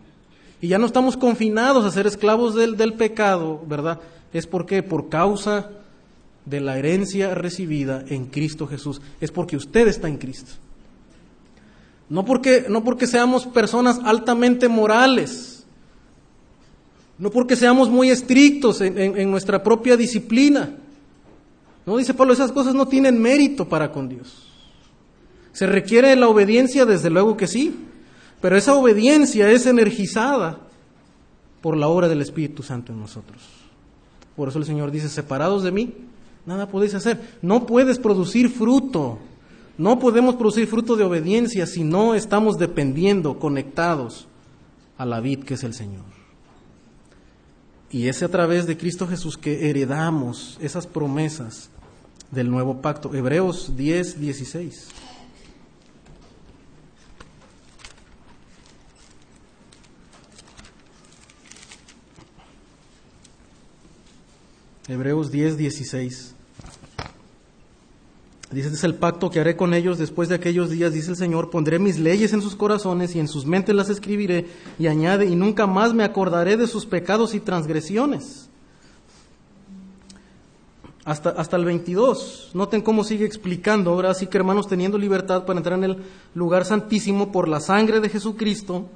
y 0.62 0.68
ya 0.68 0.78
no 0.78 0.86
estamos 0.86 1.18
confinados 1.18 1.84
a 1.84 1.92
ser 1.92 2.06
esclavos 2.06 2.54
del, 2.54 2.78
del 2.78 2.94
pecado, 2.94 3.62
¿verdad? 3.68 4.00
Es 4.32 4.46
porque 4.46 4.84
por 4.84 5.10
causa 5.10 5.72
de 6.46 6.62
la 6.62 6.78
herencia 6.78 7.34
recibida 7.34 8.04
en 8.08 8.28
Cristo 8.28 8.68
Jesús. 8.68 9.02
Es 9.20 9.32
porque 9.32 9.58
usted 9.58 9.88
está 9.88 10.08
en 10.08 10.18
Cristo. 10.18 10.52
No 12.10 12.26
porque, 12.26 12.66
no 12.70 12.84
porque 12.84 13.08
seamos 13.08 13.48
personas 13.48 14.00
altamente 14.04 14.68
morales. 14.68 15.66
No 17.18 17.32
porque 17.32 17.56
seamos 17.56 17.90
muy 17.90 18.12
estrictos 18.12 18.82
en, 18.82 18.98
en, 19.00 19.18
en 19.18 19.32
nuestra 19.32 19.64
propia 19.64 19.98
disciplina. 19.98 20.76
No 21.86 21.98
dice 21.98 22.14
Pablo, 22.14 22.34
esas 22.34 22.52
cosas 22.52 22.76
no 22.76 22.88
tienen 22.88 23.20
mérito 23.20 23.68
para 23.68 23.92
con 23.92 24.08
Dios. 24.08 24.48
¿Se 25.54 25.66
requiere 25.66 26.16
la 26.16 26.28
obediencia? 26.28 26.86
Desde 26.86 27.10
luego 27.10 27.36
que 27.36 27.48
sí. 27.48 27.76
Pero 28.42 28.58
esa 28.58 28.76
obediencia 28.76 29.50
es 29.52 29.66
energizada 29.66 30.60
por 31.62 31.78
la 31.78 31.88
obra 31.88 32.10
del 32.10 32.22
Espíritu 32.22 32.64
Santo 32.64 32.92
en 32.92 33.00
nosotros. 33.00 33.40
Por 34.36 34.50
eso 34.50 34.58
el 34.58 34.66
Señor 34.66 34.90
dice, 34.92 35.10
separados 35.10 35.64
de 35.64 35.72
mí, 35.72 35.94
nada 36.46 36.68
podéis 36.68 36.96
hacer. 36.96 37.22
No 37.42 37.66
puedes 37.68 38.00
producir 38.00 38.50
fruto. 38.50 39.20
No 39.78 40.00
podemos 40.00 40.36
producir 40.36 40.68
fruto 40.68 40.96
de 40.96 41.04
obediencia 41.04 41.68
si 41.68 41.84
no 41.84 42.16
estamos 42.16 42.58
dependiendo, 42.58 43.40
conectados 43.40 44.28
a 44.98 45.06
la 45.06 45.20
vid 45.20 45.44
que 45.44 45.54
es 45.54 45.64
el 45.64 45.74
Señor. 45.74 46.06
Y 47.92 48.08
es 48.08 48.24
a 48.24 48.30
través 48.30 48.68
de 48.68 48.78
Cristo 48.78 49.08
Jesús 49.08 49.38
que 49.38 49.70
heredamos 49.70 50.58
esas 50.62 50.88
promesas 50.88 51.70
del 52.32 52.50
nuevo 52.50 52.82
pacto. 52.82 53.14
Hebreos 53.14 53.76
10, 53.76 54.20
16. 54.20 54.88
Hebreos 64.92 65.32
10, 65.32 65.56
16. 65.56 66.36
Dice, 68.52 68.68
este 68.68 68.78
es 68.78 68.84
el 68.84 68.96
pacto 68.96 69.30
que 69.30 69.40
haré 69.40 69.56
con 69.56 69.74
ellos 69.74 69.98
después 69.98 70.28
de 70.28 70.36
aquellos 70.36 70.70
días, 70.70 70.92
dice 70.92 71.12
el 71.12 71.16
Señor, 71.16 71.50
pondré 71.50 71.80
mis 71.80 71.98
leyes 71.98 72.34
en 72.34 72.42
sus 72.42 72.58
corazones 72.58 73.16
y 73.16 73.22
en 73.22 73.30
sus 73.30 73.46
mentes 73.46 73.74
las 73.74 73.90
escribiré 73.90 74.48
y 74.78 74.88
añade, 74.88 75.28
y 75.28 75.38
nunca 75.38 75.66
más 75.66 75.94
me 75.94 76.04
acordaré 76.04 76.58
de 76.58 76.68
sus 76.68 76.86
pecados 76.86 77.34
y 77.34 77.40
transgresiones. 77.40 78.50
Hasta, 81.06 81.30
hasta 81.30 81.56
el 81.56 81.64
22. 81.64 82.52
Noten 82.54 82.82
cómo 82.82 83.06
sigue 83.06 83.26
explicando. 83.26 83.92
Ahora 83.92 84.14
sí 84.14 84.28
que 84.28 84.38
hermanos, 84.38 84.68
teniendo 84.68 84.98
libertad 84.98 85.46
para 85.46 85.58
entrar 85.58 85.80
en 85.80 85.86
el 85.86 85.98
lugar 86.36 86.66
santísimo 86.66 87.32
por 87.32 87.48
la 87.48 87.62
sangre 87.62 88.02
de 88.02 88.10
Jesucristo, 88.10 88.90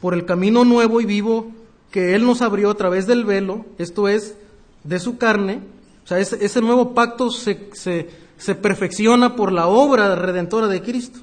por 0.00 0.14
el 0.14 0.24
camino 0.24 0.64
nuevo 0.64 1.00
y 1.00 1.04
vivo 1.04 1.50
que 1.90 2.14
Él 2.14 2.24
nos 2.24 2.42
abrió 2.42 2.70
a 2.70 2.76
través 2.76 3.08
del 3.08 3.24
velo, 3.24 3.66
esto 3.78 4.08
es, 4.08 4.36
de 4.84 4.98
su 4.98 5.18
carne. 5.18 5.60
O 6.04 6.06
sea, 6.06 6.18
ese, 6.18 6.44
ese 6.44 6.60
nuevo 6.60 6.94
pacto 6.94 7.30
se, 7.30 7.70
se 7.72 8.22
se 8.42 8.56
perfecciona 8.56 9.36
por 9.36 9.52
la 9.52 9.68
obra 9.68 10.16
redentora 10.16 10.66
de 10.66 10.82
Cristo. 10.82 11.20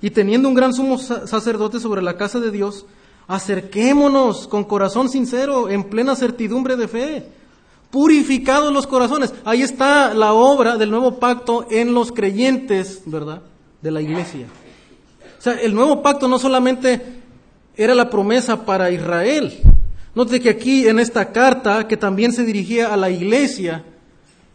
Y 0.00 0.10
teniendo 0.10 0.48
un 0.48 0.54
gran 0.54 0.72
sumo 0.72 0.96
sacerdote 0.96 1.80
sobre 1.80 2.02
la 2.02 2.16
casa 2.16 2.38
de 2.38 2.52
Dios, 2.52 2.86
acerquémonos 3.26 4.46
con 4.46 4.62
corazón 4.62 5.08
sincero, 5.08 5.68
en 5.68 5.82
plena 5.84 6.14
certidumbre 6.14 6.76
de 6.76 6.86
fe, 6.86 7.26
purificados 7.90 8.72
los 8.72 8.86
corazones. 8.86 9.34
Ahí 9.44 9.62
está 9.62 10.14
la 10.14 10.32
obra 10.32 10.76
del 10.76 10.92
nuevo 10.92 11.18
pacto 11.18 11.66
en 11.68 11.94
los 11.94 12.12
creyentes, 12.12 13.02
¿verdad? 13.06 13.42
De 13.82 13.90
la 13.90 14.00
iglesia. 14.00 14.46
O 15.36 15.42
sea, 15.42 15.54
el 15.54 15.74
nuevo 15.74 16.00
pacto 16.00 16.28
no 16.28 16.38
solamente 16.38 17.22
era 17.76 17.96
la 17.96 18.08
promesa 18.08 18.64
para 18.64 18.92
Israel. 18.92 19.60
Note 20.14 20.40
que 20.40 20.50
aquí 20.50 20.88
en 20.88 20.98
esta 20.98 21.32
carta, 21.32 21.86
que 21.86 21.96
también 21.96 22.32
se 22.32 22.44
dirigía 22.44 22.92
a 22.92 22.96
la 22.96 23.10
iglesia, 23.10 23.84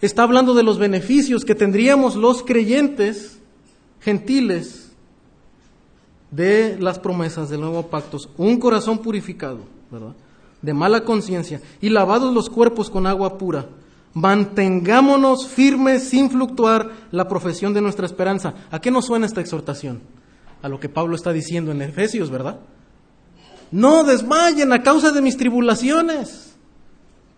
está 0.01 0.24
hablando 0.24 0.53
de 0.53 0.64
los 0.64 0.78
beneficios 0.78 1.45
que 1.45 1.56
tendríamos 1.56 2.16
los 2.16 2.43
creyentes 2.43 3.39
gentiles 4.01 4.91
de 6.30 6.78
las 6.80 6.99
promesas 6.99 7.49
del 7.49 7.62
nuevo 7.62 7.88
pacto. 7.88 8.18
Un 8.38 8.60
corazón 8.60 8.99
purificado, 8.99 9.60
¿verdad? 9.89 10.14
De 10.62 10.74
mala 10.74 11.03
conciencia 11.03 11.62
y 11.80 11.89
lavados 11.89 12.34
los 12.34 12.49
cuerpos 12.49 12.89
con 12.89 13.08
agua 13.08 13.38
pura. 13.38 13.68
Mantengámonos 14.14 15.47
firmes 15.47 16.03
sin 16.10 16.30
fluctuar 16.30 16.91
la 17.12 17.28
profesión 17.28 17.74
de 17.74 17.82
nuestra 17.82 18.06
esperanza. 18.06 18.53
¿A 18.72 18.80
qué 18.80 18.91
nos 18.91 19.06
suena 19.06 19.26
esta 19.26 19.41
exhortación? 19.41 20.01
A 20.62 20.70
lo 20.70 20.80
que 20.80 20.89
Pablo 20.89 21.16
está 21.16 21.32
diciendo 21.32 21.72
en 21.72 21.82
Efesios, 21.82 22.30
¿verdad? 22.30 22.60
No 23.76 24.03
desmayen 24.03 24.71
a 24.71 24.82
causa 24.82 25.11
de 25.11 25.21
mis 25.21 25.36
tribulaciones. 25.36 26.55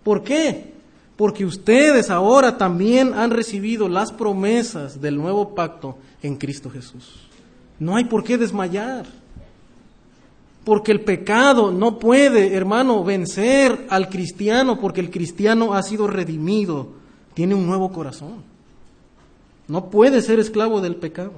¿Por 0.03 0.23
qué? 0.23 0.77
porque 1.17 1.45
ustedes 1.45 2.11
ahora 2.11 2.57
también 2.57 3.13
han 3.15 3.31
recibido 3.31 3.89
las 3.89 4.11
promesas 4.13 5.01
del 5.01 5.17
nuevo 5.17 5.55
pacto 5.55 5.97
en 6.21 6.37
Cristo 6.37 6.69
Jesús. 6.69 7.27
No 7.79 7.95
hay 7.95 8.05
por 8.05 8.23
qué 8.23 8.37
desmayar, 8.37 9.07
porque 10.63 10.91
el 10.91 11.01
pecado 11.01 11.71
no 11.71 11.97
puede, 11.97 12.53
hermano, 12.53 13.03
vencer 13.03 13.87
al 13.89 14.09
cristiano, 14.09 14.79
porque 14.79 15.01
el 15.01 15.09
cristiano 15.09 15.73
ha 15.73 15.81
sido 15.81 16.05
redimido, 16.05 16.89
tiene 17.33 17.55
un 17.55 17.65
nuevo 17.65 17.91
corazón. 17.91 18.43
No 19.67 19.89
puede 19.89 20.21
ser 20.21 20.39
esclavo 20.39 20.81
del 20.81 20.95
pecado. 20.95 21.33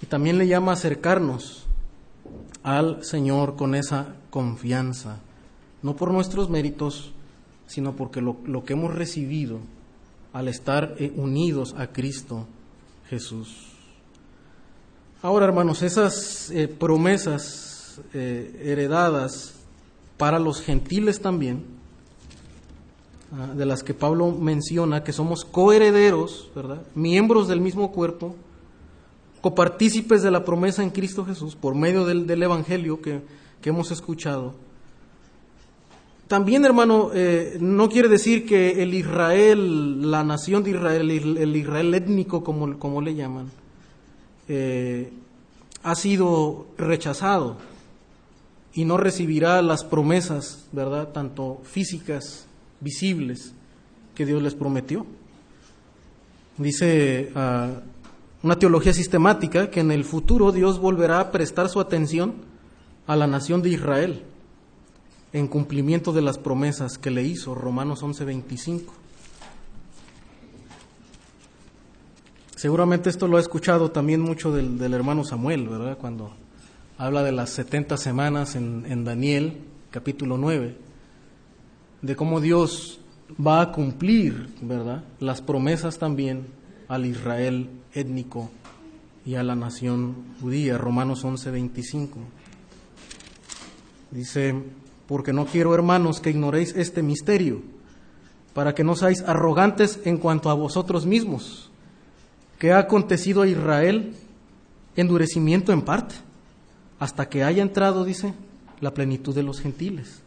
Y 0.00 0.06
también 0.06 0.38
le 0.38 0.46
llama 0.46 0.72
acercarnos 0.72 1.67
al 2.76 3.02
Señor 3.02 3.56
con 3.56 3.74
esa 3.74 4.14
confianza, 4.28 5.20
no 5.82 5.96
por 5.96 6.12
nuestros 6.12 6.50
méritos, 6.50 7.12
sino 7.66 7.96
porque 7.96 8.20
lo, 8.20 8.36
que 8.64 8.74
hemos 8.74 8.94
recibido 8.94 9.60
al 10.34 10.48
estar 10.48 10.94
eh, 10.98 11.10
unidos 11.16 11.74
a 11.78 11.86
Cristo 11.86 12.46
Jesús. 13.08 13.68
Ahora, 15.22 15.46
hermanos, 15.46 15.82
esas 15.82 16.50
eh, 16.50 16.68
promesas 16.68 18.02
eh, 18.12 18.60
heredadas 18.62 19.54
para 20.18 20.38
los 20.38 20.60
gentiles 20.60 21.22
también, 21.22 21.64
ah, 23.32 23.46
de 23.46 23.64
las 23.64 23.82
que 23.82 23.94
Pablo 23.94 24.30
menciona, 24.30 25.04
que 25.04 25.14
somos 25.14 25.46
coherederos, 25.46 26.50
¿verdad? 26.54 26.82
Miembros 26.94 27.48
del 27.48 27.62
mismo 27.62 27.92
cuerpo, 27.92 28.36
copartícipes 29.40 30.22
de 30.22 30.30
la 30.30 30.44
promesa 30.44 30.82
en 30.82 30.90
Cristo 30.90 31.24
Jesús 31.24 31.56
por 31.56 31.74
medio 31.74 32.04
del, 32.04 32.42
Evangelio 32.42 33.00
que 33.00 33.22
hemos 33.64 33.90
escuchado 33.90 34.54
también, 36.28 36.66
hermano, 36.66 37.10
eh, 37.14 37.56
no 37.58 37.88
quiere 37.88 38.10
decir 38.10 38.46
que 38.46 38.82
el 38.82 38.92
Israel, 38.92 40.10
la 40.10 40.22
nación 40.24 40.62
de 40.62 40.72
Israel, 40.72 41.10
el 41.10 41.56
Israel 41.56 41.94
étnico, 41.94 42.44
como, 42.44 42.78
como 42.78 43.00
le 43.00 43.14
llaman, 43.14 43.50
eh, 44.46 45.10
ha 45.82 45.94
sido 45.94 46.66
rechazado 46.76 47.56
y 48.74 48.84
no 48.84 48.98
recibirá 48.98 49.62
las 49.62 49.84
promesas, 49.84 50.68
¿verdad?, 50.72 51.08
tanto 51.14 51.62
físicas, 51.64 52.46
visibles, 52.80 53.54
que 54.14 54.26
Dios 54.26 54.42
les 54.42 54.54
prometió. 54.54 55.06
Dice 56.58 57.32
ah, 57.36 57.70
una 58.42 58.56
teología 58.56 58.92
sistemática 58.92 59.70
que 59.70 59.80
en 59.80 59.90
el 59.90 60.04
futuro 60.04 60.52
Dios 60.52 60.78
volverá 60.78 61.20
a 61.20 61.32
prestar 61.32 61.68
su 61.68 61.80
atención 61.80 62.34
a 63.06 63.16
la 63.16 63.26
nación 63.26 63.62
de 63.62 63.70
Israel 63.70 64.22
en 65.32 65.48
cumplimiento 65.48 66.12
de 66.12 66.22
las 66.22 66.38
promesas 66.38 66.98
que 66.98 67.10
le 67.10 67.22
hizo, 67.22 67.54
Romanos 67.54 68.02
11:25. 68.02 68.92
Seguramente 72.54 73.08
esto 73.08 73.28
lo 73.28 73.36
ha 73.36 73.40
escuchado 73.40 73.90
también 73.90 74.20
mucho 74.20 74.52
del, 74.52 74.92
hermano 74.92 75.24
Samuel, 75.24 75.68
¿verdad? 75.68 75.96
Cuando 75.98 76.32
habla 76.96 77.22
de 77.22 77.30
las 77.30 77.50
70 77.50 77.96
semanas 77.96 78.56
en, 78.56 78.84
en 78.88 79.04
Daniel, 79.04 79.58
capítulo 79.90 80.38
9, 80.38 80.76
de 82.02 82.16
cómo 82.16 82.40
Dios 82.40 83.00
va 83.44 83.60
a 83.60 83.72
cumplir, 83.72 84.48
¿verdad? 84.60 85.04
Las 85.20 85.40
promesas 85.40 85.98
también 85.98 86.46
al 86.88 87.06
Israel 87.06 87.68
étnico 87.94 88.50
y 89.24 89.34
a 89.34 89.42
la 89.42 89.54
nación 89.54 90.14
judía, 90.40 90.78
Romanos 90.78 91.24
11:25. 91.24 92.16
Dice, 94.10 94.54
porque 95.06 95.32
no 95.32 95.46
quiero, 95.46 95.74
hermanos, 95.74 96.20
que 96.20 96.30
ignoréis 96.30 96.74
este 96.76 97.02
misterio, 97.02 97.60
para 98.54 98.74
que 98.74 98.84
no 98.84 98.96
seáis 98.96 99.22
arrogantes 99.22 100.00
en 100.04 100.18
cuanto 100.18 100.50
a 100.50 100.54
vosotros 100.54 101.06
mismos, 101.06 101.70
que 102.58 102.72
ha 102.72 102.78
acontecido 102.78 103.42
a 103.42 103.46
Israel 103.46 104.14
endurecimiento 104.96 105.72
en 105.72 105.82
parte, 105.82 106.14
hasta 106.98 107.28
que 107.28 107.44
haya 107.44 107.62
entrado, 107.62 108.04
dice, 108.04 108.34
la 108.80 108.94
plenitud 108.94 109.34
de 109.34 109.42
los 109.42 109.60
gentiles. 109.60 110.20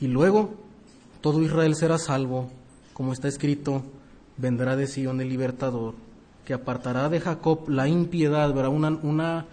Y 0.00 0.06
luego 0.06 0.54
todo 1.20 1.42
Israel 1.42 1.74
será 1.74 1.98
salvo, 1.98 2.50
como 2.94 3.12
está 3.12 3.28
escrito, 3.28 3.82
vendrá 4.36 4.76
de 4.76 4.86
Sion 4.86 5.20
el 5.20 5.28
libertador, 5.28 5.94
que 6.48 6.54
apartará 6.54 7.10
de 7.10 7.20
Jacob 7.20 7.68
la 7.68 7.88
impiedad, 7.88 8.54
verá 8.54 8.70
una, 8.70 8.88
una 9.02 9.44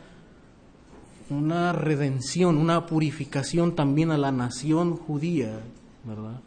una 1.30 1.74
redención, 1.74 2.58
una 2.58 2.86
purificación 2.86 3.76
también 3.76 4.12
a 4.12 4.18
la 4.18 4.32
nación 4.32 4.96
judía, 4.96 5.60
¿verdad? 6.06 6.40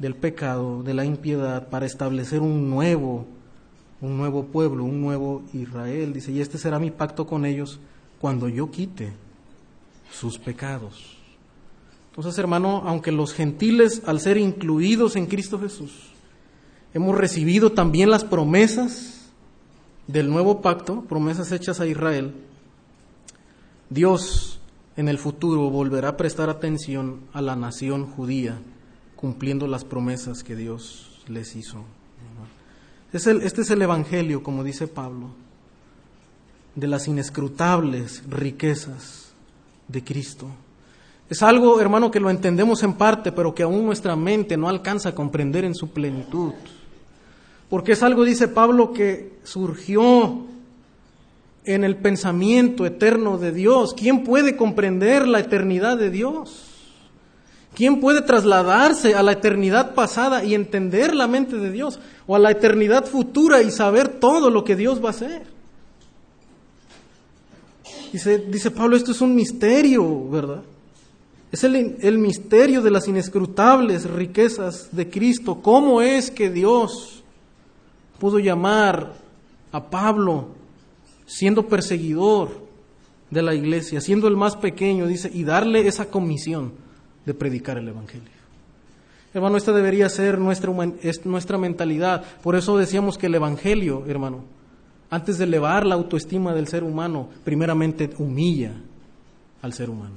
Del 0.00 0.16
pecado, 0.16 0.82
de 0.82 0.92
la 0.94 1.04
impiedad, 1.04 1.68
para 1.68 1.86
establecer 1.86 2.40
un 2.40 2.68
nuevo, 2.68 3.26
un 4.00 4.16
nuevo 4.16 4.46
pueblo, 4.46 4.82
un 4.82 5.00
nuevo 5.00 5.44
Israel. 5.52 6.12
Dice, 6.12 6.32
y 6.32 6.40
este 6.40 6.58
será 6.58 6.80
mi 6.80 6.90
pacto 6.90 7.24
con 7.24 7.46
ellos 7.46 7.78
cuando 8.20 8.48
yo 8.48 8.72
quite 8.72 9.12
sus 10.10 10.36
pecados. 10.36 11.16
Entonces, 12.10 12.36
hermano, 12.38 12.82
aunque 12.86 13.12
los 13.12 13.32
gentiles, 13.32 14.02
al 14.04 14.18
ser 14.18 14.36
incluidos 14.36 15.14
en 15.14 15.26
Cristo 15.26 15.60
Jesús, 15.60 15.92
hemos 16.92 17.16
recibido 17.16 17.70
también 17.70 18.10
las 18.10 18.24
promesas 18.24 19.13
del 20.06 20.30
nuevo 20.30 20.60
pacto, 20.60 21.02
promesas 21.02 21.52
hechas 21.52 21.80
a 21.80 21.86
Israel, 21.86 22.34
Dios 23.90 24.60
en 24.96 25.08
el 25.08 25.18
futuro 25.18 25.70
volverá 25.70 26.10
a 26.10 26.16
prestar 26.16 26.50
atención 26.50 27.20
a 27.32 27.40
la 27.40 27.56
nación 27.56 28.06
judía, 28.06 28.58
cumpliendo 29.16 29.66
las 29.66 29.84
promesas 29.84 30.42
que 30.42 30.56
Dios 30.56 31.22
les 31.28 31.56
hizo. 31.56 31.84
Este 33.12 33.60
es 33.60 33.70
el 33.70 33.82
Evangelio, 33.82 34.42
como 34.42 34.64
dice 34.64 34.88
Pablo, 34.88 35.30
de 36.74 36.88
las 36.88 37.06
inescrutables 37.06 38.22
riquezas 38.28 39.32
de 39.86 40.02
Cristo. 40.02 40.48
Es 41.30 41.42
algo, 41.42 41.80
hermano, 41.80 42.10
que 42.10 42.20
lo 42.20 42.28
entendemos 42.28 42.82
en 42.82 42.94
parte, 42.94 43.32
pero 43.32 43.54
que 43.54 43.62
aún 43.62 43.86
nuestra 43.86 44.16
mente 44.16 44.56
no 44.56 44.68
alcanza 44.68 45.10
a 45.10 45.14
comprender 45.14 45.64
en 45.64 45.74
su 45.74 45.90
plenitud. 45.90 46.52
Porque 47.68 47.92
es 47.92 48.02
algo, 48.02 48.24
dice 48.24 48.48
Pablo, 48.48 48.92
que 48.92 49.38
surgió 49.42 50.46
en 51.64 51.84
el 51.84 51.96
pensamiento 51.96 52.84
eterno 52.86 53.38
de 53.38 53.52
Dios. 53.52 53.94
¿Quién 53.94 54.24
puede 54.24 54.56
comprender 54.56 55.26
la 55.26 55.40
eternidad 55.40 55.96
de 55.96 56.10
Dios? 56.10 56.70
¿Quién 57.74 58.00
puede 58.00 58.22
trasladarse 58.22 59.14
a 59.14 59.22
la 59.22 59.32
eternidad 59.32 59.94
pasada 59.94 60.44
y 60.44 60.54
entender 60.54 61.14
la 61.14 61.26
mente 61.26 61.56
de 61.56 61.72
Dios? 61.72 61.98
O 62.26 62.36
a 62.36 62.38
la 62.38 62.52
eternidad 62.52 63.04
futura 63.06 63.62
y 63.62 63.70
saber 63.70 64.08
todo 64.20 64.50
lo 64.50 64.62
que 64.62 64.76
Dios 64.76 65.02
va 65.02 65.08
a 65.08 65.10
hacer. 65.10 65.42
Dice, 68.12 68.70
Pablo, 68.70 68.96
esto 68.96 69.10
es 69.10 69.20
un 69.20 69.34
misterio, 69.34 70.28
¿verdad? 70.28 70.62
Es 71.50 71.64
el 71.64 72.18
misterio 72.18 72.80
de 72.80 72.92
las 72.92 73.08
inescrutables 73.08 74.08
riquezas 74.08 74.88
de 74.92 75.10
Cristo. 75.10 75.60
¿Cómo 75.60 76.00
es 76.00 76.30
que 76.30 76.50
Dios 76.50 77.13
pudo 78.24 78.38
llamar 78.38 79.12
a 79.70 79.90
Pablo 79.90 80.46
siendo 81.26 81.68
perseguidor 81.68 82.48
de 83.28 83.42
la 83.42 83.54
iglesia, 83.54 84.00
siendo 84.00 84.28
el 84.28 84.34
más 84.34 84.56
pequeño, 84.56 85.06
dice, 85.06 85.30
y 85.30 85.44
darle 85.44 85.86
esa 85.86 86.06
comisión? 86.06 86.72
de 87.26 87.34
predicar 87.34 87.78
el 87.78 87.88
Evangelio. 87.88 88.28
Hermano, 89.32 89.56
esta 89.58 89.72
debería 89.72 90.08
ser 90.08 90.38
nuestra, 90.38 90.72
nuestra 91.24 91.58
mentalidad. 91.58 92.24
Por 92.42 92.54
eso 92.54 92.76
decíamos 92.78 93.18
que 93.18 93.26
el 93.26 93.34
Evangelio, 93.34 94.04
hermano, 94.06 94.44
antes 95.10 95.36
de 95.38 95.44
elevar 95.44 95.86
la 95.86 95.94
autoestima 95.94 96.54
del 96.54 96.68
ser 96.68 96.82
humano, 96.82 97.28
primeramente 97.44 98.10
humilla 98.18 98.72
al 99.60 99.72
ser 99.74 99.90
humano. 99.90 100.16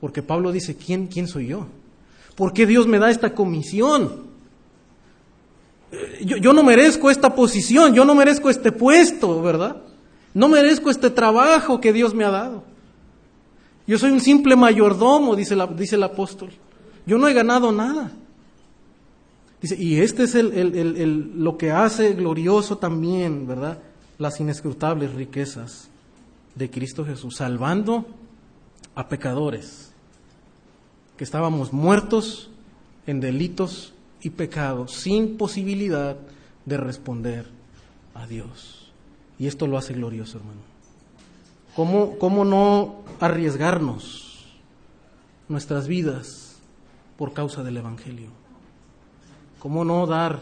Porque 0.00 0.22
Pablo 0.22 0.52
dice, 0.52 0.76
¿quién, 0.76 1.06
quién 1.06 1.28
soy 1.28 1.48
yo? 1.48 1.66
¿Por 2.34 2.52
qué 2.52 2.66
Dios 2.66 2.86
me 2.86 2.98
da 2.98 3.10
esta 3.10 3.34
comisión? 3.34 4.33
Yo, 6.22 6.36
yo, 6.36 6.52
no 6.52 6.62
merezco 6.62 7.10
esta 7.10 7.34
posición, 7.34 7.94
yo 7.94 8.04
no 8.04 8.14
merezco 8.14 8.50
este 8.50 8.72
puesto, 8.72 9.40
¿verdad? 9.40 9.76
No 10.32 10.48
merezco 10.48 10.90
este 10.90 11.10
trabajo 11.10 11.80
que 11.80 11.92
Dios 11.92 12.14
me 12.14 12.24
ha 12.24 12.30
dado. 12.30 12.64
Yo 13.86 13.98
soy 13.98 14.10
un 14.10 14.20
simple 14.20 14.56
mayordomo, 14.56 15.36
dice, 15.36 15.56
dice 15.76 15.94
el 15.94 16.02
apóstol. 16.02 16.50
Yo 17.06 17.18
no 17.18 17.28
he 17.28 17.32
ganado 17.32 17.70
nada. 17.70 18.10
Dice, 19.64 19.76
y 19.78 20.00
este 20.00 20.24
es 20.24 20.34
el, 20.34 21.32
lo 21.36 21.56
que 21.56 21.70
hace 21.70 22.12
glorioso 22.12 22.76
también, 22.76 23.46
¿verdad? 23.46 23.78
Las 24.18 24.38
inescrutables 24.38 25.14
riquezas 25.14 25.88
de 26.54 26.70
Cristo 26.70 27.04
Jesús, 27.04 27.36
salvando 27.36 28.04
a 28.94 29.08
pecadores, 29.08 29.92
que 31.16 31.24
estábamos 31.24 31.72
muertos 31.72 32.50
en 33.06 33.20
delitos 33.20 33.93
y 34.24 34.30
pecados, 34.30 34.92
sin 34.92 35.36
posibilidad 35.36 36.16
de 36.64 36.76
responder 36.78 37.46
a 38.14 38.26
Dios. 38.26 38.90
Y 39.38 39.46
esto 39.46 39.66
lo 39.66 39.76
hace 39.76 39.92
glorioso, 39.92 40.38
hermano. 40.38 40.60
¿Cómo, 41.76 42.18
cómo 42.18 42.44
no 42.44 43.02
arriesgarnos 43.20 44.46
nuestras 45.48 45.88
vidas 45.88 46.56
por 47.18 47.34
causa 47.34 47.62
del 47.62 47.76
Evangelio? 47.76 48.28
¿Cómo 49.58 49.84
no 49.84 50.06
dar 50.06 50.40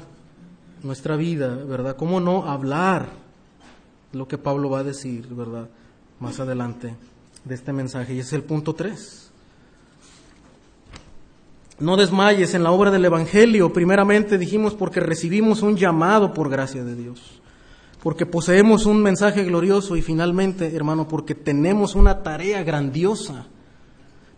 nuestra 0.82 1.16
vida, 1.16 1.54
verdad? 1.54 1.96
¿Cómo 1.96 2.20
no 2.20 2.48
hablar 2.48 3.08
lo 4.12 4.28
que 4.28 4.38
Pablo 4.38 4.70
va 4.70 4.80
a 4.80 4.84
decir, 4.84 5.26
verdad? 5.28 5.68
Más 6.20 6.38
adelante 6.38 6.94
de 7.44 7.54
este 7.54 7.72
mensaje. 7.72 8.14
Y 8.14 8.20
es 8.20 8.32
el 8.32 8.44
punto 8.44 8.74
3. 8.74 9.21
No 11.78 11.96
desmayes 11.96 12.54
en 12.54 12.62
la 12.62 12.70
obra 12.70 12.90
del 12.90 13.04
Evangelio. 13.04 13.72
Primeramente 13.72 14.38
dijimos 14.38 14.74
porque 14.74 15.00
recibimos 15.00 15.62
un 15.62 15.76
llamado 15.76 16.32
por 16.32 16.48
gracia 16.48 16.84
de 16.84 16.94
Dios 16.94 17.42
porque 18.02 18.26
poseemos 18.26 18.84
un 18.84 19.00
mensaje 19.00 19.44
glorioso 19.44 19.96
y 19.96 20.02
finalmente, 20.02 20.74
hermano, 20.74 21.06
porque 21.06 21.36
tenemos 21.36 21.94
una 21.94 22.22
tarea 22.22 22.64
grandiosa. 22.64 23.46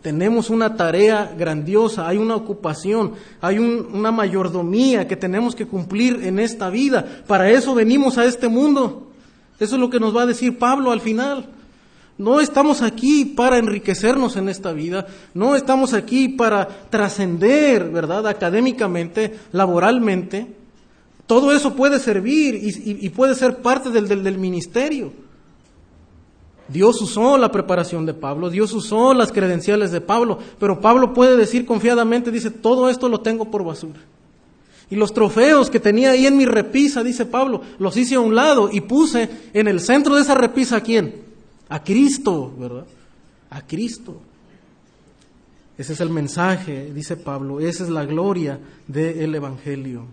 Tenemos 0.03 0.51
una 0.51 0.75
tarea 0.75 1.33
grandiosa, 1.35 2.07
hay 2.07 2.17
una 2.17 2.35
ocupación, 2.35 3.13
hay 3.41 3.57
una 3.57 4.11
mayordomía 4.11 5.07
que 5.07 5.15
tenemos 5.15 5.55
que 5.55 5.65
cumplir 5.65 6.19
en 6.23 6.37
esta 6.37 6.69
vida. 6.69 7.23
Para 7.25 7.49
eso 7.49 7.73
venimos 7.73 8.19
a 8.19 8.25
este 8.25 8.47
mundo. 8.47 9.07
Eso 9.59 9.75
es 9.75 9.81
lo 9.81 9.89
que 9.89 9.99
nos 9.99 10.15
va 10.15 10.21
a 10.21 10.27
decir 10.27 10.59
Pablo 10.59 10.91
al 10.91 11.01
final. 11.01 11.49
No 12.17 12.39
estamos 12.39 12.81
aquí 12.81 13.25
para 13.25 13.57
enriquecernos 13.57 14.37
en 14.37 14.47
esta 14.47 14.71
vida, 14.71 15.05
no 15.33 15.55
estamos 15.55 15.93
aquí 15.93 16.29
para 16.29 16.67
trascender, 16.89 17.89
¿verdad? 17.89 18.25
Académicamente, 18.27 19.37
laboralmente, 19.51 20.47
todo 21.27 21.51
eso 21.51 21.73
puede 21.73 21.99
servir 21.99 22.55
y, 22.55 23.09
puede 23.09 23.35
ser 23.35 23.57
parte 23.57 23.89
del, 23.89 24.07
del, 24.07 24.37
ministerio. 24.37 25.11
Dios 26.69 27.01
usó 27.01 27.37
la 27.37 27.51
preparación 27.51 28.05
de 28.05 28.13
Pablo, 28.13 28.49
Dios 28.49 28.71
usó 28.73 29.13
las 29.13 29.31
credenciales 29.31 29.91
de 29.91 30.01
Pablo, 30.01 30.39
pero 30.59 30.79
Pablo 30.79 31.13
puede 31.13 31.35
decir 31.35 31.65
confiadamente, 31.65 32.31
dice, 32.31 32.49
todo 32.49 32.89
esto 32.89 33.09
lo 33.09 33.19
tengo 33.21 33.51
por 33.51 33.63
basura. 33.63 33.99
Y 34.89 34.95
los 34.95 35.13
trofeos 35.13 35.69
que 35.69 35.79
tenía 35.79 36.11
ahí 36.11 36.27
en 36.27 36.37
mi 36.37 36.45
repisa, 36.45 37.03
dice 37.03 37.25
Pablo, 37.25 37.61
los 37.79 37.97
hice 37.97 38.15
a 38.15 38.19
un 38.19 38.35
lado 38.35 38.69
y 38.71 38.81
puse 38.81 39.29
en 39.53 39.67
el 39.67 39.81
centro 39.81 40.15
de 40.15 40.21
esa 40.21 40.35
repisa 40.35 40.77
a 40.77 40.81
quién? 40.81 41.25
A 41.69 41.83
Cristo, 41.83 42.53
¿verdad? 42.57 42.85
A 43.49 43.61
Cristo. 43.65 44.21
Ese 45.77 45.93
es 45.93 45.99
el 45.99 46.09
mensaje, 46.09 46.91
dice 46.93 47.17
Pablo, 47.17 47.59
esa 47.59 47.83
es 47.83 47.89
la 47.89 48.05
gloria 48.05 48.59
del 48.87 49.35
Evangelio. 49.35 50.05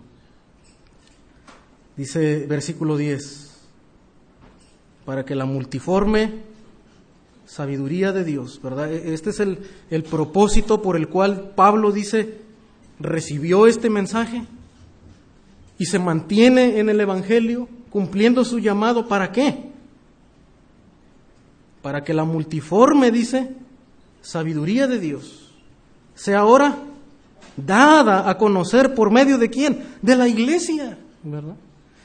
Dice 1.95 2.45
versículo 2.47 2.97
10, 2.97 3.51
para 5.05 5.23
que 5.23 5.35
la 5.35 5.45
multiforme 5.45 6.41
sabiduría 7.45 8.11
de 8.11 8.23
Dios, 8.23 8.59
¿verdad? 8.61 8.91
E-, 8.91 9.13
este 9.13 9.29
es 9.29 9.39
el, 9.39 9.59
el 9.89 10.03
propósito 10.03 10.81
por 10.81 10.97
el 10.97 11.07
cual 11.07 11.53
Pablo 11.55 11.91
dice, 11.91 12.39
recibió 12.99 13.67
este 13.67 13.89
mensaje 13.89 14.45
y 15.77 15.85
se 15.85 15.99
mantiene 15.99 16.79
en 16.79 16.89
el 16.89 16.99
Evangelio 16.99 17.69
cumpliendo 17.89 18.43
su 18.43 18.59
llamado. 18.59 19.07
¿Para 19.07 19.31
qué? 19.31 19.72
Para 21.83 22.03
que 22.03 22.15
la 22.15 22.23
multiforme, 22.23 23.11
dice, 23.11 23.51
sabiduría 24.23 24.87
de 24.87 24.97
Dios 24.97 25.51
sea 26.15 26.39
ahora 26.39 26.77
dada 27.57 28.29
a 28.29 28.37
conocer 28.37 28.95
por 28.95 29.11
medio 29.11 29.37
de 29.37 29.49
quién? 29.49 29.85
De 30.01 30.15
la 30.15 30.27
iglesia, 30.27 30.97
¿verdad? 31.21 31.55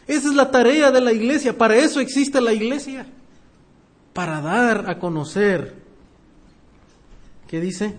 Esa 0.07 0.29
es 0.29 0.35
la 0.35 0.51
tarea 0.51 0.91
de 0.91 1.01
la 1.01 1.12
iglesia, 1.12 1.57
para 1.57 1.76
eso 1.76 2.01
existe 2.01 2.41
la 2.41 2.53
iglesia, 2.53 3.07
para 4.12 4.41
dar 4.41 4.91
a 4.91 4.99
conocer, 4.99 5.74
¿qué 7.47 7.61
dice? 7.61 7.95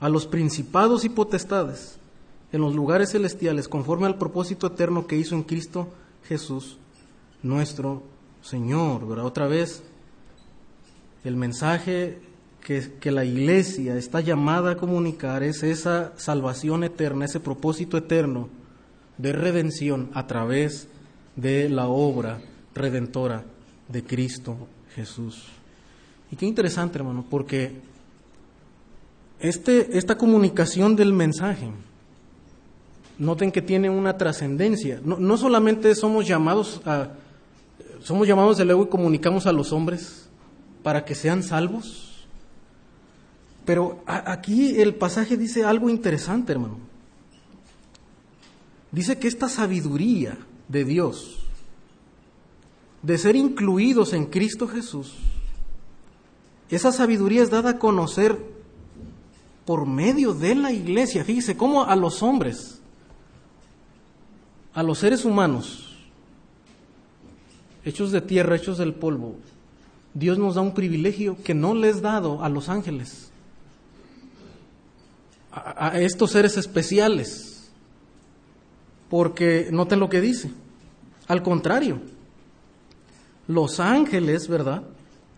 A 0.00 0.08
los 0.08 0.26
principados 0.26 1.04
y 1.04 1.08
potestades 1.08 1.98
en 2.52 2.60
los 2.60 2.74
lugares 2.74 3.10
celestiales, 3.10 3.68
conforme 3.68 4.06
al 4.06 4.16
propósito 4.16 4.68
eterno 4.68 5.06
que 5.06 5.16
hizo 5.16 5.34
en 5.34 5.42
Cristo 5.42 5.88
Jesús, 6.28 6.78
nuestro 7.42 8.02
Señor. 8.42 9.04
Otra 9.20 9.48
vez, 9.48 9.82
el 11.24 11.36
mensaje 11.36 12.18
que, 12.64 12.92
que, 13.00 13.10
la 13.10 13.24
iglesia 13.24 13.96
está 13.96 14.20
llamada 14.20 14.72
a 14.72 14.76
comunicar 14.76 15.42
es 15.42 15.62
esa 15.62 16.12
salvación 16.16 16.84
eterna, 16.84 17.24
ese 17.24 17.40
propósito 17.40 17.96
eterno 17.96 18.48
de 19.16 19.32
redención 19.32 20.10
a 20.14 20.26
través 20.26 20.88
de 21.36 21.68
la 21.68 21.88
obra 21.88 22.40
redentora 22.74 23.44
de 23.88 24.04
Cristo 24.04 24.56
Jesús. 24.94 25.46
Y 26.30 26.36
qué 26.36 26.46
interesante, 26.46 26.98
hermano, 26.98 27.24
porque 27.28 27.72
este, 29.40 29.96
esta 29.96 30.18
comunicación 30.18 30.96
del 30.96 31.12
mensaje, 31.12 31.70
noten 33.18 33.50
que 33.50 33.62
tiene 33.62 33.90
una 33.90 34.16
trascendencia. 34.16 35.00
No, 35.04 35.36
solamente 35.36 35.94
somos 35.94 36.26
llamados 36.26 36.80
a, 36.84 37.10
somos 38.02 38.26
llamados 38.28 38.58
de 38.58 38.64
luego 38.64 38.84
y 38.84 38.88
comunicamos 38.88 39.46
a 39.46 39.52
los 39.52 39.72
hombres 39.72 40.27
para 40.88 41.04
que 41.04 41.14
sean 41.14 41.42
salvos. 41.42 42.24
Pero 43.66 44.02
aquí 44.06 44.80
el 44.80 44.94
pasaje 44.94 45.36
dice 45.36 45.62
algo 45.62 45.90
interesante, 45.90 46.52
hermano 46.52 46.78
dice 48.90 49.18
que 49.18 49.28
esta 49.28 49.50
sabiduría 49.50 50.38
de 50.66 50.86
Dios, 50.86 51.40
de 53.02 53.18
ser 53.18 53.36
incluidos 53.36 54.14
en 54.14 54.24
Cristo 54.24 54.66
Jesús, 54.66 55.12
esa 56.70 56.90
sabiduría 56.90 57.42
es 57.42 57.50
dada 57.50 57.72
a 57.72 57.78
conocer 57.78 58.38
por 59.66 59.84
medio 59.84 60.32
de 60.32 60.54
la 60.54 60.72
iglesia. 60.72 61.22
Fíjese 61.22 61.54
cómo 61.54 61.84
a 61.84 61.96
los 61.96 62.22
hombres, 62.22 62.80
a 64.72 64.82
los 64.82 65.00
seres 65.00 65.26
humanos, 65.26 65.98
hechos 67.84 68.10
de 68.10 68.22
tierra, 68.22 68.56
hechos 68.56 68.78
del 68.78 68.94
polvo, 68.94 69.36
Dios 70.18 70.38
nos 70.38 70.54
da 70.54 70.60
un 70.60 70.74
privilegio 70.74 71.36
que 71.42 71.54
no 71.54 71.74
les 71.74 72.02
dado 72.02 72.42
a 72.42 72.48
los 72.48 72.68
ángeles, 72.68 73.30
a, 75.52 75.88
a 75.88 76.00
estos 76.00 76.32
seres 76.32 76.56
especiales 76.56 77.70
porque 79.08 79.68
noten 79.72 80.00
lo 80.00 80.08
que 80.08 80.20
dice. 80.20 80.50
Al 81.26 81.42
contrario, 81.42 82.00
los 83.46 83.80
ángeles, 83.80 84.48
¿verdad? 84.48 84.82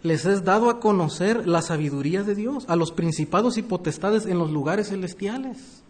les 0.02 0.24
es 0.24 0.44
dado 0.44 0.70
a 0.70 0.80
conocer 0.80 1.46
la 1.46 1.62
sabiduría 1.62 2.22
de 2.22 2.34
Dios, 2.34 2.64
a 2.68 2.76
los 2.76 2.90
principados 2.90 3.58
y 3.58 3.62
potestades 3.62 4.26
en 4.26 4.38
los 4.38 4.50
lugares 4.50 4.88
celestiales, 4.88 5.82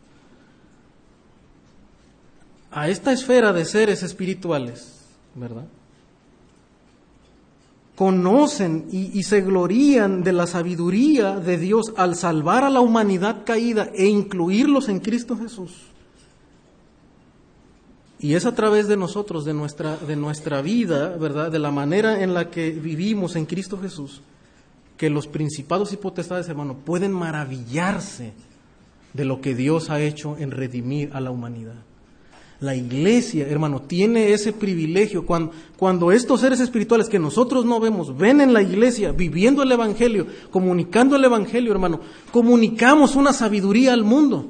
a 2.72 2.88
esta 2.88 3.12
esfera 3.12 3.52
de 3.52 3.64
seres 3.64 4.02
espirituales, 4.02 5.00
¿verdad? 5.34 5.66
Conocen 8.00 8.88
y, 8.90 9.22
se 9.24 9.42
glorían 9.42 10.22
de 10.22 10.32
la 10.32 10.46
sabiduría 10.46 11.38
de 11.38 11.58
Dios 11.58 11.92
al 11.98 12.16
salvar 12.16 12.64
a 12.64 12.70
la 12.70 12.80
humanidad 12.80 13.44
caída 13.44 13.90
e 13.94 14.06
incluirlos 14.06 14.88
en 14.88 15.00
Cristo 15.00 15.36
Jesús. 15.36 15.82
Y 18.18 18.32
es 18.36 18.46
a 18.46 18.54
través 18.54 18.88
de 18.88 18.96
nosotros, 18.96 19.44
de 19.44 19.52
nuestra, 19.52 19.98
de 19.98 20.16
nuestra 20.16 20.62
vida, 20.62 21.14
¿verdad? 21.18 21.52
De 21.52 21.58
la 21.58 21.70
manera 21.70 22.22
en 22.22 22.32
la 22.32 22.48
que 22.48 22.70
vivimos 22.70 23.36
en 23.36 23.44
Cristo 23.44 23.78
Jesús, 23.78 24.22
que 24.96 25.10
los 25.10 25.26
principados 25.26 25.92
y 25.92 25.98
potestades, 25.98 26.48
hermano, 26.48 26.78
pueden 26.78 27.12
maravillarse 27.12 28.32
de 29.12 29.24
lo 29.26 29.42
que 29.42 29.54
Dios 29.54 29.90
ha 29.90 30.00
hecho 30.00 30.38
en 30.38 30.52
redimir 30.52 31.10
a 31.12 31.20
la 31.20 31.32
humanidad. 31.32 31.89
La 32.60 32.74
iglesia, 32.74 33.46
hermano, 33.48 33.82
tiene 33.82 34.32
ese 34.32 34.52
privilegio. 34.52 35.24
Cuando, 35.24 35.52
cuando, 35.76 36.12
estos 36.12 36.40
seres 36.40 36.60
espirituales 36.60 37.08
que 37.08 37.18
nosotros 37.18 37.64
no 37.64 37.80
vemos 37.80 38.16
ven 38.16 38.40
en 38.40 38.52
la 38.52 38.62
iglesia 38.62 39.12
viviendo 39.12 39.62
el 39.62 39.72
Evangelio, 39.72 40.26
comunicando 40.50 41.16
el 41.16 41.24
Evangelio, 41.24 41.72
hermano, 41.72 42.00
comunicamos 42.30 43.16
una 43.16 43.32
sabiduría 43.32 43.94
al 43.94 44.04
mundo. 44.04 44.46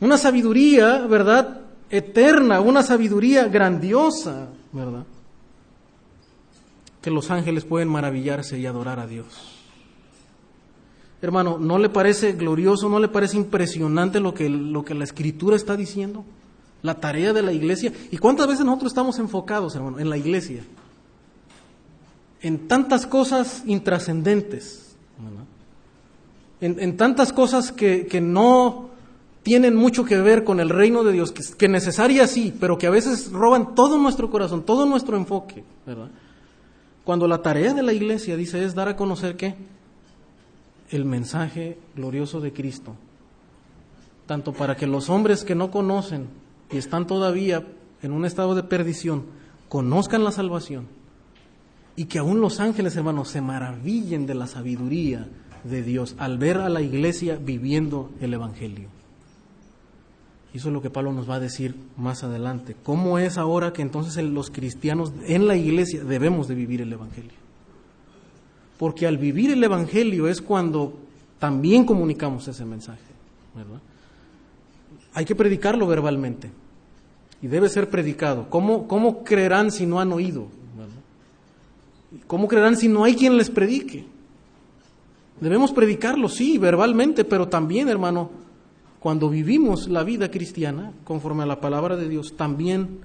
Una 0.00 0.18
sabiduría, 0.18 1.06
¿verdad? 1.06 1.64
eterna, 1.96 2.60
una 2.60 2.82
sabiduría 2.82 3.46
grandiosa, 3.48 4.48
¿verdad? 4.72 5.04
Que 7.00 7.10
los 7.10 7.30
ángeles 7.30 7.64
pueden 7.64 7.88
maravillarse 7.88 8.58
y 8.58 8.66
adorar 8.66 8.98
a 8.98 9.06
Dios. 9.06 9.53
Hermano, 11.24 11.56
¿no 11.58 11.78
le 11.78 11.88
parece 11.88 12.32
glorioso, 12.32 12.90
no 12.90 12.98
le 12.98 13.08
parece 13.08 13.38
impresionante 13.38 14.20
lo 14.20 14.34
que, 14.34 14.50
lo 14.50 14.84
que 14.84 14.92
la 14.92 15.04
Escritura 15.04 15.56
está 15.56 15.74
diciendo? 15.74 16.22
La 16.82 17.00
tarea 17.00 17.32
de 17.32 17.40
la 17.40 17.50
iglesia. 17.50 17.94
¿Y 18.10 18.18
cuántas 18.18 18.46
veces 18.46 18.66
nosotros 18.66 18.90
estamos 18.92 19.18
enfocados, 19.18 19.74
hermano, 19.74 19.98
en 19.98 20.10
la 20.10 20.18
iglesia? 20.18 20.62
En 22.42 22.68
tantas 22.68 23.06
cosas 23.06 23.62
intrascendentes, 23.64 24.96
en, 26.60 26.78
en, 26.78 26.96
tantas 26.98 27.32
cosas 27.32 27.72
que, 27.72 28.06
que 28.06 28.20
no 28.20 28.90
tienen 29.42 29.76
mucho 29.76 30.04
que 30.04 30.18
ver 30.18 30.44
con 30.44 30.60
el 30.60 30.68
reino 30.68 31.04
de 31.04 31.12
Dios, 31.12 31.32
que, 31.32 31.42
que 31.56 31.68
necesaria 31.68 32.26
sí, 32.26 32.52
pero 32.60 32.76
que 32.76 32.86
a 32.86 32.90
veces 32.90 33.32
roban 33.32 33.74
todo 33.74 33.96
nuestro 33.96 34.28
corazón, 34.28 34.62
todo 34.62 34.84
nuestro 34.84 35.16
enfoque, 35.16 35.64
¿verdad? 35.86 36.10
Cuando 37.02 37.26
la 37.26 37.40
tarea 37.40 37.72
de 37.72 37.82
la 37.82 37.94
iglesia, 37.94 38.36
dice, 38.36 38.62
es 38.62 38.74
dar 38.74 38.90
a 38.90 38.96
conocer 38.96 39.38
qué? 39.38 39.54
El 40.94 41.04
mensaje 41.06 41.76
glorioso 41.96 42.40
de 42.40 42.52
Cristo. 42.52 42.94
Tanto 44.26 44.52
para 44.52 44.76
que 44.76 44.86
los 44.86 45.10
hombres 45.10 45.42
que 45.42 45.56
no 45.56 45.72
conocen 45.72 46.28
y 46.70 46.76
están 46.76 47.08
todavía 47.08 47.66
en 48.00 48.12
un 48.12 48.24
estado 48.24 48.54
de 48.54 48.62
perdición, 48.62 49.24
conozcan 49.68 50.22
la 50.22 50.30
salvación. 50.30 50.86
Y 51.96 52.04
que 52.04 52.20
aún 52.20 52.40
los 52.40 52.60
ángeles, 52.60 52.94
hermanos, 52.94 53.28
se 53.28 53.40
maravillen 53.40 54.24
de 54.24 54.36
la 54.36 54.46
sabiduría 54.46 55.26
de 55.64 55.82
Dios 55.82 56.14
al 56.16 56.38
ver 56.38 56.58
a 56.58 56.68
la 56.68 56.80
iglesia 56.80 57.40
viviendo 57.44 58.12
el 58.20 58.32
Evangelio. 58.34 58.86
Y 60.52 60.58
eso 60.58 60.68
es 60.68 60.74
lo 60.74 60.80
que 60.80 60.90
Pablo 60.90 61.12
nos 61.12 61.28
va 61.28 61.34
a 61.34 61.40
decir 61.40 61.74
más 61.96 62.22
adelante. 62.22 62.76
¿Cómo 62.84 63.18
es 63.18 63.36
ahora 63.36 63.72
que 63.72 63.82
entonces 63.82 64.22
los 64.22 64.52
cristianos 64.52 65.12
en 65.26 65.48
la 65.48 65.56
iglesia 65.56 66.04
debemos 66.04 66.46
de 66.46 66.54
vivir 66.54 66.82
el 66.82 66.92
Evangelio? 66.92 67.43
Porque 68.84 69.06
al 69.06 69.16
vivir 69.16 69.50
el 69.50 69.64
Evangelio 69.64 70.28
es 70.28 70.42
cuando 70.42 70.92
también 71.38 71.86
comunicamos 71.86 72.46
ese 72.48 72.66
mensaje, 72.66 73.00
¿verdad? 73.56 73.80
Hay 75.14 75.24
que 75.24 75.34
predicarlo 75.34 75.86
verbalmente 75.86 76.50
y 77.40 77.46
debe 77.46 77.70
ser 77.70 77.88
predicado. 77.88 78.50
¿Cómo, 78.50 78.86
cómo 78.86 79.24
creerán 79.24 79.70
si 79.70 79.86
no 79.86 80.00
han 80.00 80.12
oído? 80.12 80.48
¿Cómo 82.26 82.46
creerán 82.46 82.76
si 82.76 82.88
no 82.88 83.04
hay 83.04 83.16
quien 83.16 83.38
les 83.38 83.48
predique? 83.48 84.04
Debemos 85.40 85.72
predicarlo, 85.72 86.28
sí, 86.28 86.58
verbalmente, 86.58 87.24
pero 87.24 87.48
también, 87.48 87.88
hermano, 87.88 88.28
cuando 89.00 89.30
vivimos 89.30 89.88
la 89.88 90.04
vida 90.04 90.30
cristiana 90.30 90.92
conforme 91.04 91.44
a 91.44 91.46
la 91.46 91.58
palabra 91.58 91.96
de 91.96 92.06
Dios, 92.06 92.34
también 92.36 92.98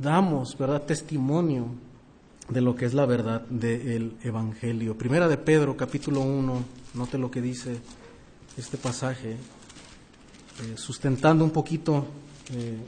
damos, 0.00 0.58
¿verdad?, 0.58 0.82
testimonio 0.82 1.66
de 2.48 2.60
lo 2.60 2.74
que 2.74 2.86
es 2.86 2.94
la 2.94 3.06
verdad 3.06 3.42
del 3.42 4.16
Evangelio. 4.22 4.96
Primera 4.96 5.28
de 5.28 5.36
Pedro, 5.36 5.76
capítulo 5.76 6.20
1, 6.20 6.64
note 6.94 7.18
lo 7.18 7.30
que 7.30 7.42
dice 7.42 7.78
este 8.56 8.78
pasaje, 8.78 9.32
eh, 9.32 10.76
sustentando 10.76 11.44
un 11.44 11.50
poquito 11.50 12.06
eh, 12.52 12.78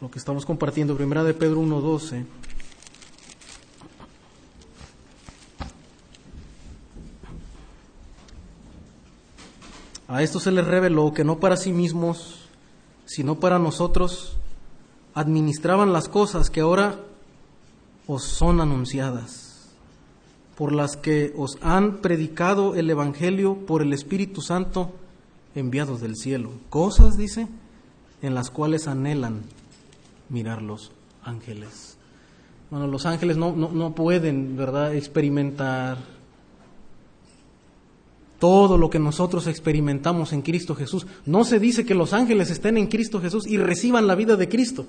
lo 0.00 0.10
que 0.10 0.18
estamos 0.18 0.44
compartiendo. 0.44 0.96
Primera 0.96 1.22
de 1.22 1.34
Pedro 1.34 1.60
1, 1.60 1.80
12. 1.80 2.26
A 10.08 10.22
esto 10.22 10.40
se 10.40 10.50
les 10.50 10.66
reveló 10.66 11.14
que 11.14 11.24
no 11.24 11.38
para 11.38 11.56
sí 11.56 11.72
mismos, 11.72 12.40
sino 13.06 13.40
para 13.40 13.58
nosotros, 13.58 14.36
administraban 15.14 15.92
las 15.92 16.08
cosas 16.08 16.50
que 16.50 16.60
ahora 16.60 17.00
os 18.06 18.24
son 18.24 18.60
anunciadas, 18.60 19.70
por 20.56 20.72
las 20.72 20.96
que 20.96 21.32
os 21.36 21.58
han 21.60 21.98
predicado 21.98 22.74
el 22.74 22.90
Evangelio 22.90 23.56
por 23.66 23.82
el 23.82 23.92
Espíritu 23.92 24.40
Santo 24.40 24.92
enviados 25.54 26.00
del 26.00 26.16
cielo. 26.16 26.50
Cosas, 26.70 27.16
dice, 27.16 27.48
en 28.22 28.34
las 28.34 28.50
cuales 28.50 28.88
anhelan 28.88 29.42
mirar 30.28 30.62
los 30.62 30.92
ángeles. 31.22 31.96
Bueno, 32.70 32.86
los 32.86 33.04
ángeles 33.04 33.36
no, 33.36 33.52
no, 33.52 33.70
no 33.70 33.94
pueden, 33.94 34.56
¿verdad?, 34.56 34.94
experimentar 34.94 35.98
todo 38.42 38.76
lo 38.76 38.90
que 38.90 38.98
nosotros 38.98 39.46
experimentamos 39.46 40.32
en 40.32 40.42
Cristo 40.42 40.74
Jesús. 40.74 41.06
No 41.26 41.44
se 41.44 41.60
dice 41.60 41.86
que 41.86 41.94
los 41.94 42.12
ángeles 42.12 42.50
estén 42.50 42.76
en 42.76 42.88
Cristo 42.88 43.20
Jesús 43.20 43.46
y 43.46 43.56
reciban 43.56 44.08
la 44.08 44.16
vida 44.16 44.34
de 44.34 44.48
Cristo. 44.48 44.84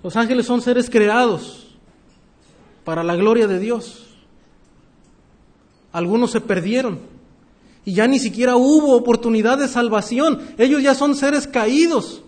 Los 0.00 0.14
ángeles 0.14 0.46
son 0.46 0.62
seres 0.62 0.88
creados 0.88 1.76
para 2.84 3.02
la 3.02 3.16
gloria 3.16 3.48
de 3.48 3.58
Dios. 3.58 4.06
Algunos 5.90 6.30
se 6.30 6.40
perdieron 6.40 7.00
y 7.84 7.94
ya 7.94 8.06
ni 8.06 8.20
siquiera 8.20 8.54
hubo 8.54 8.94
oportunidad 8.94 9.58
de 9.58 9.66
salvación. 9.66 10.42
Ellos 10.58 10.84
ya 10.84 10.94
son 10.94 11.16
seres 11.16 11.48
caídos. 11.48 12.22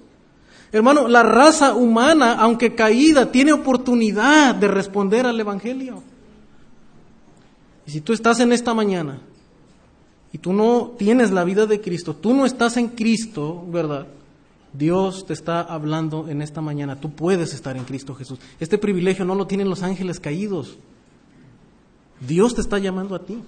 Hermano, 0.72 1.06
la 1.06 1.22
raza 1.22 1.74
humana, 1.74 2.32
aunque 2.40 2.74
caída, 2.74 3.30
tiene 3.30 3.52
oportunidad 3.52 4.56
de 4.56 4.66
responder 4.66 5.26
al 5.26 5.38
Evangelio. 5.38 6.02
Y 7.88 7.90
si 7.90 8.00
tú 8.02 8.12
estás 8.12 8.38
en 8.40 8.52
esta 8.52 8.74
mañana 8.74 9.18
y 10.30 10.36
tú 10.36 10.52
no 10.52 10.92
tienes 10.98 11.30
la 11.30 11.42
vida 11.42 11.64
de 11.64 11.80
Cristo, 11.80 12.14
tú 12.14 12.34
no 12.34 12.44
estás 12.44 12.76
en 12.76 12.88
Cristo, 12.88 13.64
¿verdad? 13.66 14.06
Dios 14.74 15.24
te 15.24 15.32
está 15.32 15.62
hablando 15.62 16.28
en 16.28 16.42
esta 16.42 16.60
mañana. 16.60 17.00
Tú 17.00 17.10
puedes 17.10 17.54
estar 17.54 17.78
en 17.78 17.84
Cristo 17.84 18.14
Jesús. 18.14 18.40
Este 18.60 18.76
privilegio 18.76 19.24
no 19.24 19.34
lo 19.34 19.46
tienen 19.46 19.70
los 19.70 19.82
ángeles 19.82 20.20
caídos. 20.20 20.76
Dios 22.20 22.54
te 22.54 22.60
está 22.60 22.78
llamando 22.78 23.14
a 23.14 23.24
ti 23.24 23.38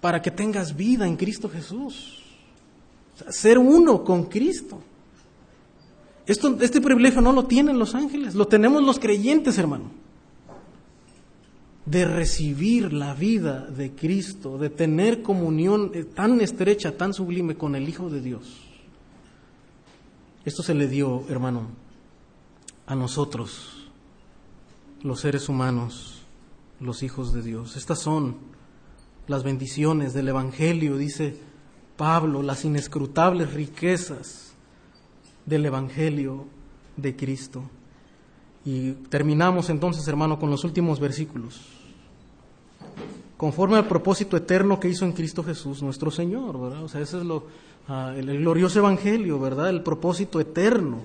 para 0.00 0.22
que 0.22 0.30
tengas 0.30 0.76
vida 0.76 1.08
en 1.08 1.16
Cristo 1.16 1.48
Jesús. 1.48 2.22
ser 3.30 3.58
uno 3.58 4.04
con 4.04 4.26
Cristo. 4.26 4.78
Este 6.24 6.80
privilegio 6.80 7.20
no 7.20 7.32
lo 7.32 7.46
tienen 7.46 7.80
los 7.80 7.96
ángeles, 7.96 8.36
lo 8.36 8.46
tenemos 8.46 8.80
los 8.80 9.00
creyentes, 9.00 9.58
hermano 9.58 10.03
de 11.86 12.06
recibir 12.06 12.92
la 12.92 13.14
vida 13.14 13.66
de 13.66 13.92
Cristo, 13.92 14.56
de 14.58 14.70
tener 14.70 15.22
comunión 15.22 15.90
eh, 15.94 16.04
tan 16.04 16.40
estrecha, 16.40 16.96
tan 16.96 17.12
sublime 17.12 17.56
con 17.56 17.74
el 17.74 17.88
Hijo 17.88 18.08
de 18.08 18.20
Dios. 18.20 18.60
Esto 20.44 20.62
se 20.62 20.74
le 20.74 20.88
dio, 20.88 21.24
hermano, 21.28 21.68
a 22.86 22.94
nosotros, 22.94 23.90
los 25.02 25.20
seres 25.20 25.48
humanos, 25.48 26.22
los 26.80 27.02
hijos 27.02 27.32
de 27.32 27.42
Dios. 27.42 27.76
Estas 27.76 27.98
son 27.98 28.36
las 29.26 29.42
bendiciones 29.42 30.12
del 30.12 30.28
Evangelio, 30.28 30.96
dice 30.96 31.38
Pablo, 31.96 32.42
las 32.42 32.64
inescrutables 32.64 33.52
riquezas 33.52 34.52
del 35.46 35.66
Evangelio 35.66 36.46
de 36.96 37.16
Cristo. 37.16 37.62
Y 38.64 38.92
terminamos 39.10 39.68
entonces, 39.68 40.06
hermano, 40.08 40.38
con 40.38 40.50
los 40.50 40.64
últimos 40.64 40.98
versículos. 40.98 41.60
Conforme 43.36 43.76
al 43.76 43.86
propósito 43.86 44.36
eterno 44.36 44.80
que 44.80 44.88
hizo 44.88 45.04
en 45.04 45.12
Cristo 45.12 45.42
Jesús, 45.42 45.82
nuestro 45.82 46.10
Señor, 46.10 46.58
¿verdad? 46.58 46.84
O 46.84 46.88
sea, 46.88 47.00
ese 47.00 47.18
es 47.18 47.24
lo, 47.24 47.44
ah, 47.88 48.14
el, 48.16 48.38
glorioso 48.38 48.78
evangelio, 48.78 49.38
¿verdad? 49.38 49.68
El 49.68 49.82
propósito 49.82 50.40
eterno 50.40 50.98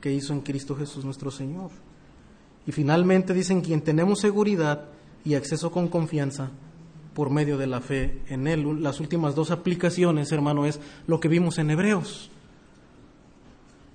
que 0.00 0.12
hizo 0.12 0.32
en 0.32 0.40
Cristo 0.40 0.76
Jesús, 0.76 1.04
nuestro 1.04 1.30
Señor. 1.30 1.70
Y 2.66 2.72
finalmente 2.72 3.32
dicen 3.32 3.62
quien 3.62 3.80
tenemos 3.80 4.20
seguridad 4.20 4.86
y 5.24 5.34
acceso 5.34 5.70
con 5.70 5.88
confianza 5.88 6.50
por 7.14 7.30
medio 7.30 7.56
de 7.56 7.66
la 7.66 7.80
fe 7.80 8.22
en 8.28 8.46
Él. 8.46 8.82
Las 8.82 9.00
últimas 9.00 9.34
dos 9.34 9.50
aplicaciones, 9.50 10.30
hermano, 10.32 10.66
es 10.66 10.80
lo 11.06 11.20
que 11.20 11.28
vimos 11.28 11.58
en 11.58 11.70
Hebreos. 11.70 12.30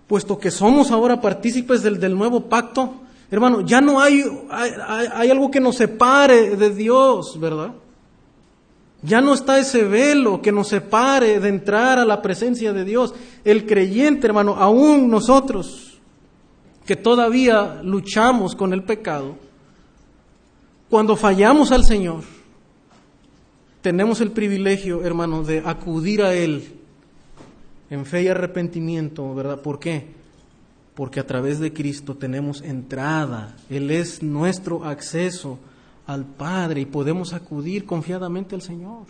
Puesto 0.07 0.39
que 0.39 0.51
somos 0.51 0.89
ahora 0.89 1.22
partícipes 1.22 1.84
del, 1.84 1.99
del 1.99 2.18
nuevo 2.18 2.49
pacto, 2.49 3.03
hermano, 3.34 3.62
ya 3.62 3.82
no 3.82 4.00
hay, 4.00 4.24
hay, 4.52 5.32
algo 5.32 5.50
que 5.50 5.60
nos 5.60 5.78
separe 5.78 6.56
de 6.56 6.70
Dios, 6.70 7.40
¿verdad? 7.40 7.74
Ya 9.02 9.22
no 9.22 9.34
está 9.34 9.58
ese 9.58 9.86
velo 9.86 10.40
que 10.40 10.52
nos 10.52 10.68
separe 10.68 11.40
de 11.40 11.50
entrar 11.50 11.98
a 11.98 12.06
la 12.06 12.22
presencia 12.22 12.74
de 12.74 12.86
Dios. 12.86 13.16
El 13.44 13.66
creyente, 13.66 14.28
hermano, 14.28 14.56
aún 14.56 15.10
nosotros 15.10 16.00
que 16.86 16.96
todavía 16.96 17.82
luchamos 17.84 18.56
con 18.56 18.72
el 18.72 18.84
pecado, 18.84 19.36
cuando 20.88 21.16
fallamos 21.16 21.72
al 21.72 21.86
Señor, 21.86 22.22
tenemos 23.82 24.22
el 24.22 24.30
privilegio, 24.30 25.04
hermano, 25.04 25.44
de 25.44 25.64
acudir 25.66 26.22
a 26.22 26.36
Él 26.36 26.72
en 27.90 28.06
fe 28.06 28.22
y 28.22 28.28
arrepentimiento, 28.28 29.34
¿verdad? 29.34 29.60
¿Por 29.60 29.80
qué? 29.80 30.22
Porque 30.96 31.20
a 31.20 31.28
través 31.28 31.60
de 31.60 31.74
Cristo 31.74 32.16
tenemos 32.16 32.62
entrada, 32.62 33.56
Él 33.70 33.89
es 33.89 34.22
nuestro 34.22 34.86
acceso 34.86 35.58
al 36.06 36.26
Padre 36.26 36.82
y 36.82 36.86
podemos 36.86 37.34
acudir 37.34 37.86
confiadamente 37.86 38.56
al 38.56 38.62
Señor. 38.62 39.06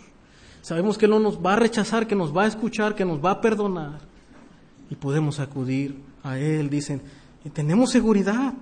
Sabemos 0.62 0.96
que 0.96 1.08
no 1.08 1.20
nos 1.20 1.44
va 1.44 1.52
a 1.52 1.56
rechazar, 1.56 2.06
que 2.06 2.14
nos 2.14 2.34
va 2.34 2.44
a 2.44 2.46
escuchar, 2.46 2.94
que 2.94 3.04
nos 3.04 3.22
va 3.22 3.32
a 3.32 3.40
perdonar. 3.40 3.98
Y 4.88 4.94
podemos 4.94 5.40
acudir 5.40 5.94
a 6.22 6.38
Él, 6.38 6.70
dicen, 6.70 7.02
tenemos 7.52 7.90
seguridad, 7.90 8.54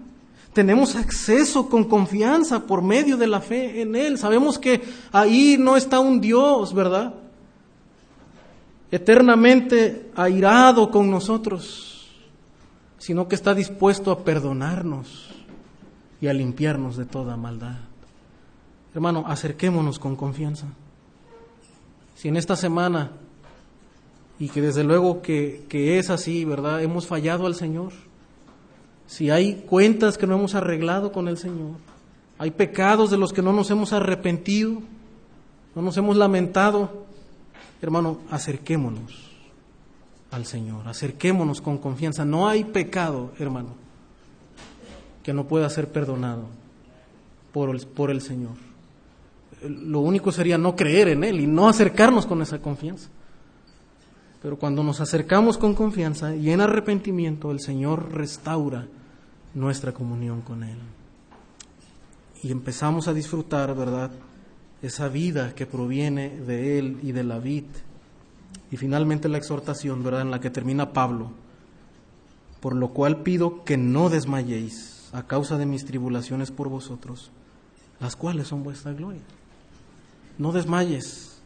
tenemos 0.53 0.97
acceso 0.97 1.69
con 1.69 1.85
confianza 1.85 2.67
por 2.67 2.83
medio 2.83 3.17
de 3.17 3.27
la 3.29 3.41
fe 3.41 3.83
en 3.83 3.95
Él. 3.95 4.19
Sabemos 4.19 4.59
que 4.59 4.83
ahí 5.13 5.57
no 5.59 5.77
está 5.77 6.01
un 6.01 6.21
Dios, 6.21 6.75
¿verdad? 6.75 7.15
Eternamente 8.91 10.11
airado 10.17 10.91
con 10.91 11.11
nosotros, 11.11 11.92
sino 13.03 13.27
que 13.27 13.35
está 13.35 13.53
dispuesto 13.53 14.13
a 14.13 14.23
perdonarnos 14.23 15.29
y 16.21 16.29
a 16.29 16.33
limpiarnos 16.33 16.97
de 16.97 17.05
toda 17.05 17.37
maldad. 17.37 17.79
Hermano, 18.95 19.25
acerquémonos 19.27 19.99
con 19.99 20.15
confianza. 20.15 20.69
Si 22.15 22.29
en 22.29 22.37
esta 22.37 22.55
semana, 22.55 23.11
y 24.39 24.51
que 24.51 24.63
desde 24.63 24.85
luego 24.85 25.21
que, 25.21 25.65
que, 25.69 25.99
es 25.99 26.11
así, 26.11 26.45
¿verdad? 26.45 26.81
Hemos 26.81 27.09
fallado 27.09 27.47
al 27.47 27.57
Señor. 27.57 27.93
Si 29.09 29.31
hay 29.31 29.65
cuentas 29.69 30.17
que 30.17 30.29
no 30.29 30.37
hemos 30.37 30.55
arreglado 30.55 31.11
con 31.11 31.27
el 31.27 31.39
Señor, 31.39 31.79
hay 32.39 32.53
pecados 32.53 33.11
de 33.11 33.19
los 33.19 33.33
que 33.33 33.43
no 33.43 33.53
nos 33.53 33.69
hemos 33.73 33.93
arrepentido, 33.93 34.81
no 35.75 35.83
nos 35.83 35.97
hemos 35.97 36.17
lamentado, 36.17 37.05
hermano, 37.81 38.19
acerquémonos 38.31 39.32
al 40.33 40.45
Señor, 40.47 40.89
acerquémonos 40.89 41.61
con 41.61 41.79
confianza. 41.79 42.25
No 42.25 42.49
hay 42.49 42.65
pecado, 42.65 43.33
hermano, 43.39 43.77
que 45.23 45.33
no 45.33 45.47
pueda 45.47 45.71
ser 45.71 45.93
perdonado 45.93 46.47
por 47.53 47.71
el, 47.71 47.87
por 47.87 48.11
el 48.11 48.21
Señor 48.21 48.73
lo 49.69 50.01
único 50.01 50.33
sería 50.33 50.59
no 50.59 50.75
creer 50.75 51.09
en 51.09 51.25
Él 51.25 51.41
y 51.41 51.47
no 51.47 51.69
acercarnos 51.69 52.27
con 52.27 52.43
esa 52.43 52.61
confianza. 52.61 53.09
Pero 54.43 54.59
cuando 54.59 54.83
nos 54.83 55.01
acercamos 55.01 55.57
con 55.57 55.75
confianza 55.75 56.35
y 56.35 56.51
en 56.51 56.61
arrepentimiento, 56.61 57.51
el 57.51 57.61
Señor 57.61 58.13
restaura 58.13 58.87
nuestra 59.55 59.93
comunión 59.93 60.41
con 60.41 60.65
Él. 60.65 60.79
Y 62.43 62.51
empezamos 62.51 63.07
a 63.07 63.15
disfrutar, 63.15 63.75
¿verdad?, 63.77 64.11
esa 64.83 65.07
vida 65.07 65.55
que 65.55 65.65
proviene 65.65 66.41
de 66.41 66.79
Él 66.79 66.99
y 67.05 67.13
de 67.13 67.23
la 67.23 67.39
vid. 67.39 67.67
Y 68.71 68.77
finalmente 68.77 69.29
la 69.29 69.39
exhortación, 69.39 70.03
¿verdad?, 70.03 70.23
en 70.23 70.31
la 70.31 70.41
que 70.41 70.51
termina 70.51 70.93
Pablo. 70.93 71.31
Por 72.61 72.75
lo 72.75 72.89
cual 72.89 73.23
pido 73.23 73.65
que 73.65 73.77
no 73.77 74.09
desmayéis 74.09 75.11
a 75.13 75.27
causa 75.27 75.59
de 75.59 75.67
mis 75.67 75.85
tribulaciones 75.85 76.51
por 76.51 76.69
vosotros, 76.69 77.31
las 78.01 78.17
cuales 78.17 78.49
son 78.49 78.63
vuestra 78.63 78.93
gloria 78.93 79.23
no 80.39 80.53
desmayes, 80.53 81.41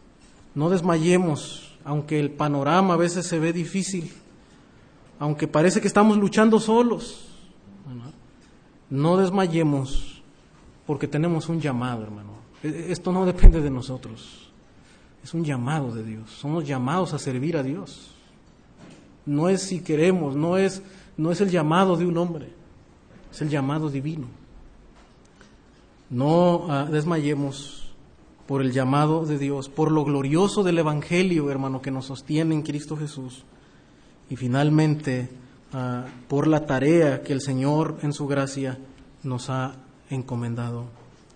no 0.55 0.71
desmayemos, 0.71 1.77
aunque 1.85 2.19
el 2.19 2.31
panorama 2.31 2.95
a 2.95 2.97
veces 2.97 3.27
se 3.27 3.39
ve 3.39 3.53
difícil, 3.53 4.13
aunque 5.19 5.49
parece 5.49 5.81
que 5.81 5.89
estamos 5.89 6.17
luchando 6.17 6.59
solos. 6.61 7.23
No 8.89 9.17
desmayemos 9.17 10.23
porque 10.87 11.09
tenemos 11.09 11.49
un 11.49 11.61
llamado, 11.61 12.05
hermano. 12.05 12.31
E, 12.63 12.87
esto 12.91 13.11
no 13.13 13.27
depende 13.27 13.61
de 13.61 13.71
nosotros. 13.71 14.46
Es 15.27 15.35
un 15.35 15.43
llamado 15.43 15.93
de 15.93 16.05
Dios. 16.05 16.31
Somos 16.31 16.65
llamados 16.65 17.13
a 17.13 17.19
servir 17.19 17.57
a 17.57 17.65
Dios. 17.65 18.13
No 19.25 19.49
es 19.49 19.61
si 19.61 19.81
queremos, 19.81 20.37
no 20.37 20.57
es, 20.57 20.85
no 21.17 21.33
es 21.33 21.41
el 21.41 21.51
llamado 21.51 21.97
de 21.97 22.07
un 22.07 22.17
hombre, 22.17 22.53
es 23.33 23.43
el 23.43 23.49
llamado 23.49 23.91
divino. 23.91 24.29
No 26.11 26.59
uh, 26.59 26.93
desmayemos 26.93 27.93
por 28.47 28.63
el 28.63 28.71
llamado 28.71 29.27
de 29.27 29.37
Dios, 29.37 29.69
por 29.69 29.91
lo 29.91 30.05
glorioso 30.05 30.63
del 30.63 30.79
Evangelio, 30.79 31.51
hermano, 31.51 31.83
que 31.83 31.91
nos 31.91 32.07
sostiene 32.07 32.55
en 32.55 32.63
Cristo 32.63 32.97
Jesús. 32.97 33.43
Y 34.31 34.37
finalmente, 34.37 35.29
uh, 35.75 36.09
por 36.29 36.47
la 36.47 36.67
tarea 36.67 37.23
que 37.23 37.33
el 37.33 37.41
Señor 37.41 37.99
en 38.03 38.13
su 38.13 38.29
gracia 38.29 38.79
nos 39.25 39.51
ha 39.51 39.75
encomendado. 40.09 40.85